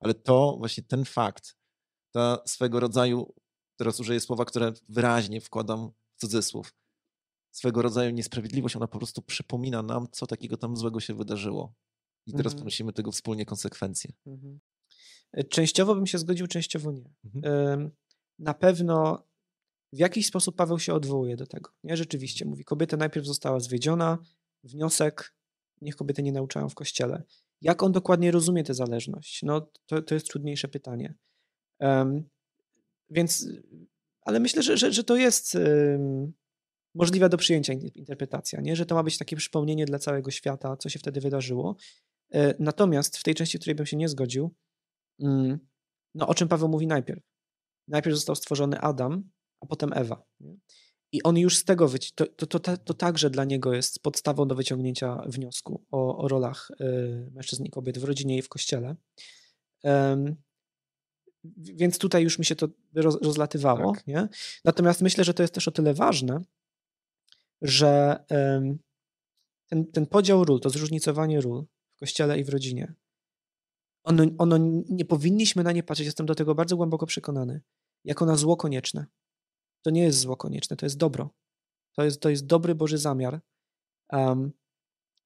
Ale 0.00 0.14
to 0.14 0.56
właśnie 0.58 0.82
ten 0.82 1.04
fakt, 1.04 1.56
ta 2.14 2.38
swego 2.46 2.80
rodzaju, 2.80 3.34
teraz 3.76 4.00
użyję 4.00 4.20
słowa, 4.20 4.44
które 4.44 4.72
wyraźnie 4.88 5.40
wkładam 5.40 5.90
w 6.16 6.20
cudzysłów, 6.20 6.74
swego 7.50 7.82
rodzaju 7.82 8.10
niesprawiedliwość, 8.10 8.76
ona 8.76 8.86
po 8.86 8.98
prostu 8.98 9.22
przypomina 9.22 9.82
nam, 9.82 10.06
co 10.12 10.26
takiego 10.26 10.56
tam 10.56 10.76
złego 10.76 11.00
się 11.00 11.14
wydarzyło. 11.14 11.74
I 12.26 12.32
teraz 12.32 12.52
mhm. 12.52 12.58
ponosimy 12.58 12.92
tego 12.92 13.12
wspólnie 13.12 13.46
konsekwencje. 13.46 14.12
Mhm. 14.26 14.60
E, 15.32 15.44
częściowo 15.44 15.94
bym 15.94 16.06
się 16.06 16.18
zgodził, 16.18 16.46
częściowo 16.46 16.92
nie. 16.92 17.10
Mhm 17.24 17.90
na 18.38 18.54
pewno 18.54 19.26
w 19.92 19.98
jakiś 19.98 20.26
sposób 20.26 20.56
Paweł 20.56 20.78
się 20.78 20.94
odwołuje 20.94 21.36
do 21.36 21.46
tego. 21.46 21.70
Nie, 21.84 21.96
rzeczywiście 21.96 22.44
mówi, 22.44 22.64
kobieta 22.64 22.96
najpierw 22.96 23.26
została 23.26 23.60
zwiedziona, 23.60 24.18
wniosek, 24.64 25.34
niech 25.80 25.96
kobiety 25.96 26.22
nie 26.22 26.32
nauczają 26.32 26.68
w 26.68 26.74
kościele. 26.74 27.22
Jak 27.60 27.82
on 27.82 27.92
dokładnie 27.92 28.30
rozumie 28.30 28.64
tę 28.64 28.74
zależność? 28.74 29.42
No, 29.42 29.70
to, 29.86 30.02
to 30.02 30.14
jest 30.14 30.28
trudniejsze 30.28 30.68
pytanie. 30.68 31.14
Um, 31.80 32.28
więc, 33.10 33.48
ale 34.20 34.40
myślę, 34.40 34.62
że, 34.62 34.76
że, 34.76 34.92
że 34.92 35.04
to 35.04 35.16
jest 35.16 35.54
um, 35.54 36.32
do 37.30 37.36
przyjęcia 37.36 37.72
interpretacja, 37.72 38.60
nie? 38.60 38.76
że 38.76 38.86
to 38.86 38.94
ma 38.94 39.02
być 39.02 39.18
takie 39.18 39.36
przypomnienie 39.36 39.86
dla 39.86 39.98
całego 39.98 40.30
świata, 40.30 40.76
co 40.76 40.88
się 40.88 40.98
wtedy 40.98 41.20
wydarzyło. 41.20 41.76
E, 42.32 42.54
natomiast 42.58 43.16
w 43.16 43.22
tej 43.22 43.34
części, 43.34 43.58
w 43.58 43.60
której 43.60 43.74
bym 43.74 43.86
się 43.86 43.96
nie 43.96 44.08
zgodził, 44.08 44.54
um, 45.18 45.58
no 46.14 46.28
o 46.28 46.34
czym 46.34 46.48
Paweł 46.48 46.68
mówi 46.68 46.86
najpierw? 46.86 47.33
Najpierw 47.88 48.16
został 48.16 48.36
stworzony 48.36 48.80
Adam, 48.80 49.30
a 49.60 49.66
potem 49.66 49.92
Ewa. 49.92 50.24
Nie? 50.40 50.56
I 51.12 51.22
on 51.22 51.38
już 51.38 51.58
z 51.58 51.64
tego, 51.64 51.88
wyci- 51.88 52.12
to, 52.14 52.26
to, 52.26 52.46
to, 52.46 52.76
to, 52.76 52.94
także 52.94 53.30
dla 53.30 53.44
niego 53.44 53.74
jest 53.74 54.02
podstawą 54.02 54.48
do 54.48 54.54
wyciągnięcia 54.54 55.22
wniosku 55.26 55.84
o, 55.90 56.18
o 56.18 56.28
rolach 56.28 56.70
y, 56.80 57.30
mężczyzn 57.32 57.64
i 57.64 57.70
kobiet 57.70 57.98
w 57.98 58.04
rodzinie 58.04 58.38
i 58.38 58.42
w 58.42 58.48
kościele. 58.48 58.96
Um, 59.82 60.36
więc 61.58 61.98
tutaj 61.98 62.22
już 62.22 62.38
mi 62.38 62.44
się 62.44 62.56
to 62.56 62.68
roz, 62.94 63.22
rozlatywało. 63.22 63.94
Tak. 63.94 64.06
Nie? 64.06 64.28
Natomiast 64.64 65.02
myślę, 65.02 65.24
że 65.24 65.34
to 65.34 65.42
jest 65.42 65.54
też 65.54 65.68
o 65.68 65.70
tyle 65.70 65.94
ważne, 65.94 66.40
że 67.62 68.24
um, 68.30 68.78
ten, 69.68 69.86
ten 69.92 70.06
podział 70.06 70.44
ról, 70.44 70.60
to 70.60 70.70
zróżnicowanie 70.70 71.40
ról 71.40 71.64
w 71.96 72.00
kościele 72.00 72.38
i 72.38 72.44
w 72.44 72.48
rodzinie, 72.48 72.94
ono, 74.04 74.24
ono 74.38 74.58
nie 74.88 75.04
powinniśmy 75.04 75.62
na 75.62 75.72
nie 75.72 75.82
patrzeć, 75.82 76.06
jestem 76.06 76.26
do 76.26 76.34
tego 76.34 76.54
bardzo 76.54 76.76
głęboko 76.76 77.06
przekonany, 77.06 77.60
jako 78.04 78.26
na 78.26 78.36
zło 78.36 78.56
konieczne. 78.56 79.06
To 79.84 79.90
nie 79.90 80.02
jest 80.02 80.18
zło 80.18 80.36
konieczne, 80.36 80.76
to 80.76 80.86
jest 80.86 80.96
dobro. 80.96 81.30
To 81.96 82.04
jest, 82.04 82.20
to 82.20 82.30
jest 82.30 82.46
dobry 82.46 82.74
Boży 82.74 82.98
zamiar. 82.98 83.40
Um, 84.12 84.52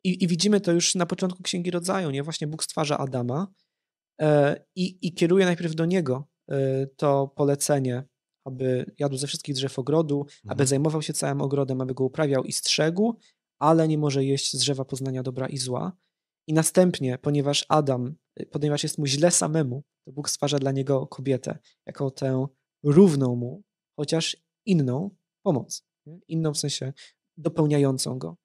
i, 0.04 0.24
I 0.24 0.26
widzimy 0.26 0.60
to 0.60 0.72
już 0.72 0.94
na 0.94 1.06
początku 1.06 1.42
Księgi 1.42 1.70
Rodzaju, 1.70 2.10
nie? 2.10 2.22
Właśnie 2.22 2.46
Bóg 2.46 2.64
stwarza 2.64 2.98
Adama 2.98 3.46
e, 4.20 4.56
i, 4.76 4.98
i 5.02 5.14
kieruje 5.14 5.44
najpierw 5.44 5.74
do 5.74 5.86
niego 5.86 6.28
e, 6.50 6.86
to 6.86 7.28
polecenie, 7.28 8.04
aby 8.44 8.94
jadł 8.98 9.16
ze 9.16 9.26
wszystkich 9.26 9.54
drzew 9.54 9.78
ogrodu, 9.78 10.20
mhm. 10.20 10.32
aby 10.44 10.66
zajmował 10.66 11.02
się 11.02 11.12
całym 11.12 11.40
ogrodem, 11.40 11.80
aby 11.80 11.94
go 11.94 12.04
uprawiał 12.04 12.44
i 12.44 12.52
strzegł, 12.52 13.14
ale 13.58 13.88
nie 13.88 13.98
może 13.98 14.24
jeść 14.24 14.52
z 14.52 14.58
drzewa 14.58 14.84
poznania 14.84 15.22
dobra 15.22 15.48
i 15.48 15.58
zła. 15.58 15.92
I 16.46 16.52
następnie, 16.52 17.18
ponieważ 17.18 17.66
Adam, 17.68 18.14
ponieważ 18.46 18.82
jest 18.82 18.98
mu 18.98 19.06
źle 19.06 19.30
samemu, 19.30 19.82
to 20.04 20.12
Bóg 20.12 20.30
stwarza 20.30 20.58
dla 20.58 20.72
niego 20.72 21.06
kobietę, 21.06 21.58
jako 21.86 22.10
tę 22.10 22.46
równą 22.82 23.36
mu, 23.36 23.62
chociaż 23.96 24.36
inną 24.66 25.10
pomoc. 25.42 25.84
Inną 26.28 26.54
w 26.54 26.58
sensie 26.58 26.92
dopełniającą 27.36 28.18
go. 28.18 28.36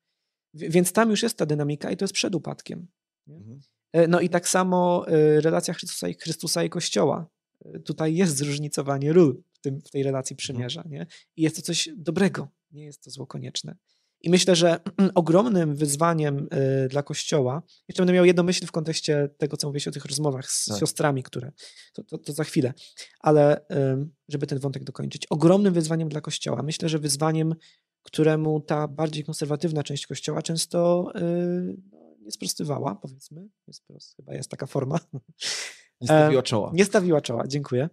Więc 0.54 0.92
tam 0.92 1.10
już 1.10 1.24
jest 1.24 1.38
ta 1.38 1.46
dynamika 1.46 1.92
i 1.92 1.98
to 1.98 2.04
jest 2.04 2.14
przed 2.14 2.36
upadkiem. 2.36 2.88
Mhm. 3.28 3.62
E, 3.94 4.08
no 4.08 4.20
i 4.20 4.30
tak 4.30 4.50
samo 4.50 5.08
e, 5.08 5.42
relacja 5.42 5.74
Chrystusa 5.74 6.08
i, 6.08 6.14
Chrystusa 6.14 6.64
i 6.64 6.70
Kościoła. 6.70 7.30
E, 7.66 7.80
tutaj 7.80 8.16
jest 8.16 8.38
zróżnicowanie 8.38 9.14
ról 9.14 9.44
w, 9.52 9.60
tym, 9.60 9.82
w 9.82 9.92
tej 9.92 10.04
relacji 10.04 10.34
mhm. 10.34 10.38
przymierza. 10.38 10.84
Nie? 10.90 11.08
I 11.36 11.42
jest 11.42 11.56
to 11.56 11.62
coś 11.62 11.90
dobrego, 11.96 12.48
nie 12.72 12.86
jest 12.86 13.04
to 13.04 13.10
zło 13.10 13.28
konieczne. 13.28 13.76
I 14.24 14.30
myślę, 14.30 14.56
że 14.56 14.80
ogromnym 15.16 15.76
wyzwaniem 15.76 16.48
y, 16.86 16.88
dla 16.88 17.04
Kościoła, 17.04 17.62
jeszcze 17.88 18.02
będę 18.02 18.14
miał 18.14 18.26
jedną 18.26 18.44
myśl 18.44 18.68
w 18.68 18.72
kontekście 18.72 19.30
tego, 19.38 19.58
co 19.58 19.68
mówiłeś 19.68 19.88
o 19.88 19.92
tych 19.92 20.06
rozmowach 20.06 20.52
z 20.52 20.66
tak. 20.66 20.80
siostrami, 20.80 21.24
które, 21.24 21.52
to, 21.94 22.04
to, 22.04 22.18
to, 22.18 22.34
za 22.34 22.44
chwilę, 22.44 22.74
ale 23.20 23.66
żeby 24.30 24.48
ten 24.48 24.60
wątek 24.60 24.84
dokończyć. 24.84 25.28
Ogromnym 25.30 25.74
wyzwaniem 25.74 26.10
dla 26.10 26.22
Kościoła, 26.22 26.64
myślę, 26.64 26.90
że 26.90 27.00
wyzwaniem, 27.00 27.56
któremu 28.04 28.62
ta 28.62 28.88
bardziej 28.88 29.24
konserwatywna 29.24 29.84
część 29.84 30.08
Kościoła 30.08 30.42
często 30.42 31.12
y, 31.16 31.78
no, 31.92 32.16
nie 32.22 32.32
sprostywała, 32.32 32.96
powiedzmy, 32.96 33.48
jest, 33.68 33.84
chyba 34.16 34.34
jest 34.34 34.50
taka 34.50 34.66
forma. 34.66 35.00
Nie 36.02 36.08
stawiła 36.08 36.44
czoła. 36.44 36.72
Nie 36.74 36.86
stawiła 36.86 37.22
czoła, 37.22 37.48
dziękuję 37.48 37.90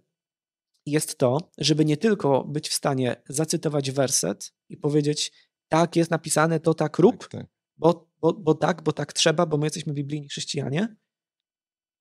jest 0.85 1.17
to, 1.17 1.37
żeby 1.57 1.85
nie 1.85 1.97
tylko 1.97 2.43
być 2.43 2.69
w 2.69 2.73
stanie 2.73 3.21
zacytować 3.29 3.91
werset 3.91 4.53
i 4.69 4.77
powiedzieć, 4.77 5.31
tak 5.71 5.95
jest 5.95 6.11
napisane, 6.11 6.59
to 6.59 6.73
tak 6.73 6.99
rób, 6.99 7.17
tak, 7.17 7.31
tak. 7.31 7.45
Bo, 7.77 8.07
bo, 8.21 8.33
bo 8.33 8.53
tak, 8.55 8.83
bo 8.83 8.91
tak 8.91 9.13
trzeba, 9.13 9.45
bo 9.45 9.57
my 9.57 9.65
jesteśmy 9.65 9.93
biblijni 9.93 10.27
chrześcijanie. 10.27 10.95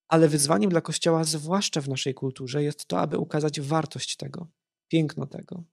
Ale 0.09 0.28
wyzwaniem 0.28 0.70
dla 0.70 0.80
Kościoła, 0.80 1.24
zwłaszcza 1.24 1.80
w 1.80 1.88
naszej 1.88 2.14
kulturze, 2.14 2.62
jest 2.62 2.87
to, 2.87 3.00
aby 3.00 3.18
ukazać 3.18 3.61
wartość 3.61 4.16
tego, 4.16 4.48
piękno 4.88 5.26
tego, 5.26 5.64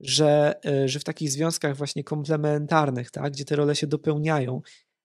że, 0.00 0.60
e, 0.66 0.88
że 0.88 1.00
w 1.00 1.04
takich 1.04 1.30
związkach 1.30 1.76
właśnie 1.76 2.04
komplementarnych, 2.04 3.10
tak, 3.10 3.32
gdzie 3.32 3.44
te 3.44 3.56
role 3.56 3.76
się 3.76 3.86
dopełniają, 3.86 4.62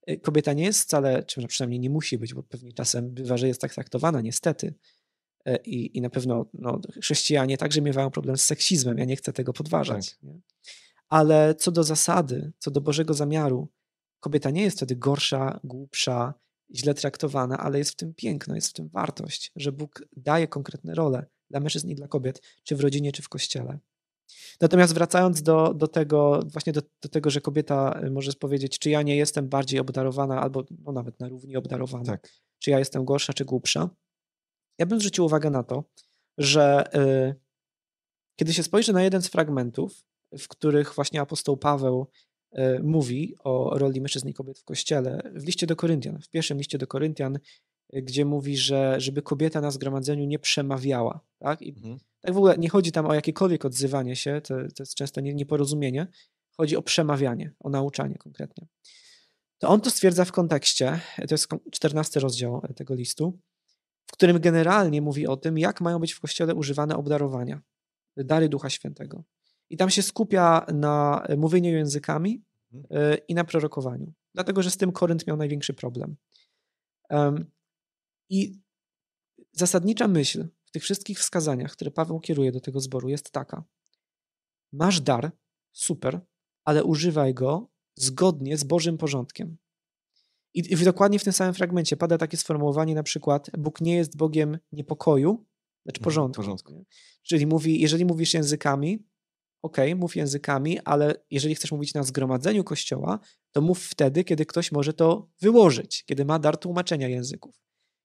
e, 0.07 0.17
kobieta 0.17 0.53
nie 0.53 0.63
jest 0.63 0.81
wcale, 0.81 1.23
czy 1.23 1.47
przynajmniej 1.47 1.79
nie 1.79 1.89
musi 1.89 2.17
być, 2.17 2.33
bo 2.33 2.43
pewnie 2.43 2.73
czasem 2.73 3.13
bywa, 3.13 3.37
że 3.37 3.47
jest 3.47 3.61
tak 3.61 3.73
traktowana, 3.73 4.21
niestety. 4.21 4.73
E, 5.45 5.57
I, 5.57 5.97
i 5.97 6.01
na 6.01 6.09
pewno 6.09 6.45
no, 6.53 6.79
chrześcijanie 7.01 7.57
także 7.57 7.81
miewają 7.81 8.09
problem 8.09 8.37
z 8.37 8.45
seksizmem. 8.45 8.97
Ja 8.97 9.05
nie 9.05 9.15
chcę 9.15 9.33
tego 9.33 9.53
podważać. 9.53 10.11
Tak. 10.11 10.29
Ale 11.09 11.55
co 11.55 11.71
do 11.71 11.83
zasady, 11.83 12.51
co 12.59 12.71
do 12.71 12.81
Bożego 12.81 13.13
zamiaru, 13.13 13.67
kobieta 14.19 14.49
nie 14.49 14.61
jest 14.61 14.77
wtedy 14.77 14.95
gorsza, 14.95 15.59
głupsza, 15.63 16.33
źle 16.75 16.93
traktowana, 16.93 17.57
ale 17.57 17.77
jest 17.77 17.91
w 17.91 17.95
tym 17.95 18.13
piękno, 18.13 18.55
jest 18.55 18.69
w 18.69 18.73
tym 18.73 18.89
wartość, 18.89 19.51
że 19.55 19.71
Bóg 19.71 20.03
daje 20.17 20.47
konkretne 20.47 20.95
role 20.95 21.25
dla 21.49 21.59
mężczyzn 21.59 21.89
i 21.89 21.95
dla 21.95 22.07
kobiet, 22.07 22.41
czy 22.63 22.75
w 22.75 22.79
rodzinie, 22.79 23.11
czy 23.11 23.21
w 23.21 23.29
kościele. 23.29 23.79
Natomiast 24.61 24.93
wracając 24.93 25.41
do, 25.41 25.73
do 25.73 25.87
tego, 25.87 26.43
właśnie 26.45 26.73
do, 26.73 26.81
do 27.01 27.09
tego, 27.09 27.29
że 27.29 27.41
kobieta 27.41 28.01
y, 28.03 28.11
może 28.11 28.33
powiedzieć, 28.33 28.79
czy 28.79 28.89
ja 28.89 29.01
nie 29.01 29.15
jestem 29.15 29.49
bardziej 29.49 29.79
obdarowana, 29.79 30.41
albo 30.41 30.63
no 30.85 30.91
nawet 30.91 31.19
na 31.19 31.27
równi 31.27 31.55
obdarowana, 31.55 32.05
tak. 32.05 32.29
czy 32.59 32.71
ja 32.71 32.79
jestem 32.79 33.05
gorsza, 33.05 33.33
czy 33.33 33.45
głupsza, 33.45 33.89
ja 34.77 34.85
bym 34.85 34.99
zwrócił 34.99 35.25
uwagę 35.25 35.49
na 35.49 35.63
to, 35.63 35.83
że 36.37 36.95
y, 36.95 37.35
kiedy 38.35 38.53
się 38.53 38.63
spojrzy 38.63 38.93
na 38.93 39.03
jeden 39.03 39.21
z 39.21 39.27
fragmentów, 39.27 40.03
w 40.37 40.47
których 40.47 40.93
właśnie 40.95 41.21
apostoł 41.21 41.57
Paweł 41.57 42.07
e, 42.51 42.79
mówi 42.79 43.35
o 43.43 43.77
roli 43.77 44.01
mężczyzn 44.01 44.29
i 44.29 44.33
kobiet 44.33 44.59
w 44.59 44.63
kościele. 44.63 45.31
W 45.35 45.45
liście 45.45 45.67
do 45.67 45.75
Koryntian, 45.75 46.21
w 46.21 46.29
pierwszym 46.29 46.57
liście 46.57 46.77
do 46.77 46.87
Koryntian, 46.87 47.39
e, 47.93 48.01
gdzie 48.01 48.25
mówi, 48.25 48.57
że 48.57 48.95
żeby 48.97 49.21
kobieta 49.21 49.61
na 49.61 49.71
zgromadzeniu 49.71 50.25
nie 50.25 50.39
przemawiała. 50.39 51.19
Tak? 51.39 51.61
I 51.61 51.69
mhm. 51.69 51.97
tak 52.21 52.33
w 52.33 52.37
ogóle 52.37 52.57
nie 52.57 52.69
chodzi 52.69 52.91
tam 52.91 53.05
o 53.05 53.13
jakiekolwiek 53.13 53.65
odzywanie 53.65 54.15
się, 54.15 54.41
to, 54.41 54.55
to 54.75 54.83
jest 54.83 54.95
często 54.95 55.21
nieporozumienie. 55.21 56.07
Chodzi 56.57 56.77
o 56.77 56.81
przemawianie, 56.81 57.53
o 57.59 57.69
nauczanie 57.69 58.15
konkretnie. 58.15 58.67
To 59.59 59.69
on 59.69 59.81
to 59.81 59.89
stwierdza 59.89 60.25
w 60.25 60.31
kontekście, 60.31 60.99
to 61.15 61.33
jest 61.33 61.47
14 61.71 62.19
rozdział 62.19 62.61
tego 62.75 62.95
listu, 62.95 63.39
w 64.07 64.11
którym 64.11 64.39
generalnie 64.39 65.01
mówi 65.01 65.27
o 65.27 65.37
tym, 65.37 65.57
jak 65.57 65.81
mają 65.81 65.99
być 65.99 66.13
w 66.13 66.19
kościele 66.19 66.55
używane 66.55 66.95
obdarowania, 66.97 67.61
dary 68.17 68.49
Ducha 68.49 68.69
Świętego. 68.69 69.23
I 69.69 69.77
tam 69.77 69.89
się 69.89 70.01
skupia 70.01 70.65
na 70.73 71.25
mówieniu 71.37 71.71
językami 71.71 72.43
mhm. 72.73 73.03
e, 73.03 73.17
i 73.17 73.35
na 73.35 73.43
prorokowaniu. 73.43 74.13
Dlatego, 74.33 74.63
że 74.63 74.71
z 74.71 74.77
tym 74.77 74.91
Korynt 74.91 75.27
miał 75.27 75.37
największy 75.37 75.73
problem. 75.73 76.15
I 78.29 78.59
zasadnicza 79.51 80.07
myśl 80.07 80.47
w 80.65 80.71
tych 80.71 80.83
wszystkich 80.83 81.19
wskazaniach, 81.19 81.71
które 81.71 81.91
Paweł 81.91 82.19
kieruje 82.19 82.51
do 82.51 82.59
tego 82.59 82.79
zboru, 82.79 83.09
jest 83.09 83.31
taka: 83.31 83.63
Masz 84.73 85.01
dar, 85.01 85.31
super, 85.71 86.21
ale 86.63 86.83
używaj 86.83 87.33
go 87.33 87.69
zgodnie 87.95 88.57
z 88.57 88.63
Bożym 88.63 88.97
porządkiem. 88.97 89.57
I 90.53 90.75
dokładnie 90.75 91.19
w 91.19 91.23
tym 91.23 91.33
samym 91.33 91.53
fragmencie 91.53 91.97
pada 91.97 92.17
takie 92.17 92.37
sformułowanie, 92.37 92.95
na 92.95 93.03
przykład: 93.03 93.49
Bóg 93.57 93.81
nie 93.81 93.95
jest 93.95 94.17
Bogiem 94.17 94.57
niepokoju, 94.71 95.45
lecz 95.85 95.97
mhm, 95.97 96.03
porządku. 96.03 96.41
porządku. 96.41 96.85
Czyli 97.23 97.47
mówi, 97.47 97.81
jeżeli 97.81 98.05
mówisz 98.05 98.33
językami, 98.33 99.03
ok, 99.61 99.77
mów 99.95 100.15
językami, 100.15 100.79
ale 100.79 101.15
jeżeli 101.31 101.55
chcesz 101.55 101.71
mówić 101.71 101.93
na 101.93 102.03
zgromadzeniu 102.03 102.63
kościoła, 102.63 103.19
to 103.51 103.61
mów 103.61 103.83
wtedy, 103.83 104.23
kiedy 104.23 104.45
ktoś 104.45 104.71
może 104.71 104.93
to 104.93 105.29
wyłożyć, 105.41 106.03
kiedy 106.05 106.25
ma 106.25 106.39
dar 106.39 106.57
tłumaczenia 106.57 107.07
języków. 107.07 107.55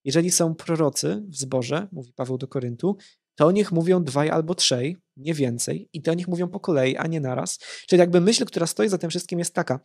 Jeżeli 0.04 0.30
są 0.30 0.54
prorocy 0.54 1.22
w 1.28 1.36
zborze, 1.36 1.88
mówi 1.92 2.12
Paweł 2.12 2.38
do 2.38 2.48
Koryntu, 2.48 2.96
to 3.34 3.50
niech 3.50 3.72
mówią 3.72 4.04
dwaj 4.04 4.30
albo 4.30 4.54
trzej, 4.54 4.96
nie 5.16 5.34
więcej, 5.34 5.88
i 5.92 6.02
to 6.02 6.14
niech 6.14 6.28
mówią 6.28 6.48
po 6.48 6.60
kolei, 6.60 6.96
a 6.96 7.06
nie 7.06 7.20
naraz. 7.20 7.58
Czyli 7.86 8.00
jakby 8.00 8.20
myśl, 8.20 8.44
która 8.44 8.66
stoi 8.66 8.88
za 8.88 8.98
tym 8.98 9.10
wszystkim 9.10 9.38
jest 9.38 9.54
taka, 9.54 9.80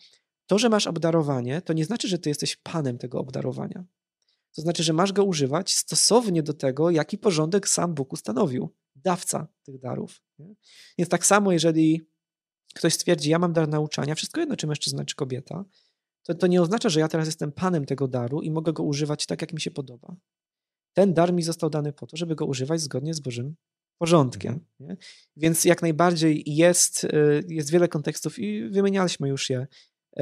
to, 0.46 0.60
że 0.60 0.70
masz 0.70 0.88
obdarowanie, 0.88 1.62
to 1.62 1.74
nie 1.74 1.86
znaczy, 1.86 2.08
że 2.08 2.20
ty 2.20 2.30
jesteś 2.30 2.56
panem 2.56 2.98
tego 2.98 3.20
obdarowania. 3.20 3.86
To 4.56 4.62
znaczy, 4.62 4.84
że 4.84 4.94
masz 4.94 5.14
go 5.14 5.24
używać 5.24 5.76
stosownie 5.76 6.44
do 6.44 6.54
tego, 6.54 6.90
jaki 6.90 7.18
porządek 7.18 7.68
sam 7.68 7.94
Bóg 7.94 8.14
ustanowił 8.14 8.70
dawca 9.04 9.48
tych 9.64 9.80
darów. 9.80 10.22
Nie? 10.40 10.56
Więc 10.98 11.10
tak 11.10 11.26
samo, 11.26 11.52
jeżeli 11.52 12.02
ktoś 12.74 12.94
stwierdzi, 12.94 13.30
ja 13.30 13.40
mam 13.40 13.54
dar 13.54 13.68
nauczania, 13.68 14.16
wszystko 14.16 14.40
jedno, 14.40 14.56
czy 14.56 14.68
mężczyzna, 14.68 15.06
czy 15.06 15.16
kobieta, 15.16 15.66
to, 16.24 16.36
to 16.36 16.48
nie 16.48 16.62
oznacza, 16.62 16.90
że 16.90 17.00
ja 17.00 17.08
teraz 17.08 17.28
jestem 17.28 17.52
panem 17.52 17.86
tego 17.86 18.08
daru 18.08 18.42
i 18.42 18.52
mogę 18.52 18.74
go 18.74 18.84
używać 18.84 19.26
tak, 19.26 19.42
jak 19.42 19.54
mi 19.54 19.62
się 19.62 19.72
podoba. 19.72 20.16
Ten 20.94 21.14
dar 21.14 21.34
mi 21.34 21.44
został 21.44 21.70
dany 21.70 21.94
po 21.94 22.08
to, 22.08 22.18
żeby 22.18 22.36
go 22.36 22.46
używać 22.46 22.82
zgodnie 22.82 23.14
z 23.14 23.20
Bożym 23.20 23.56
porządkiem. 23.98 24.66
Mhm. 24.80 24.98
Więc 25.38 25.66
jak 25.66 25.82
najbardziej 25.82 26.44
jest, 26.46 27.04
y, 27.04 27.44
jest 27.48 27.72
wiele 27.72 27.88
kontekstów 27.88 28.40
i 28.40 28.70
wymienialiśmy 28.70 29.30
już 29.30 29.50
je 29.50 29.68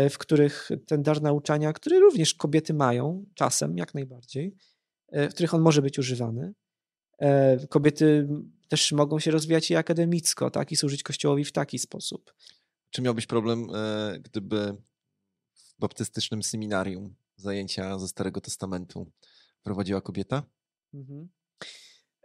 w 0.09 0.17
których 0.17 0.69
ten 0.87 1.03
dar 1.03 1.21
nauczania, 1.21 1.73
który 1.73 1.99
również 1.99 2.33
kobiety 2.33 2.73
mają 2.73 3.25
czasem, 3.33 3.77
jak 3.77 3.93
najbardziej, 3.93 4.55
w 5.11 5.29
których 5.29 5.53
on 5.53 5.61
może 5.61 5.81
być 5.81 5.99
używany. 5.99 6.53
Kobiety 7.69 8.27
też 8.67 8.91
mogą 8.91 9.19
się 9.19 9.31
rozwijać 9.31 9.71
i 9.71 9.75
akademicko, 9.75 10.51
tak, 10.51 10.71
i 10.71 10.75
służyć 10.75 11.03
Kościołowi 11.03 11.45
w 11.45 11.51
taki 11.51 11.79
sposób. 11.79 12.33
Czy 12.89 13.01
miałbyś 13.01 13.25
problem, 13.25 13.67
gdyby 14.19 14.75
w 15.55 15.79
baptystycznym 15.79 16.43
seminarium 16.43 17.15
zajęcia 17.35 17.99
ze 17.99 18.07
Starego 18.07 18.41
Testamentu 18.41 19.11
prowadziła 19.63 20.01
kobieta? 20.01 20.43
Mhm. 20.93 21.29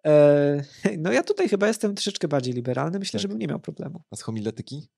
E, 0.07 0.64
no 0.99 1.12
ja 1.12 1.22
tutaj 1.22 1.49
chyba 1.49 1.68
jestem 1.68 1.95
troszeczkę 1.95 2.28
bardziej 2.28 2.55
liberalny. 2.55 2.99
Myślę, 2.99 3.18
tak. 3.18 3.22
żebym 3.22 3.38
nie 3.38 3.47
miał 3.47 3.61
problemu. 3.61 4.03
A 4.11 4.16
z 4.16 4.22
homiletyki? 4.22 4.88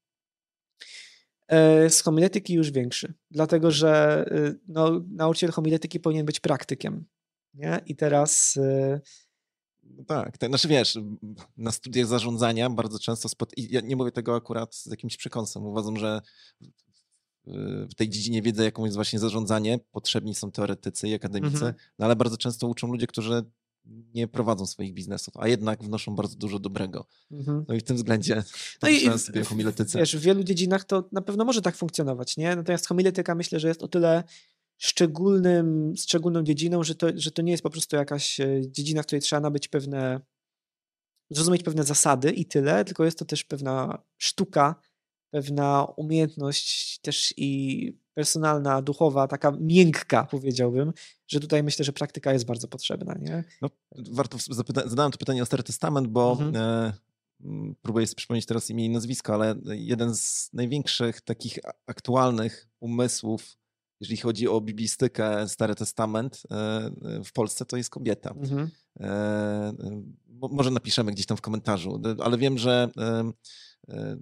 E, 1.49 1.91
z 1.91 2.01
homiletyki 2.03 2.55
już 2.55 2.71
większy. 2.71 3.15
Dlatego, 3.31 3.71
że 3.71 4.25
y, 4.33 4.61
no, 4.69 5.05
nauczyciel 5.11 5.51
homiletyki 5.51 6.01
powinien 6.01 6.27
być 6.27 6.41
praktykiem. 6.41 7.05
Nie? 7.55 7.81
I 7.87 7.97
teraz... 7.97 8.59
No 8.59 8.99
tak, 10.07 10.39
tak, 10.39 10.51
znaczy 10.51 10.69
wiesz, 10.69 10.99
na 11.57 11.73
studiach 11.73 12.07
zarządzania 12.07 12.71
bardzo 12.71 12.99
często, 12.99 13.29
spot... 13.29 13.53
ja 13.57 13.81
nie 13.81 13.97
mówię 13.97 14.13
tego 14.13 14.37
akurat 14.37 14.75
z 14.75 14.87
jakimś 14.87 15.17
przekąsem, 15.17 15.67
uważam, 15.67 15.97
że 15.97 16.21
w 17.91 17.95
tej 17.97 18.09
dziedzinie 18.09 18.43
wiedzy, 18.43 18.65
jaką 18.65 18.85
jest 18.85 18.97
właśnie 18.97 19.19
zarządzanie, 19.19 19.79
potrzebni 19.93 20.35
są 20.35 20.51
teoretycy 20.51 21.09
i 21.09 21.15
akademicy, 21.15 21.55
mhm. 21.55 21.75
no 21.99 22.07
ale 22.07 22.17
bardzo 22.17 22.37
często 22.37 22.69
uczą 22.69 22.89
ludzie, 22.89 23.07
którzy 23.07 23.45
nie 24.15 24.29
prowadzą 24.29 24.67
swoich 24.67 24.95
biznesów, 24.95 25.35
a 25.37 25.49
jednak 25.49 25.83
wnoszą 25.83 26.15
bardzo 26.15 26.37
dużo 26.37 26.59
dobrego. 26.59 27.07
Mhm. 27.31 27.65
No 27.69 27.75
i 27.75 27.81
w 27.81 27.83
tym 27.83 27.97
względzie 27.97 28.45
no 28.83 28.89
i 28.89 29.19
sobie 29.19 29.45
homiletyce. 29.45 29.99
Wiesz, 29.99 30.17
w 30.17 30.21
wielu 30.21 30.45
dziedzinach 30.45 30.85
to 30.85 31.09
na 31.13 31.23
pewno 31.23 31.45
może 31.45 31.63
tak 31.63 31.77
funkcjonować, 31.77 32.37
nie? 32.37 32.57
Natomiast 32.57 32.87
homiletyka 32.87 33.35
myślę, 33.35 33.61
że 33.61 33.69
jest 33.69 33.83
o 33.83 33.89
tyle 33.89 34.25
szczególnym, 34.79 35.95
szczególną 35.97 36.43
dziedziną, 36.43 36.83
że 36.83 36.95
to, 36.95 37.07
że 37.15 37.31
to 37.31 37.43
nie 37.43 37.53
jest 37.53 37.63
po 37.63 37.71
prostu 37.71 37.97
jakaś 37.97 38.41
e, 38.41 38.61
dziedzina, 38.71 39.03
w 39.03 39.07
której 39.07 39.23
trzeba 39.23 39.41
nabyć 39.41 39.69
pewne, 39.69 40.21
zrozumieć 41.31 41.63
pewne 41.63 41.85
zasady 41.85 42.31
i 42.31 42.47
tyle, 42.47 42.85
tylko 42.85 43.05
jest 43.05 43.19
to 43.19 43.25
też 43.25 43.45
pewna 43.45 44.03
sztuka, 44.19 44.75
pewna 45.31 45.85
umiejętność 45.85 46.99
też 46.99 47.35
i 47.37 47.93
personalna, 48.15 48.83
duchowa, 48.83 49.29
taka 49.29 49.53
miękka, 49.61 50.25
powiedziałbym, 50.25 50.93
że 51.27 51.41
tutaj 51.41 51.63
myślę, 51.63 51.85
że 51.85 51.93
praktyka 51.93 52.33
jest 52.33 52.45
bardzo 52.45 52.69
potrzebna. 52.69 53.15
Nie? 53.15 53.45
No, 53.63 53.71
warto 54.11 54.39
zapyta- 54.39 54.89
zadałem 54.89 55.13
to 55.13 55.19
pytanie 55.19 55.43
o 55.43 55.47
Stary 55.47 55.63
Testament, 55.63 56.09
bo 56.09 56.33
mhm. 56.41 56.57
e, 56.57 56.93
próbuję 57.83 58.07
sobie 58.07 58.17
przypomnieć 58.17 58.47
teraz 58.47 58.71
imię 58.71 58.85
i 58.85 58.91
nazwisko, 58.91 59.35
ale 59.35 59.55
jeden 59.65 60.15
z 60.15 60.51
największych 60.53 61.21
takich 61.21 61.59
aktualnych 61.87 62.69
umysłów, 62.81 63.57
jeżeli 64.05 64.17
chodzi 64.17 64.49
o 64.49 64.61
biblistykę, 64.61 65.49
Stary 65.49 65.75
Testament 65.75 66.43
e, 66.51 66.91
w 67.25 67.33
Polsce, 67.33 67.65
to 67.65 67.77
jest 67.77 67.91
kobieta. 67.91 68.31
Mhm. 68.31 68.71
E, 69.01 69.73
może 70.51 70.71
napiszemy 70.71 71.13
gdzieś 71.13 71.27
tam 71.27 71.37
w 71.37 71.41
komentarzu, 71.41 72.03
ale 72.23 72.39
wiem, 72.39 72.59
że 72.59 72.89
e, 72.99 73.33
e, 73.89 74.17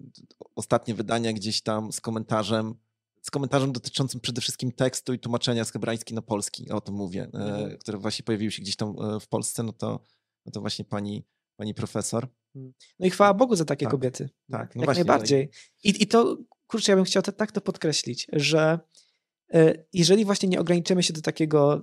ostatnie 0.54 0.94
wydania 0.94 1.32
gdzieś 1.32 1.62
tam 1.62 1.92
z 1.92 2.00
komentarzem 2.00 2.74
z 3.22 3.30
komentarzem 3.30 3.72
dotyczącym 3.72 4.20
przede 4.20 4.40
wszystkim 4.40 4.72
tekstu 4.72 5.12
i 5.12 5.18
tłumaczenia 5.18 5.64
z 5.64 5.72
hebrajski 5.72 6.14
na 6.14 6.22
polski, 6.22 6.70
o 6.70 6.80
tym 6.80 6.94
mówię, 6.94 7.22
e, 7.22 7.38
mhm. 7.38 7.78
które 7.78 7.98
właśnie 7.98 8.22
pojawiły 8.22 8.50
się 8.50 8.62
gdzieś 8.62 8.76
tam 8.76 8.88
e, 8.88 9.20
w 9.20 9.28
Polsce, 9.28 9.62
no 9.62 9.72
to, 9.72 10.06
no 10.46 10.52
to 10.52 10.60
właśnie 10.60 10.84
pani, 10.84 11.24
pani 11.56 11.74
profesor. 11.74 12.28
Mm. 12.54 12.72
No 12.98 13.06
i 13.06 13.10
chwała 13.10 13.34
Bogu 13.34 13.56
za 13.56 13.64
takie 13.64 13.86
tak, 13.86 13.90
kobiety. 13.90 14.30
Tak, 14.50 14.76
no 14.76 14.80
jak 14.82 14.84
właśnie, 14.86 15.04
najbardziej. 15.04 15.50
I, 15.84 16.02
I 16.02 16.06
to, 16.06 16.38
kurczę, 16.66 16.92
ja 16.92 16.96
bym 16.96 17.04
chciał 17.04 17.22
to, 17.22 17.32
tak 17.32 17.52
to 17.52 17.60
podkreślić, 17.60 18.26
że 18.32 18.60
e, 18.60 18.78
jeżeli 19.92 20.24
właśnie 20.24 20.48
nie 20.48 20.60
ograniczymy 20.60 21.02
się 21.02 21.12
do 21.12 21.20
takiego 21.20 21.82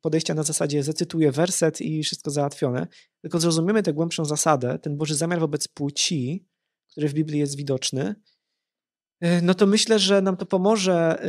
podejścia 0.00 0.34
na 0.34 0.42
zasadzie 0.42 0.82
zacytuję 0.82 1.32
werset 1.32 1.80
i 1.80 2.02
wszystko 2.02 2.30
załatwione, 2.30 2.86
tylko 3.20 3.40
zrozumiemy 3.40 3.82
tę 3.82 3.92
głębszą 3.92 4.24
zasadę, 4.24 4.78
ten 4.78 4.96
Boży 4.96 5.14
zamiar 5.14 5.40
wobec 5.40 5.68
płci, 5.68 6.46
który 6.90 7.08
w 7.08 7.14
Biblii 7.14 7.38
jest 7.38 7.56
widoczny, 7.56 8.14
E, 9.22 9.42
no 9.42 9.54
to 9.54 9.66
myślę, 9.66 9.98
że 9.98 10.22
nam 10.22 10.36
to 10.36 10.46
pomoże 10.46 11.22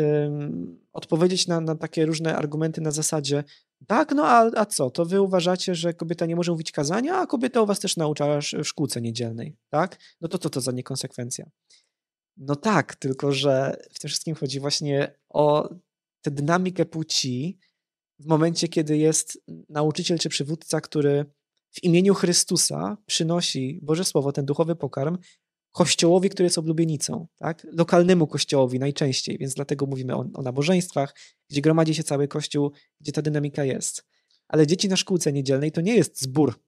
odpowiedzieć 0.94 1.48
na, 1.48 1.62
na 1.62 1.76
takie 1.76 2.06
różne 2.06 2.36
argumenty 2.36 2.82
na 2.82 2.92
zasadzie 2.92 3.44
tak, 3.88 4.12
no 4.12 4.26
a, 4.26 4.52
a 4.56 4.66
co, 4.66 4.90
to 4.90 5.06
wy 5.06 5.22
uważacie, 5.22 5.76
że 5.76 5.94
kobieta 5.94 6.26
nie 6.26 6.36
może 6.36 6.52
mówić 6.52 6.72
kazania, 6.72 7.18
a 7.18 7.28
kobieta 7.28 7.62
u 7.62 7.66
was 7.66 7.80
też 7.80 7.98
naucza 7.98 8.40
w 8.42 8.64
szkółce 8.64 9.02
niedzielnej, 9.02 9.58
tak? 9.70 9.98
No 10.22 10.28
to 10.28 10.38
co 10.38 10.44
to, 10.44 10.50
to 10.50 10.62
za 10.62 10.72
niekonsekwencja? 10.72 11.50
No 12.38 12.56
tak, 12.56 12.96
tylko 12.96 13.32
że 13.32 13.78
w 13.92 14.00
tym 14.00 14.10
wszystkim 14.10 14.36
chodzi 14.36 14.60
właśnie 14.60 15.16
o 15.30 15.70
tę 16.22 16.32
dynamikę 16.32 16.86
płci 16.86 17.60
w 18.20 18.26
momencie, 18.26 18.68
kiedy 18.68 18.98
jest 18.98 19.44
nauczyciel 19.70 20.20
czy 20.20 20.30
przywódca, 20.30 20.82
który 20.82 21.26
w 21.72 21.84
imieniu 21.84 22.14
Chrystusa 22.14 22.98
przynosi 23.06 23.80
Boże 23.84 24.06
Słowo, 24.06 24.32
ten 24.32 24.46
duchowy 24.46 24.76
pokarm, 24.76 25.18
kościołowi, 25.72 26.30
który 26.30 26.46
jest 26.46 26.58
oblubienicą, 26.58 27.28
tak? 27.38 27.68
lokalnemu 27.72 28.28
kościołowi 28.28 28.80
najczęściej, 28.80 29.38
więc 29.38 29.54
dlatego 29.54 29.86
mówimy 29.86 30.16
o, 30.16 30.26
o 30.34 30.42
nabożeństwach, 30.42 31.16
gdzie 31.50 31.62
gromadzi 31.62 31.96
się 31.96 32.04
cały 32.04 32.28
kościół, 32.28 32.72
gdzie 33.02 33.12
ta 33.12 33.22
dynamika 33.22 33.64
jest. 33.64 34.06
Ale 34.48 34.68
dzieci 34.68 34.90
na 34.90 34.96
szkółce 34.96 35.34
niedzielnej 35.34 35.72
to 35.72 35.82
nie 35.82 35.96
jest 35.96 36.22
zbór, 36.22 36.60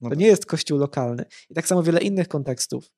no 0.00 0.08
to 0.08 0.10
tak. 0.10 0.18
nie 0.18 0.26
jest 0.26 0.46
kościół 0.46 0.78
lokalny. 0.78 1.24
I 1.50 1.54
tak 1.54 1.66
samo 1.66 1.82
wiele 1.82 2.00
innych 2.00 2.28
kontekstów. 2.28 2.90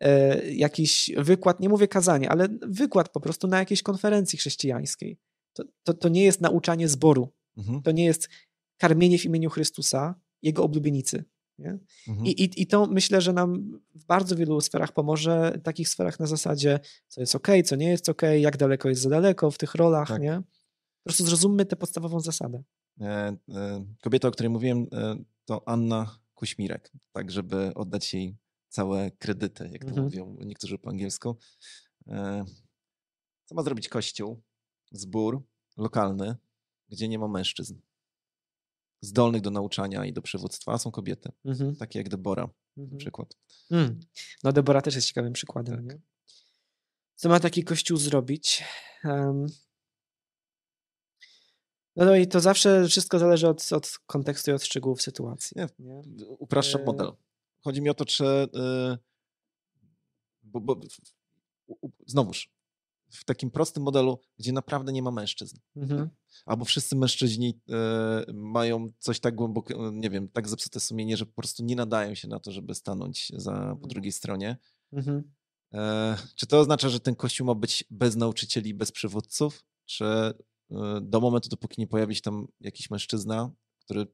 E, 0.00 0.42
jakiś 0.52 1.10
wykład, 1.16 1.60
nie 1.60 1.68
mówię 1.68 1.88
kazanie, 1.88 2.30
ale 2.30 2.48
wykład 2.62 3.08
po 3.08 3.20
prostu 3.20 3.48
na 3.48 3.58
jakiejś 3.58 3.82
konferencji 3.82 4.38
chrześcijańskiej. 4.38 5.18
To, 5.52 5.64
to, 5.82 5.94
to 5.94 6.08
nie 6.08 6.24
jest 6.24 6.40
nauczanie 6.40 6.88
zboru. 6.88 7.32
Mhm. 7.56 7.82
To 7.82 7.92
nie 7.92 8.04
jest 8.04 8.28
karmienie 8.76 9.18
w 9.18 9.24
imieniu 9.24 9.50
Chrystusa, 9.50 10.14
jego 10.42 10.62
oblubienicy. 10.62 11.24
Mhm. 12.08 12.26
I, 12.26 12.30
i, 12.30 12.62
I 12.62 12.66
to 12.66 12.86
myślę, 12.86 13.20
że 13.20 13.32
nam 13.32 13.80
w 13.94 14.04
bardzo 14.04 14.36
wielu 14.36 14.60
sferach 14.60 14.92
pomoże, 14.92 15.60
takich 15.62 15.88
sferach 15.88 16.20
na 16.20 16.26
zasadzie, 16.26 16.80
co 17.08 17.20
jest 17.20 17.34
ok, 17.34 17.48
co 17.64 17.76
nie 17.76 17.88
jest 17.88 18.08
ok, 18.08 18.22
jak 18.38 18.56
daleko 18.56 18.88
jest 18.88 19.02
za 19.02 19.10
daleko 19.10 19.50
w 19.50 19.58
tych 19.58 19.74
rolach, 19.74 20.08
tak. 20.08 20.22
nie? 20.22 20.42
Po 21.02 21.04
prostu 21.04 21.24
zrozummy 21.24 21.66
tę 21.66 21.76
podstawową 21.76 22.20
zasadę. 22.20 22.62
E, 23.00 23.36
e, 23.48 23.84
kobieta, 24.02 24.28
o 24.28 24.30
której 24.30 24.50
mówiłem, 24.50 24.86
e, 24.92 25.16
to 25.44 25.68
Anna 25.68 26.18
Kuśmirek, 26.34 26.92
tak 27.12 27.30
żeby 27.30 27.74
oddać 27.74 28.14
jej 28.14 28.36
całe 28.68 29.10
kredyty, 29.10 29.68
jak 29.72 29.82
to 29.82 29.88
mhm. 29.88 30.04
mówią 30.04 30.36
niektórzy 30.40 30.78
po 30.78 30.90
angielsku. 30.90 31.36
E, 32.06 32.44
co 33.44 33.54
ma 33.54 33.62
zrobić 33.62 33.88
Kościół, 33.88 34.42
zbór 34.92 35.42
lokalny, 35.76 36.36
gdzie 36.88 37.08
nie 37.08 37.18
ma 37.18 37.28
mężczyzn? 37.28 37.80
zdolnych 39.00 39.42
do 39.42 39.50
nauczania 39.50 40.04
i 40.04 40.12
do 40.12 40.22
przywództwa 40.22 40.78
są 40.78 40.90
kobiety, 40.90 41.32
mhm. 41.44 41.76
takie 41.76 41.98
jak 41.98 42.08
Debora 42.08 42.42
mhm. 42.76 42.92
na 42.92 42.96
przykład. 42.98 43.36
Mm. 43.70 44.00
No 44.44 44.52
Debora 44.52 44.82
też 44.82 44.94
jest 44.94 45.06
ciekawym 45.06 45.32
przykładem. 45.32 45.88
Tak. 45.88 45.98
Co 47.14 47.28
ma 47.28 47.40
taki 47.40 47.64
kościół 47.64 47.96
zrobić? 47.96 48.64
Um. 49.04 49.46
No, 51.96 52.04
no 52.04 52.16
i 52.16 52.26
to 52.26 52.40
zawsze 52.40 52.88
wszystko 52.88 53.18
zależy 53.18 53.48
od, 53.48 53.72
od 53.72 53.98
kontekstu 54.06 54.50
i 54.50 54.54
od 54.54 54.64
szczegółów 54.64 55.02
sytuacji. 55.02 55.56
Nie, 55.56 55.66
nie? 55.78 56.02
Upraszczam 56.26 56.80
e, 56.80 56.84
model. 56.84 57.12
Chodzi 57.64 57.82
mi 57.82 57.90
o 57.90 57.94
to, 57.94 58.04
czy... 58.04 58.24
Yy, 58.52 58.98
bo, 60.42 60.60
bo, 60.60 60.80
znowuż, 62.06 62.50
w 63.10 63.24
takim 63.24 63.50
prostym 63.50 63.82
modelu, 63.82 64.20
gdzie 64.38 64.52
naprawdę 64.52 64.92
nie 64.92 65.02
ma 65.02 65.10
mężczyzn. 65.10 65.56
Mhm. 65.76 66.10
Albo 66.46 66.64
wszyscy 66.64 66.96
mężczyźni 66.96 67.60
e, 67.70 68.32
mają 68.32 68.92
coś 68.98 69.20
tak 69.20 69.34
głęboko, 69.34 69.90
nie 69.90 70.10
wiem, 70.10 70.28
tak 70.28 70.48
zepsute 70.48 70.80
sumienie, 70.80 71.16
że 71.16 71.26
po 71.26 71.32
prostu 71.32 71.64
nie 71.64 71.76
nadają 71.76 72.14
się 72.14 72.28
na 72.28 72.40
to, 72.40 72.52
żeby 72.52 72.74
stanąć 72.74 73.32
za, 73.36 73.52
po 73.52 73.58
mhm. 73.58 73.88
drugiej 73.88 74.12
stronie. 74.12 74.56
Mhm. 74.92 75.32
E, 75.74 76.16
czy 76.34 76.46
to 76.46 76.60
oznacza, 76.60 76.88
że 76.88 77.00
ten 77.00 77.14
kościół 77.14 77.46
ma 77.46 77.54
być 77.54 77.84
bez 77.90 78.16
nauczycieli, 78.16 78.74
bez 78.74 78.92
przywódców? 78.92 79.64
Czy 79.84 80.04
do 81.02 81.20
momentu, 81.20 81.48
dopóki 81.48 81.80
nie 81.80 81.86
pojawi 81.86 82.14
się 82.14 82.20
tam 82.20 82.46
jakiś 82.60 82.90
mężczyzna, 82.90 83.50
który 83.80 84.06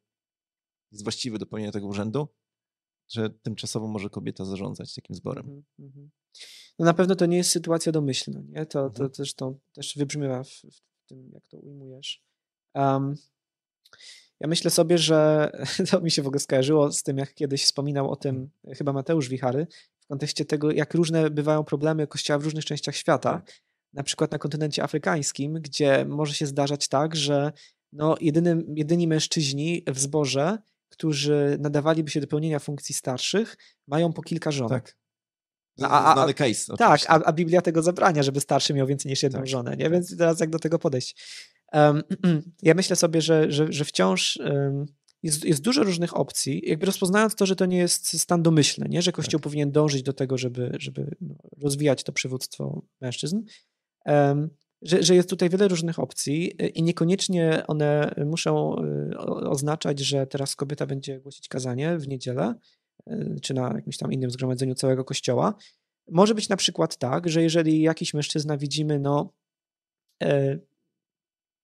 jest 0.93 1.05
właściwy 1.05 1.39
do 1.39 1.47
pełnienia 1.47 1.73
tego 1.73 1.87
urzędu, 1.87 2.29
że 3.09 3.31
tymczasowo 3.31 3.89
może 3.89 4.11
kobieta 4.11 4.45
zarządzać 4.45 4.95
takim 4.95 5.17
zborem? 5.17 5.45
Mhm. 5.45 5.65
mhm. 5.79 6.11
No 6.79 6.85
na 6.85 6.95
pewno 6.95 7.17
to 7.17 7.27
nie 7.27 7.37
jest 7.37 7.51
sytuacja 7.51 7.93
domyślna, 7.93 8.41
nie? 8.49 8.67
To, 8.67 8.91
to, 8.91 9.05
mhm. 9.05 9.27
to 9.37 9.55
też 9.73 9.97
wybrzmiewa 9.97 10.45
w, 10.45 10.49
w, 10.49 11.07
tym, 11.07 11.31
jak 11.33 11.47
to 11.47 11.59
ujmujesz. 11.59 12.23
Um, 12.75 13.15
ja 14.41 14.49
myślę 14.49 14.71
sobie, 14.71 14.99
że 14.99 15.51
to 15.91 16.01
mi 16.01 16.11
się 16.11 16.23
w 16.23 16.27
ogóle 16.27 16.41
skojarzyło 16.41 16.93
z 16.93 17.03
tym, 17.03 17.19
jak 17.19 17.35
kiedyś 17.35 17.65
wspominał 17.65 18.11
o 18.11 18.17
tym 18.17 18.51
chyba 18.77 18.93
Mateusz 18.93 19.29
Wichary, 19.29 19.67
w 20.01 20.07
kontekście 20.07 20.45
tego, 20.45 20.71
jak 20.71 20.95
różne 20.95 21.31
bywają 21.31 21.65
problemy 21.65 22.07
Kościoła 22.07 22.39
w 22.39 22.45
różnych 22.45 22.65
częściach 22.65 22.97
świata, 22.97 23.33
tak. 23.33 23.61
na 23.93 24.03
przykład 24.03 24.33
na 24.33 24.39
kontynencie 24.39 24.83
afrykańskim, 24.83 25.55
gdzie 25.55 26.05
może 26.05 26.35
się 26.35 26.47
zdarzać 26.47 26.89
tak, 26.89 27.17
że 27.17 27.53
no 27.93 28.17
jedyny, 28.21 28.65
jedyni 28.77 29.09
mężczyźni 29.09 29.83
w 29.87 29.99
zborze, 29.99 30.59
którzy 30.95 31.57
nadawaliby 31.61 32.11
się 32.11 32.21
do 32.21 32.27
pełnienia 32.27 32.59
funkcji 32.59 32.95
starszych, 32.95 33.57
mają 33.87 34.13
po 34.13 34.23
kilka 34.23 34.51
żon. 34.51 34.69
Tak. 34.69 34.97
A, 35.83 36.11
a, 36.11 36.13
Znany 36.13 36.35
case. 36.35 36.77
Tak, 36.77 37.01
a, 37.09 37.25
a, 37.25 37.33
Biblia 37.33 37.63
tego 37.63 37.83
zabrania, 37.83 38.23
żeby 38.23 38.41
starszy 38.41 38.75
miał 38.75 38.87
więcej 38.87 39.11
niż 39.11 39.23
jedną 39.23 39.39
tak. 39.39 39.49
żonę, 39.49 39.77
nie? 39.77 39.91
Więc 39.91 40.17
teraz 40.19 40.41
jak 40.41 40.51
do 40.51 40.59
tego 40.59 40.79
podejść? 40.79 41.17
Um, 41.73 42.03
ja 42.63 42.75
myślę 42.75 42.97
sobie, 42.97 43.21
że, 43.21 43.53
że, 43.53 43.73
że 43.73 43.85
wciąż 43.85 44.37
um, 44.37 44.87
jest, 45.23 45.45
jest 45.45 45.61
dużo 45.61 45.83
różnych 45.83 46.17
opcji, 46.17 46.63
jakby 46.67 46.87
rozpoznając 46.87 47.35
to, 47.35 47.47
że 47.47 47.57
to 47.57 47.67
nie 47.67 47.79
jest 47.79 48.21
stan 48.21 48.43
domyślny, 48.43 48.89
nie? 48.89 49.03
że 49.03 49.13
Kościół 49.13 49.41
tak. 49.41 49.43
powinien 49.43 49.73
dążyć 49.73 50.03
do 50.03 50.13
tego, 50.13 50.39
żeby, 50.39 50.77
żeby 50.79 51.17
no, 51.21 51.35
rozwijać 51.63 52.05
to 52.05 52.13
przywództwo 52.13 52.83
mężczyzn, 53.01 53.41
um, 54.07 54.51
że, 54.83 55.03
że 55.03 55.15
jest 55.15 55.31
tutaj 55.31 55.51
wiele 55.51 55.69
różnych 55.69 55.99
opcji 55.99 56.53
i 56.79 56.83
niekoniecznie 56.83 57.67
one 57.67 58.15
muszą 58.27 58.77
y, 59.13 59.19
oznaczać, 59.49 60.01
że 60.01 60.27
teraz 60.27 60.57
kobieta 60.57 60.87
będzie 60.87 61.21
głosić 61.21 61.49
kazanie 61.49 61.99
w 61.99 62.09
niedzielę, 62.09 62.55
y, 63.11 63.37
czy 63.43 63.55
na 63.55 63.73
jakimś 63.75 63.99
tam 63.99 64.13
innym 64.13 64.31
zgromadzeniu 64.31 64.75
całego 64.75 65.05
kościoła. 65.05 65.55
Może 66.11 66.35
być 66.35 66.49
na 66.49 66.57
przykład 66.57 66.97
tak, 66.97 67.29
że 67.29 67.43
jeżeli 67.43 67.81
jakiś 67.81 68.15
mężczyzna 68.15 68.57
widzimy, 68.57 68.99
no, 68.99 69.33
e, 70.23 70.59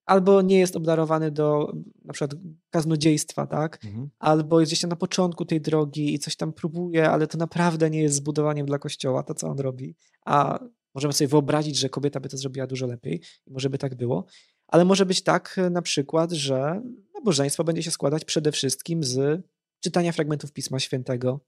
albo 0.07 0.43
nie 0.43 0.59
jest 0.59 0.77
obdarowany 0.77 1.31
do 1.31 1.73
na 2.05 2.13
przykład 2.13 2.41
kaznodziejstwa, 2.71 3.47
tak? 3.47 3.85
Mhm. 3.85 4.11
Albo 4.19 4.61
jest 4.61 4.71
gdzieś 4.71 4.81
tam 4.81 4.91
na 4.91 4.97
początku 4.97 5.45
tej 5.45 5.61
drogi 5.61 6.15
i 6.15 6.19
coś 6.19 6.37
tam 6.37 6.53
próbuje, 6.53 7.11
ale 7.11 7.27
to 7.27 7.39
naprawdę 7.39 7.91
nie 7.91 8.03
jest 8.03 8.15
zbudowaniem 8.15 8.67
dla 8.67 8.79
kościoła, 8.79 9.23
to 9.23 9.35
co 9.35 9.49
on 9.49 9.59
robi. 9.59 9.95
A 10.25 10.59
możemy 10.95 11.13
sobie 11.13 11.29
wyobrazić, 11.29 11.77
że 11.77 11.89
kobieta 11.89 12.21
by 12.21 12.29
to 12.29 12.37
zrobiła 12.37 12.67
dużo 12.67 12.87
lepiej 12.87 13.21
i 13.47 13.51
może 13.51 13.71
by 13.71 13.79
tak 13.79 13.95
było. 13.95 14.25
Ale 14.67 14.85
może 14.85 15.07
być 15.07 15.23
tak 15.23 15.55
e, 15.59 15.71
na 15.71 15.83
przykład, 15.83 16.33
że 16.33 16.83
nabożeństwo 17.15 17.65
będzie 17.65 17.83
się 17.83 17.91
składać 17.91 18.25
przede 18.25 18.53
wszystkim 18.53 19.05
z 19.05 19.43
czytania 19.81 20.13
fragmentów 20.13 20.53
Pisma 20.53 20.79
Świętego, 20.79 21.41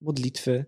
modlitwy, 0.00 0.64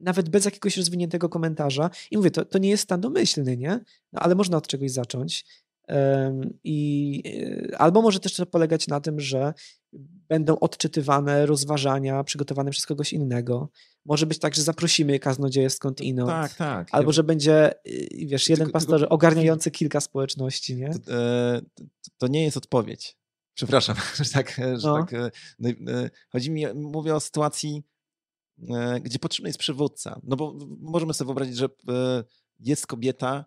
nawet 0.00 0.28
bez 0.28 0.44
jakiegoś 0.44 0.76
rozwiniętego 0.76 1.28
komentarza. 1.28 1.90
I 2.10 2.16
mówię, 2.16 2.30
to, 2.30 2.44
to 2.44 2.58
nie 2.58 2.68
jest 2.68 2.82
stan 2.82 3.00
domyślny, 3.00 3.56
nie? 3.56 3.80
No, 4.12 4.20
ale 4.20 4.34
można 4.34 4.56
od 4.56 4.66
czegoś 4.66 4.90
zacząć. 4.90 5.46
I 6.64 7.22
e, 7.70 7.78
albo 7.78 8.02
może 8.02 8.20
też 8.20 8.34
to 8.34 8.46
polegać 8.46 8.88
na 8.88 9.00
tym, 9.00 9.20
że 9.20 9.54
będą 10.28 10.58
odczytywane 10.58 11.46
rozważania 11.46 12.24
przygotowane 12.24 12.70
przez 12.70 12.86
kogoś 12.86 13.12
innego. 13.12 13.70
Może 14.04 14.26
być 14.26 14.38
tak, 14.38 14.54
że 14.54 14.62
zaprosimy 14.62 15.18
kaznodzieję 15.18 15.70
skąd 15.70 16.00
inąd. 16.00 16.28
Tak, 16.28 16.54
tak. 16.54 16.88
Albo 16.92 17.12
że 17.12 17.24
będzie, 17.24 17.72
y, 17.86 18.08
wiesz, 18.26 18.48
jeden 18.48 18.66
tylko, 18.66 18.72
pastor 18.72 18.98
tylko, 18.98 19.14
ogarniający 19.14 19.70
kilka 19.70 20.00
społeczności, 20.00 20.76
nie? 20.76 20.90
To, 20.98 21.12
e, 21.14 21.60
to, 22.18 22.26
nie 22.26 22.44
jest 22.44 22.56
odpowiedź. 22.56 23.16
Przepraszam, 23.54 23.96
że 24.22 24.30
tak, 24.30 24.60
że 24.76 24.88
no. 24.88 25.06
tak 25.06 25.12
no, 25.58 25.70
chodzi 26.32 26.50
mi, 26.50 26.66
mówię 26.74 27.14
o 27.14 27.20
sytuacji, 27.20 27.82
gdzie 29.02 29.18
potrzebny 29.18 29.48
jest 29.48 29.58
przywódca. 29.58 30.20
No 30.22 30.36
bo 30.36 30.54
możemy 30.80 31.14
sobie 31.14 31.26
wyobrazić, 31.26 31.56
że 31.56 31.68
jest 32.60 32.86
kobieta, 32.86 33.44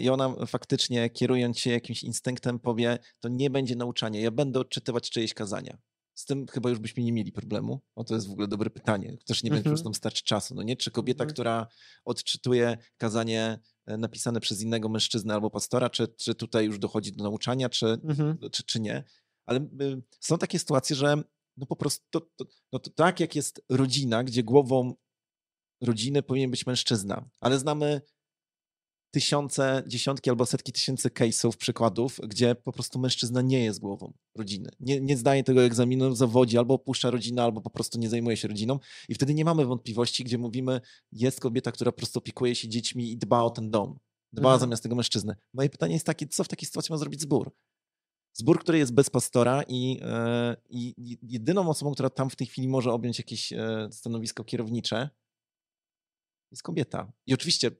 i 0.00 0.08
ona 0.08 0.46
faktycznie 0.46 1.10
kierując 1.10 1.58
się 1.58 1.70
jakimś 1.70 2.02
instynktem 2.02 2.58
powie, 2.58 2.98
to 3.20 3.28
nie 3.28 3.50
będzie 3.50 3.76
nauczanie, 3.76 4.20
ja 4.20 4.30
będę 4.30 4.60
odczytywać 4.60 5.10
czyjeś 5.10 5.34
kazania. 5.34 5.78
Z 6.14 6.24
tym 6.24 6.46
chyba 6.46 6.70
już 6.70 6.78
byśmy 6.78 7.02
nie 7.02 7.12
mieli 7.12 7.32
problemu. 7.32 7.80
O, 7.94 8.04
to 8.04 8.14
jest 8.14 8.28
w 8.28 8.32
ogóle 8.32 8.48
dobre 8.48 8.70
pytanie. 8.70 9.16
Też 9.26 9.42
nie 9.42 9.50
czy 9.50 9.56
już 9.56 9.66
mhm. 9.66 9.84
nam 9.84 9.94
starczy 9.94 10.24
czasu. 10.24 10.54
No 10.54 10.62
nie? 10.62 10.76
Czy 10.76 10.90
kobieta, 10.90 11.24
mhm. 11.24 11.34
która 11.34 11.66
odczytuje 12.04 12.78
kazanie 12.96 13.58
e, 13.86 13.96
napisane 13.96 14.40
przez 14.40 14.62
innego 14.62 14.88
mężczyznę 14.88 15.34
albo 15.34 15.50
pastora, 15.50 15.90
czy, 15.90 16.08
czy 16.08 16.34
tutaj 16.34 16.66
już 16.66 16.78
dochodzi 16.78 17.12
do 17.12 17.24
nauczania, 17.24 17.68
czy, 17.68 17.86
mhm. 17.86 18.38
czy, 18.52 18.62
czy 18.62 18.80
nie. 18.80 19.04
Ale 19.46 19.60
y, 19.60 20.02
są 20.20 20.38
takie 20.38 20.58
sytuacje, 20.58 20.96
że 20.96 21.22
no 21.56 21.66
po 21.66 21.76
prostu 21.76 22.06
to, 22.10 22.20
to, 22.20 22.44
no 22.72 22.78
to 22.78 22.90
tak 22.90 23.20
jak 23.20 23.36
jest 23.36 23.64
rodzina, 23.68 24.24
gdzie 24.24 24.42
głową 24.42 24.94
rodziny 25.80 26.22
powinien 26.22 26.50
być 26.50 26.66
mężczyzna, 26.66 27.30
ale 27.40 27.58
znamy 27.58 28.00
tysiące, 29.12 29.82
dziesiątki 29.86 30.30
albo 30.30 30.46
setki 30.46 30.72
tysięcy 30.72 31.08
case'ów, 31.08 31.56
przykładów, 31.56 32.20
gdzie 32.28 32.54
po 32.54 32.72
prostu 32.72 32.98
mężczyzna 32.98 33.42
nie 33.42 33.64
jest 33.64 33.80
głową 33.80 34.12
rodziny. 34.36 34.70
Nie, 34.80 35.00
nie 35.00 35.16
zdaje 35.16 35.44
tego 35.44 35.64
egzaminu, 35.64 36.14
zawodzi, 36.14 36.58
albo 36.58 36.74
opuszcza 36.74 37.10
rodzinę, 37.10 37.42
albo 37.42 37.60
po 37.60 37.70
prostu 37.70 37.98
nie 37.98 38.08
zajmuje 38.08 38.36
się 38.36 38.48
rodziną. 38.48 38.78
I 39.08 39.14
wtedy 39.14 39.34
nie 39.34 39.44
mamy 39.44 39.64
wątpliwości, 39.64 40.24
gdzie 40.24 40.38
mówimy, 40.38 40.80
jest 41.12 41.40
kobieta, 41.40 41.72
która 41.72 41.92
po 41.92 41.96
prostu 41.98 42.18
opiekuje 42.18 42.54
się 42.54 42.68
dziećmi 42.68 43.12
i 43.12 43.16
dba 43.16 43.42
o 43.42 43.50
ten 43.50 43.70
dom. 43.70 43.98
Dba 44.32 44.48
mhm. 44.48 44.60
zamiast 44.60 44.82
tego 44.82 44.94
mężczyzny. 44.94 45.36
Moje 45.54 45.70
pytanie 45.70 45.94
jest 45.94 46.06
takie, 46.06 46.26
co 46.26 46.44
w 46.44 46.48
takiej 46.48 46.66
sytuacji 46.66 46.92
ma 46.92 46.98
zrobić 46.98 47.20
zbór? 47.20 47.52
Zbór, 48.34 48.60
który 48.60 48.78
jest 48.78 48.94
bez 48.94 49.10
pastora 49.10 49.62
i, 49.68 50.00
e, 50.02 50.56
i 50.70 50.94
jedyną 51.22 51.68
osobą, 51.68 51.92
która 51.92 52.10
tam 52.10 52.30
w 52.30 52.36
tej 52.36 52.46
chwili 52.46 52.68
może 52.68 52.92
objąć 52.92 53.18
jakieś 53.18 53.52
e, 53.52 53.88
stanowisko 53.90 54.44
kierownicze, 54.44 55.10
jest 56.50 56.62
kobieta. 56.62 57.12
I 57.26 57.34
oczywiście 57.34 57.70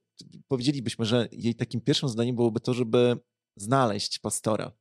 powiedzielibyśmy, 0.48 1.04
że 1.04 1.28
jej 1.32 1.54
takim 1.54 1.80
pierwszym 1.80 2.08
zadaniem 2.08 2.36
byłoby 2.36 2.60
to, 2.60 2.74
żeby 2.74 3.16
znaleźć 3.56 4.18
pastora. 4.18 4.72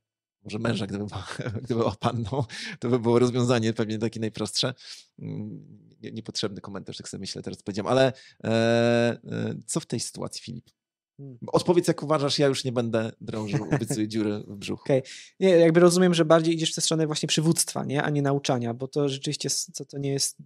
Może 0.44 0.58
męża, 0.58 0.86
gdyby, 0.86 1.04
gdyby 1.64 1.80
była 1.80 1.96
panną, 2.00 2.44
to 2.78 2.88
by 2.88 2.98
było 2.98 3.18
rozwiązanie 3.18 3.72
pewnie 3.72 3.98
takie 3.98 4.20
najprostsze. 4.20 4.74
Mm, 5.18 5.88
niepotrzebny 6.12 6.60
komentarz, 6.60 6.96
tak 6.96 7.08
sobie 7.08 7.20
myślę, 7.20 7.42
teraz 7.42 7.62
powiedziałem. 7.62 7.92
Ale 7.92 8.12
e, 8.44 8.48
e, 8.48 9.54
co 9.66 9.80
w 9.80 9.86
tej 9.86 10.00
sytuacji, 10.00 10.42
Filip? 10.42 10.70
Hmm. 11.16 11.38
Odpowiedz, 11.46 11.88
jak 11.88 12.02
uważasz, 12.02 12.38
ja 12.38 12.46
już 12.46 12.64
nie 12.64 12.72
będę 12.72 13.12
drążył, 13.20 13.66
obiecuję 13.74 14.08
dziury 14.08 14.44
w 14.46 14.56
brzuchu. 14.56 14.82
Okay. 14.84 15.02
jakby 15.38 15.80
rozumiem, 15.80 16.14
że 16.14 16.24
bardziej 16.24 16.54
idziesz 16.54 16.72
w 16.72 16.74
tę 16.74 16.80
stronę 16.80 17.06
właśnie 17.06 17.26
przywództwa, 17.26 17.84
nie? 17.84 18.02
a 18.02 18.10
nie 18.10 18.22
nauczania, 18.22 18.74
bo 18.74 18.88
to 18.88 19.08
rzeczywiście 19.08 19.50
co 19.50 19.84
to 19.84 19.98
nie 19.98 20.12
jest 20.12 20.36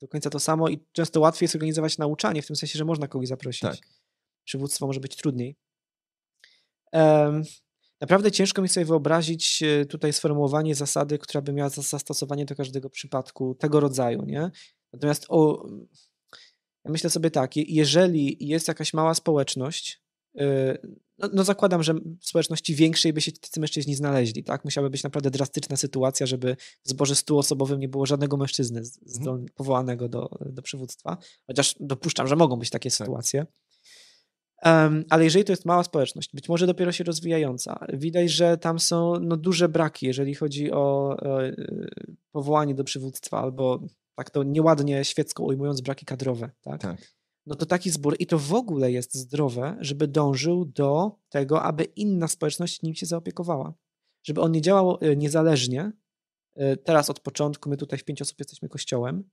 do 0.00 0.08
końca 0.08 0.30
to 0.30 0.40
samo 0.40 0.68
i 0.68 0.78
często 0.92 1.20
łatwiej 1.20 1.44
jest 1.44 1.54
organizować 1.54 1.98
nauczanie, 1.98 2.42
w 2.42 2.46
tym 2.46 2.56
sensie, 2.56 2.78
że 2.78 2.84
można 2.84 3.08
kogoś 3.08 3.28
zaprosić. 3.28 3.60
Tak. 3.60 3.78
Przywództwo 4.44 4.86
może 4.86 5.00
być 5.00 5.16
trudniej. 5.16 5.56
Naprawdę 8.00 8.32
ciężko 8.32 8.62
mi 8.62 8.68
sobie 8.68 8.86
wyobrazić 8.86 9.62
e, 9.62 9.84
tutaj 9.86 10.12
sformułowanie 10.12 10.74
zasady, 10.74 11.18
która 11.18 11.42
by 11.42 11.52
miała 11.52 11.70
zastosowanie 11.70 12.44
do 12.44 12.54
każdego 12.54 12.90
przypadku 12.90 13.54
tego 13.54 13.80
rodzaju, 13.80 14.22
nie? 14.22 14.50
Natomiast 14.92 15.26
o, 15.28 15.68
ja 16.84 16.90
myślę 16.90 17.10
sobie 17.10 17.30
tak, 17.30 17.56
jeżeli 17.56 18.36
jest 18.40 18.68
jakaś 18.68 18.94
mała 18.94 19.14
społeczność, 19.14 20.02
e, 20.38 20.78
no, 21.18 21.28
no, 21.32 21.44
zakładam, 21.44 21.82
że 21.82 21.94
w 21.94 22.26
społeczności 22.26 22.74
większej 22.74 23.12
by 23.12 23.20
się 23.20 23.32
tacy 23.32 23.60
mężczyźni 23.60 23.94
znaleźli, 23.94 24.44
tak? 24.44 24.64
Musiałaby 24.64 24.90
być 24.90 25.02
naprawdę 25.02 25.30
drastyczna 25.30 25.76
sytuacja, 25.76 26.26
żeby 26.26 26.56
w 26.84 26.88
zborze 26.88 27.14
stuosobowym 27.14 27.80
nie 27.80 27.88
było 27.88 28.06
żadnego 28.06 28.36
mężczyzny 28.36 28.82
mhm. 29.18 29.46
powołanego 29.54 30.08
do, 30.08 30.30
do 30.40 30.62
przywództwa. 30.62 31.16
Chociaż 31.46 31.74
dopuszczam, 31.80 32.26
że 32.26 32.36
mogą 32.36 32.56
być 32.56 32.70
takie 32.70 32.90
tak. 32.90 32.96
sytuacje. 32.96 33.46
Um, 34.64 35.04
ale 35.10 35.24
jeżeli 35.24 35.44
to 35.44 35.52
jest 35.52 35.64
mała 35.64 35.84
społeczność, 35.84 36.30
być 36.34 36.48
może 36.48 36.66
dopiero 36.66 36.92
się 36.92 37.04
rozwijająca, 37.04 37.86
widać, 37.92 38.30
że 38.30 38.58
tam 38.58 38.78
są 38.78 39.20
no, 39.20 39.36
duże 39.36 39.68
braki, 39.68 40.06
jeżeli 40.06 40.34
chodzi 40.34 40.72
o 40.72 41.16
e, 41.22 41.52
powołanie 42.32 42.74
do 42.74 42.84
przywództwa, 42.84 43.40
albo 43.40 43.80
tak 44.14 44.30
to 44.30 44.42
nieładnie 44.42 45.04
świecko 45.04 45.44
ujmując, 45.44 45.80
braki 45.80 46.06
kadrowe. 46.06 46.50
Tak? 46.62 46.80
tak 46.80 47.14
no 47.46 47.54
to 47.54 47.66
taki 47.66 47.90
zbór 47.90 48.16
i 48.18 48.26
to 48.26 48.38
w 48.38 48.54
ogóle 48.54 48.92
jest 48.92 49.14
zdrowe, 49.14 49.76
żeby 49.80 50.08
dążył 50.08 50.64
do 50.64 51.18
tego, 51.28 51.62
aby 51.62 51.84
inna 51.84 52.28
społeczność 52.28 52.82
nim 52.82 52.94
się 52.94 53.06
zaopiekowała. 53.06 53.74
Żeby 54.26 54.40
on 54.40 54.52
nie 54.52 54.60
działał 54.60 54.98
e, 55.00 55.16
niezależnie. 55.16 55.92
E, 56.54 56.76
teraz 56.76 57.10
od 57.10 57.20
początku, 57.20 57.70
my 57.70 57.76
tutaj 57.76 57.98
w 57.98 58.04
pięć 58.04 58.22
osób 58.22 58.38
jesteśmy 58.38 58.68
kościołem, 58.68 59.30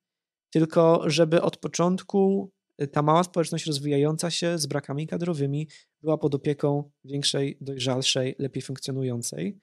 tylko 0.54 1.10
żeby 1.10 1.42
od 1.42 1.58
początku 1.58 2.52
ta 2.88 3.02
mała 3.02 3.24
społeczność 3.24 3.66
rozwijająca 3.66 4.32
się 4.32 4.58
z 4.58 4.66
brakami 4.66 5.08
kadrowymi 5.08 5.68
była 6.02 6.18
pod 6.18 6.36
opieką 6.36 6.92
większej, 7.04 7.58
dojrzalszej, 7.62 8.36
lepiej 8.40 8.64
funkcjonującej. 8.64 9.58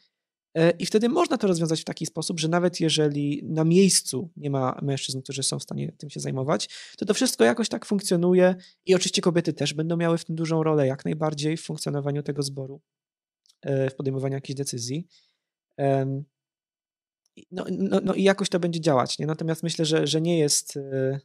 E, 0.55 0.71
I 0.71 0.87
wtedy 0.87 1.09
można 1.09 1.39
to 1.39 1.47
rozwiązać 1.47 1.81
w 1.81 1.85
taki 1.85 2.07
sposób, 2.07 2.41
że 2.41 2.49
nawet 2.49 2.81
jeżeli 2.81 3.43
na 3.45 3.65
miejscu 3.65 4.31
nie 4.37 4.51
ma 4.51 4.79
mężczyzn, 4.83 5.23
którzy 5.23 5.43
są 5.43 5.59
w 5.59 5.63
stanie 5.63 5.93
tym 5.93 6.11
się 6.11 6.21
zajmować, 6.21 6.69
to 6.99 7.07
to 7.07 7.15
wszystko 7.15 7.45
jakoś 7.45 7.69
tak 7.69 7.87
funkcjonuje 7.87 8.55
i 8.87 8.95
oczywiście 8.95 9.23
kobiety 9.23 9.53
też 9.53 9.75
będą 9.75 9.97
miały 9.97 10.19
w 10.19 10.25
tym 10.25 10.37
dużą 10.37 10.63
rolę, 10.63 10.87
jak 10.87 11.05
najbardziej 11.05 11.57
w 11.57 11.63
funkcjonowaniu 11.63 12.23
tego 12.23 12.43
zboru, 12.43 12.81
e, 13.63 13.91
w 13.91 13.95
podejmowaniu 13.95 14.35
jakichś 14.35 14.57
decyzji. 14.57 15.07
No, 17.51 17.65
no, 17.71 18.01
no 18.05 18.15
i 18.15 18.23
jakoś 18.23 18.49
to 18.49 18.61
będzie 18.61 18.81
działać. 18.81 19.19
Nie? 19.19 19.27
Natomiast 19.27 19.63
myślę, 19.63 19.85
że, 19.85 20.07
że 20.07 20.21
nie 20.21 20.39
jest 20.39 20.77
e, 20.77 21.21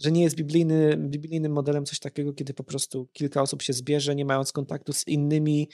że 0.00 0.12
nie 0.12 0.22
jest 0.22 0.36
biblijny, 0.36 0.96
biblijnym 0.96 1.52
modelem 1.52 1.84
coś 1.84 1.98
takiego, 1.98 2.32
kiedy 2.32 2.54
po 2.54 2.64
prostu 2.64 3.08
kilka 3.12 3.42
osób 3.42 3.62
się 3.62 3.72
zbierze, 3.72 4.14
nie 4.14 4.24
mając 4.24 4.52
kontaktu 4.52 4.92
z 4.92 5.08
innymi 5.08 5.68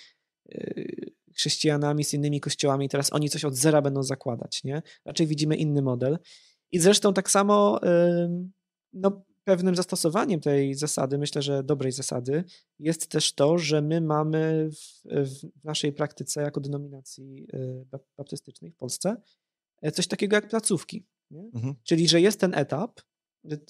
chrześcijanami, 1.36 2.04
z 2.04 2.14
innymi 2.14 2.40
kościołami, 2.40 2.88
teraz 2.88 3.12
oni 3.12 3.30
coś 3.30 3.44
od 3.44 3.54
zera 3.54 3.82
będą 3.82 4.02
zakładać, 4.02 4.64
nie? 4.64 4.82
Raczej 5.04 5.26
widzimy 5.26 5.56
inny 5.56 5.82
model. 5.82 6.18
I 6.72 6.78
zresztą 6.78 7.14
tak 7.14 7.30
samo 7.30 7.80
no, 8.92 9.24
pewnym 9.46 9.76
zastosowaniem 9.76 10.40
tej 10.40 10.74
zasady, 10.74 11.18
myślę, 11.18 11.42
że 11.42 11.62
dobrej 11.62 11.92
zasady, 11.92 12.44
jest 12.78 13.06
też 13.06 13.32
to, 13.32 13.58
że 13.58 13.82
my 13.82 14.00
mamy 14.00 14.70
w, 14.72 15.08
w 15.60 15.64
naszej 15.64 15.92
praktyce 15.92 16.42
jako 16.42 16.60
denominacji 16.60 17.46
y, 17.54 17.86
baptystycznej 18.16 18.70
w 18.70 18.76
Polsce 18.76 19.16
e, 19.82 19.92
coś 19.92 20.06
takiego 20.06 20.36
jak 20.36 20.48
placówki. 20.48 21.06
Mhm. 21.54 21.74
Czyli, 21.82 22.08
że 22.08 22.20
jest 22.20 22.40
ten 22.40 22.54
etap, 22.54 23.00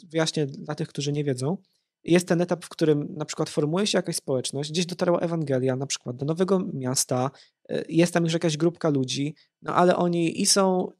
wyjaśnię 0.08 0.46
dla 0.46 0.74
tych, 0.74 0.88
którzy 0.88 1.12
nie 1.12 1.24
wiedzą, 1.24 1.56
jest 2.04 2.28
ten 2.28 2.40
etap, 2.40 2.64
w 2.64 2.68
którym 2.68 3.14
na 3.16 3.24
przykład 3.24 3.50
formuje 3.50 3.86
się 3.86 3.98
jakaś 3.98 4.16
społeczność, 4.16 4.70
gdzieś 4.70 4.86
dotarła 4.86 5.20
Ewangelia, 5.20 5.76
na 5.76 5.86
przykład 5.86 6.16
do 6.16 6.26
nowego 6.26 6.60
miasta, 6.74 7.30
y, 7.70 7.84
jest 7.88 8.14
tam 8.14 8.24
już 8.24 8.32
jakaś 8.32 8.56
grupka 8.56 8.88
ludzi, 8.88 9.34
no 9.62 9.74
ale 9.74 9.96
oni 9.96 10.42
i 10.42 10.46
są 10.46 10.92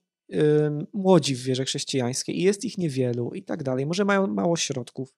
młodzi 0.93 1.35
w 1.35 1.43
wierze 1.43 1.65
chrześcijańskiej 1.65 2.39
i 2.39 2.43
jest 2.43 2.65
ich 2.65 2.79
niewielu 2.79 3.31
i 3.35 3.43
tak 3.43 3.63
dalej, 3.63 3.87
może 3.87 4.05
mają 4.05 4.27
mało 4.27 4.57
środków, 4.57 5.15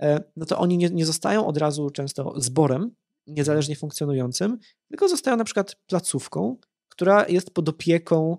e, 0.00 0.20
no 0.36 0.46
to 0.46 0.58
oni 0.58 0.78
nie, 0.78 0.90
nie 0.90 1.06
zostają 1.06 1.46
od 1.46 1.56
razu 1.56 1.90
często 1.90 2.34
zborem 2.36 2.90
niezależnie 3.26 3.76
funkcjonującym, 3.76 4.58
tylko 4.88 5.08
zostają 5.08 5.36
na 5.36 5.44
przykład 5.44 5.76
placówką, 5.86 6.56
która 6.88 7.26
jest 7.28 7.50
pod 7.50 7.68
opieką 7.68 8.36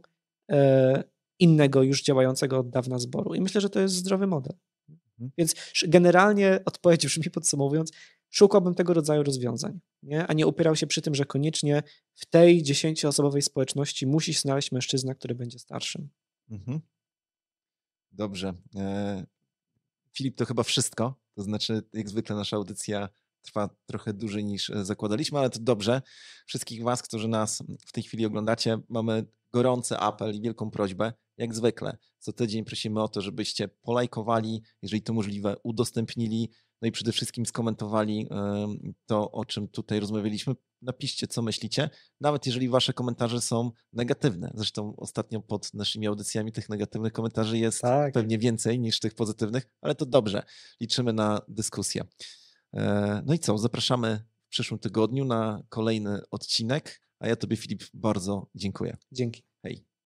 e, 0.52 1.04
innego 1.40 1.84
już 1.84 2.04
działającego 2.04 2.60
od 2.60 2.70
dawna 2.70 3.00
zboru. 3.00 3.34
I 3.34 3.42
myślę, 3.42 3.62
że 3.62 3.70
to 3.70 3.80
jest 3.80 3.96
zdrowy 3.96 4.28
model. 4.28 4.54
Mhm. 4.90 5.32
Więc 5.38 5.56
generalnie 5.88 6.60
odpowiedź 6.66 7.06
brzmi 7.06 7.32
podsumowując, 7.32 7.92
szukałbym 8.30 8.76
tego 8.76 8.94
rodzaju 8.94 9.24
rozwiązań, 9.24 9.80
nie? 10.04 10.28
a 10.28 10.34
nie 10.34 10.48
upierał 10.48 10.76
się 10.76 10.88
przy 10.88 11.02
tym, 11.02 11.16
że 11.16 11.26
koniecznie 11.26 11.84
w 12.14 12.26
tej 12.26 12.64
dziesięcioosobowej 12.64 13.42
społeczności 13.42 14.08
musi 14.08 14.34
się 14.34 14.40
znaleźć 14.40 14.72
mężczyzna, 14.72 15.16
który 15.16 15.36
będzie 15.36 15.60
starszym. 15.60 16.10
Mhm. 16.50 16.82
Dobrze. 18.12 18.54
E, 18.76 19.26
Filip, 20.14 20.36
to 20.36 20.46
chyba 20.46 20.64
wszystko. 20.64 21.16
To 21.36 21.44
znaczy, 21.44 21.84
jak 21.94 22.10
zwykle 22.10 22.36
nasza 22.36 22.56
audycja 22.56 23.10
trwa 23.48 23.70
trochę 23.86 24.14
dłużej 24.14 24.46
niż 24.46 24.70
e, 24.70 24.86
zakładaliśmy, 24.86 25.40
ale 25.40 25.50
to 25.50 25.60
dobrze. 25.60 26.02
Wszystkich 26.46 26.84
Was, 26.84 27.02
którzy 27.02 27.28
nas 27.28 27.64
w 27.88 27.92
tej 27.92 28.04
chwili 28.04 28.26
oglądacie, 28.26 28.78
mamy 28.90 29.26
gorący 29.54 29.98
apel 29.98 30.36
i 30.36 30.42
wielką 30.42 30.72
prośbę. 30.72 31.14
Jak 31.38 31.56
zwykle, 31.56 31.98
co 32.20 32.34
tydzień 32.34 32.66
prosimy 32.66 33.04
o 33.04 33.08
to, 33.08 33.22
żebyście 33.22 33.68
polajkowali, 33.68 34.64
jeżeli 34.82 35.02
to 35.02 35.14
możliwe, 35.14 35.56
udostępnili, 35.64 36.50
no 36.82 36.88
i 36.88 36.92
przede 36.92 37.12
wszystkim 37.12 37.46
skomentowali 37.46 38.28
to, 39.06 39.32
o 39.32 39.46
czym 39.46 39.68
tutaj 39.68 40.00
rozmawialiśmy. 40.00 40.54
Napiszcie, 40.82 41.28
co 41.28 41.42
myślicie, 41.42 41.90
nawet 42.22 42.46
jeżeli 42.46 42.70
wasze 42.70 42.94
komentarze 42.94 43.42
są 43.42 43.72
negatywne. 43.94 44.52
Zresztą 44.56 44.96
ostatnio 44.98 45.42
pod 45.42 45.74
naszymi 45.74 46.08
audycjami 46.08 46.52
tych 46.52 46.70
negatywnych 46.70 47.14
komentarzy 47.14 47.58
jest 47.58 47.82
tak. 47.82 48.14
pewnie 48.14 48.38
więcej 48.38 48.80
niż 48.80 49.00
tych 49.00 49.16
pozytywnych, 49.16 49.68
ale 49.82 49.96
to 49.96 50.06
dobrze. 50.06 50.44
Liczymy 50.82 51.14
na 51.14 51.42
dyskusję. 51.48 52.04
E, 52.74 53.22
no 53.26 53.34
i 53.34 53.40
co? 53.40 53.58
Zapraszamy 53.58 54.24
w 54.48 54.50
przyszłym 54.50 54.80
tygodniu 54.80 55.26
na 55.26 55.64
kolejny 55.70 56.22
odcinek. 56.32 57.02
A 57.20 57.28
ja 57.28 57.36
Tobie, 57.36 57.58
Filip, 57.58 57.84
bardzo 57.94 58.50
dziękuję. 58.56 58.98
Dzięki. 59.12 59.44
Hej. 59.64 59.97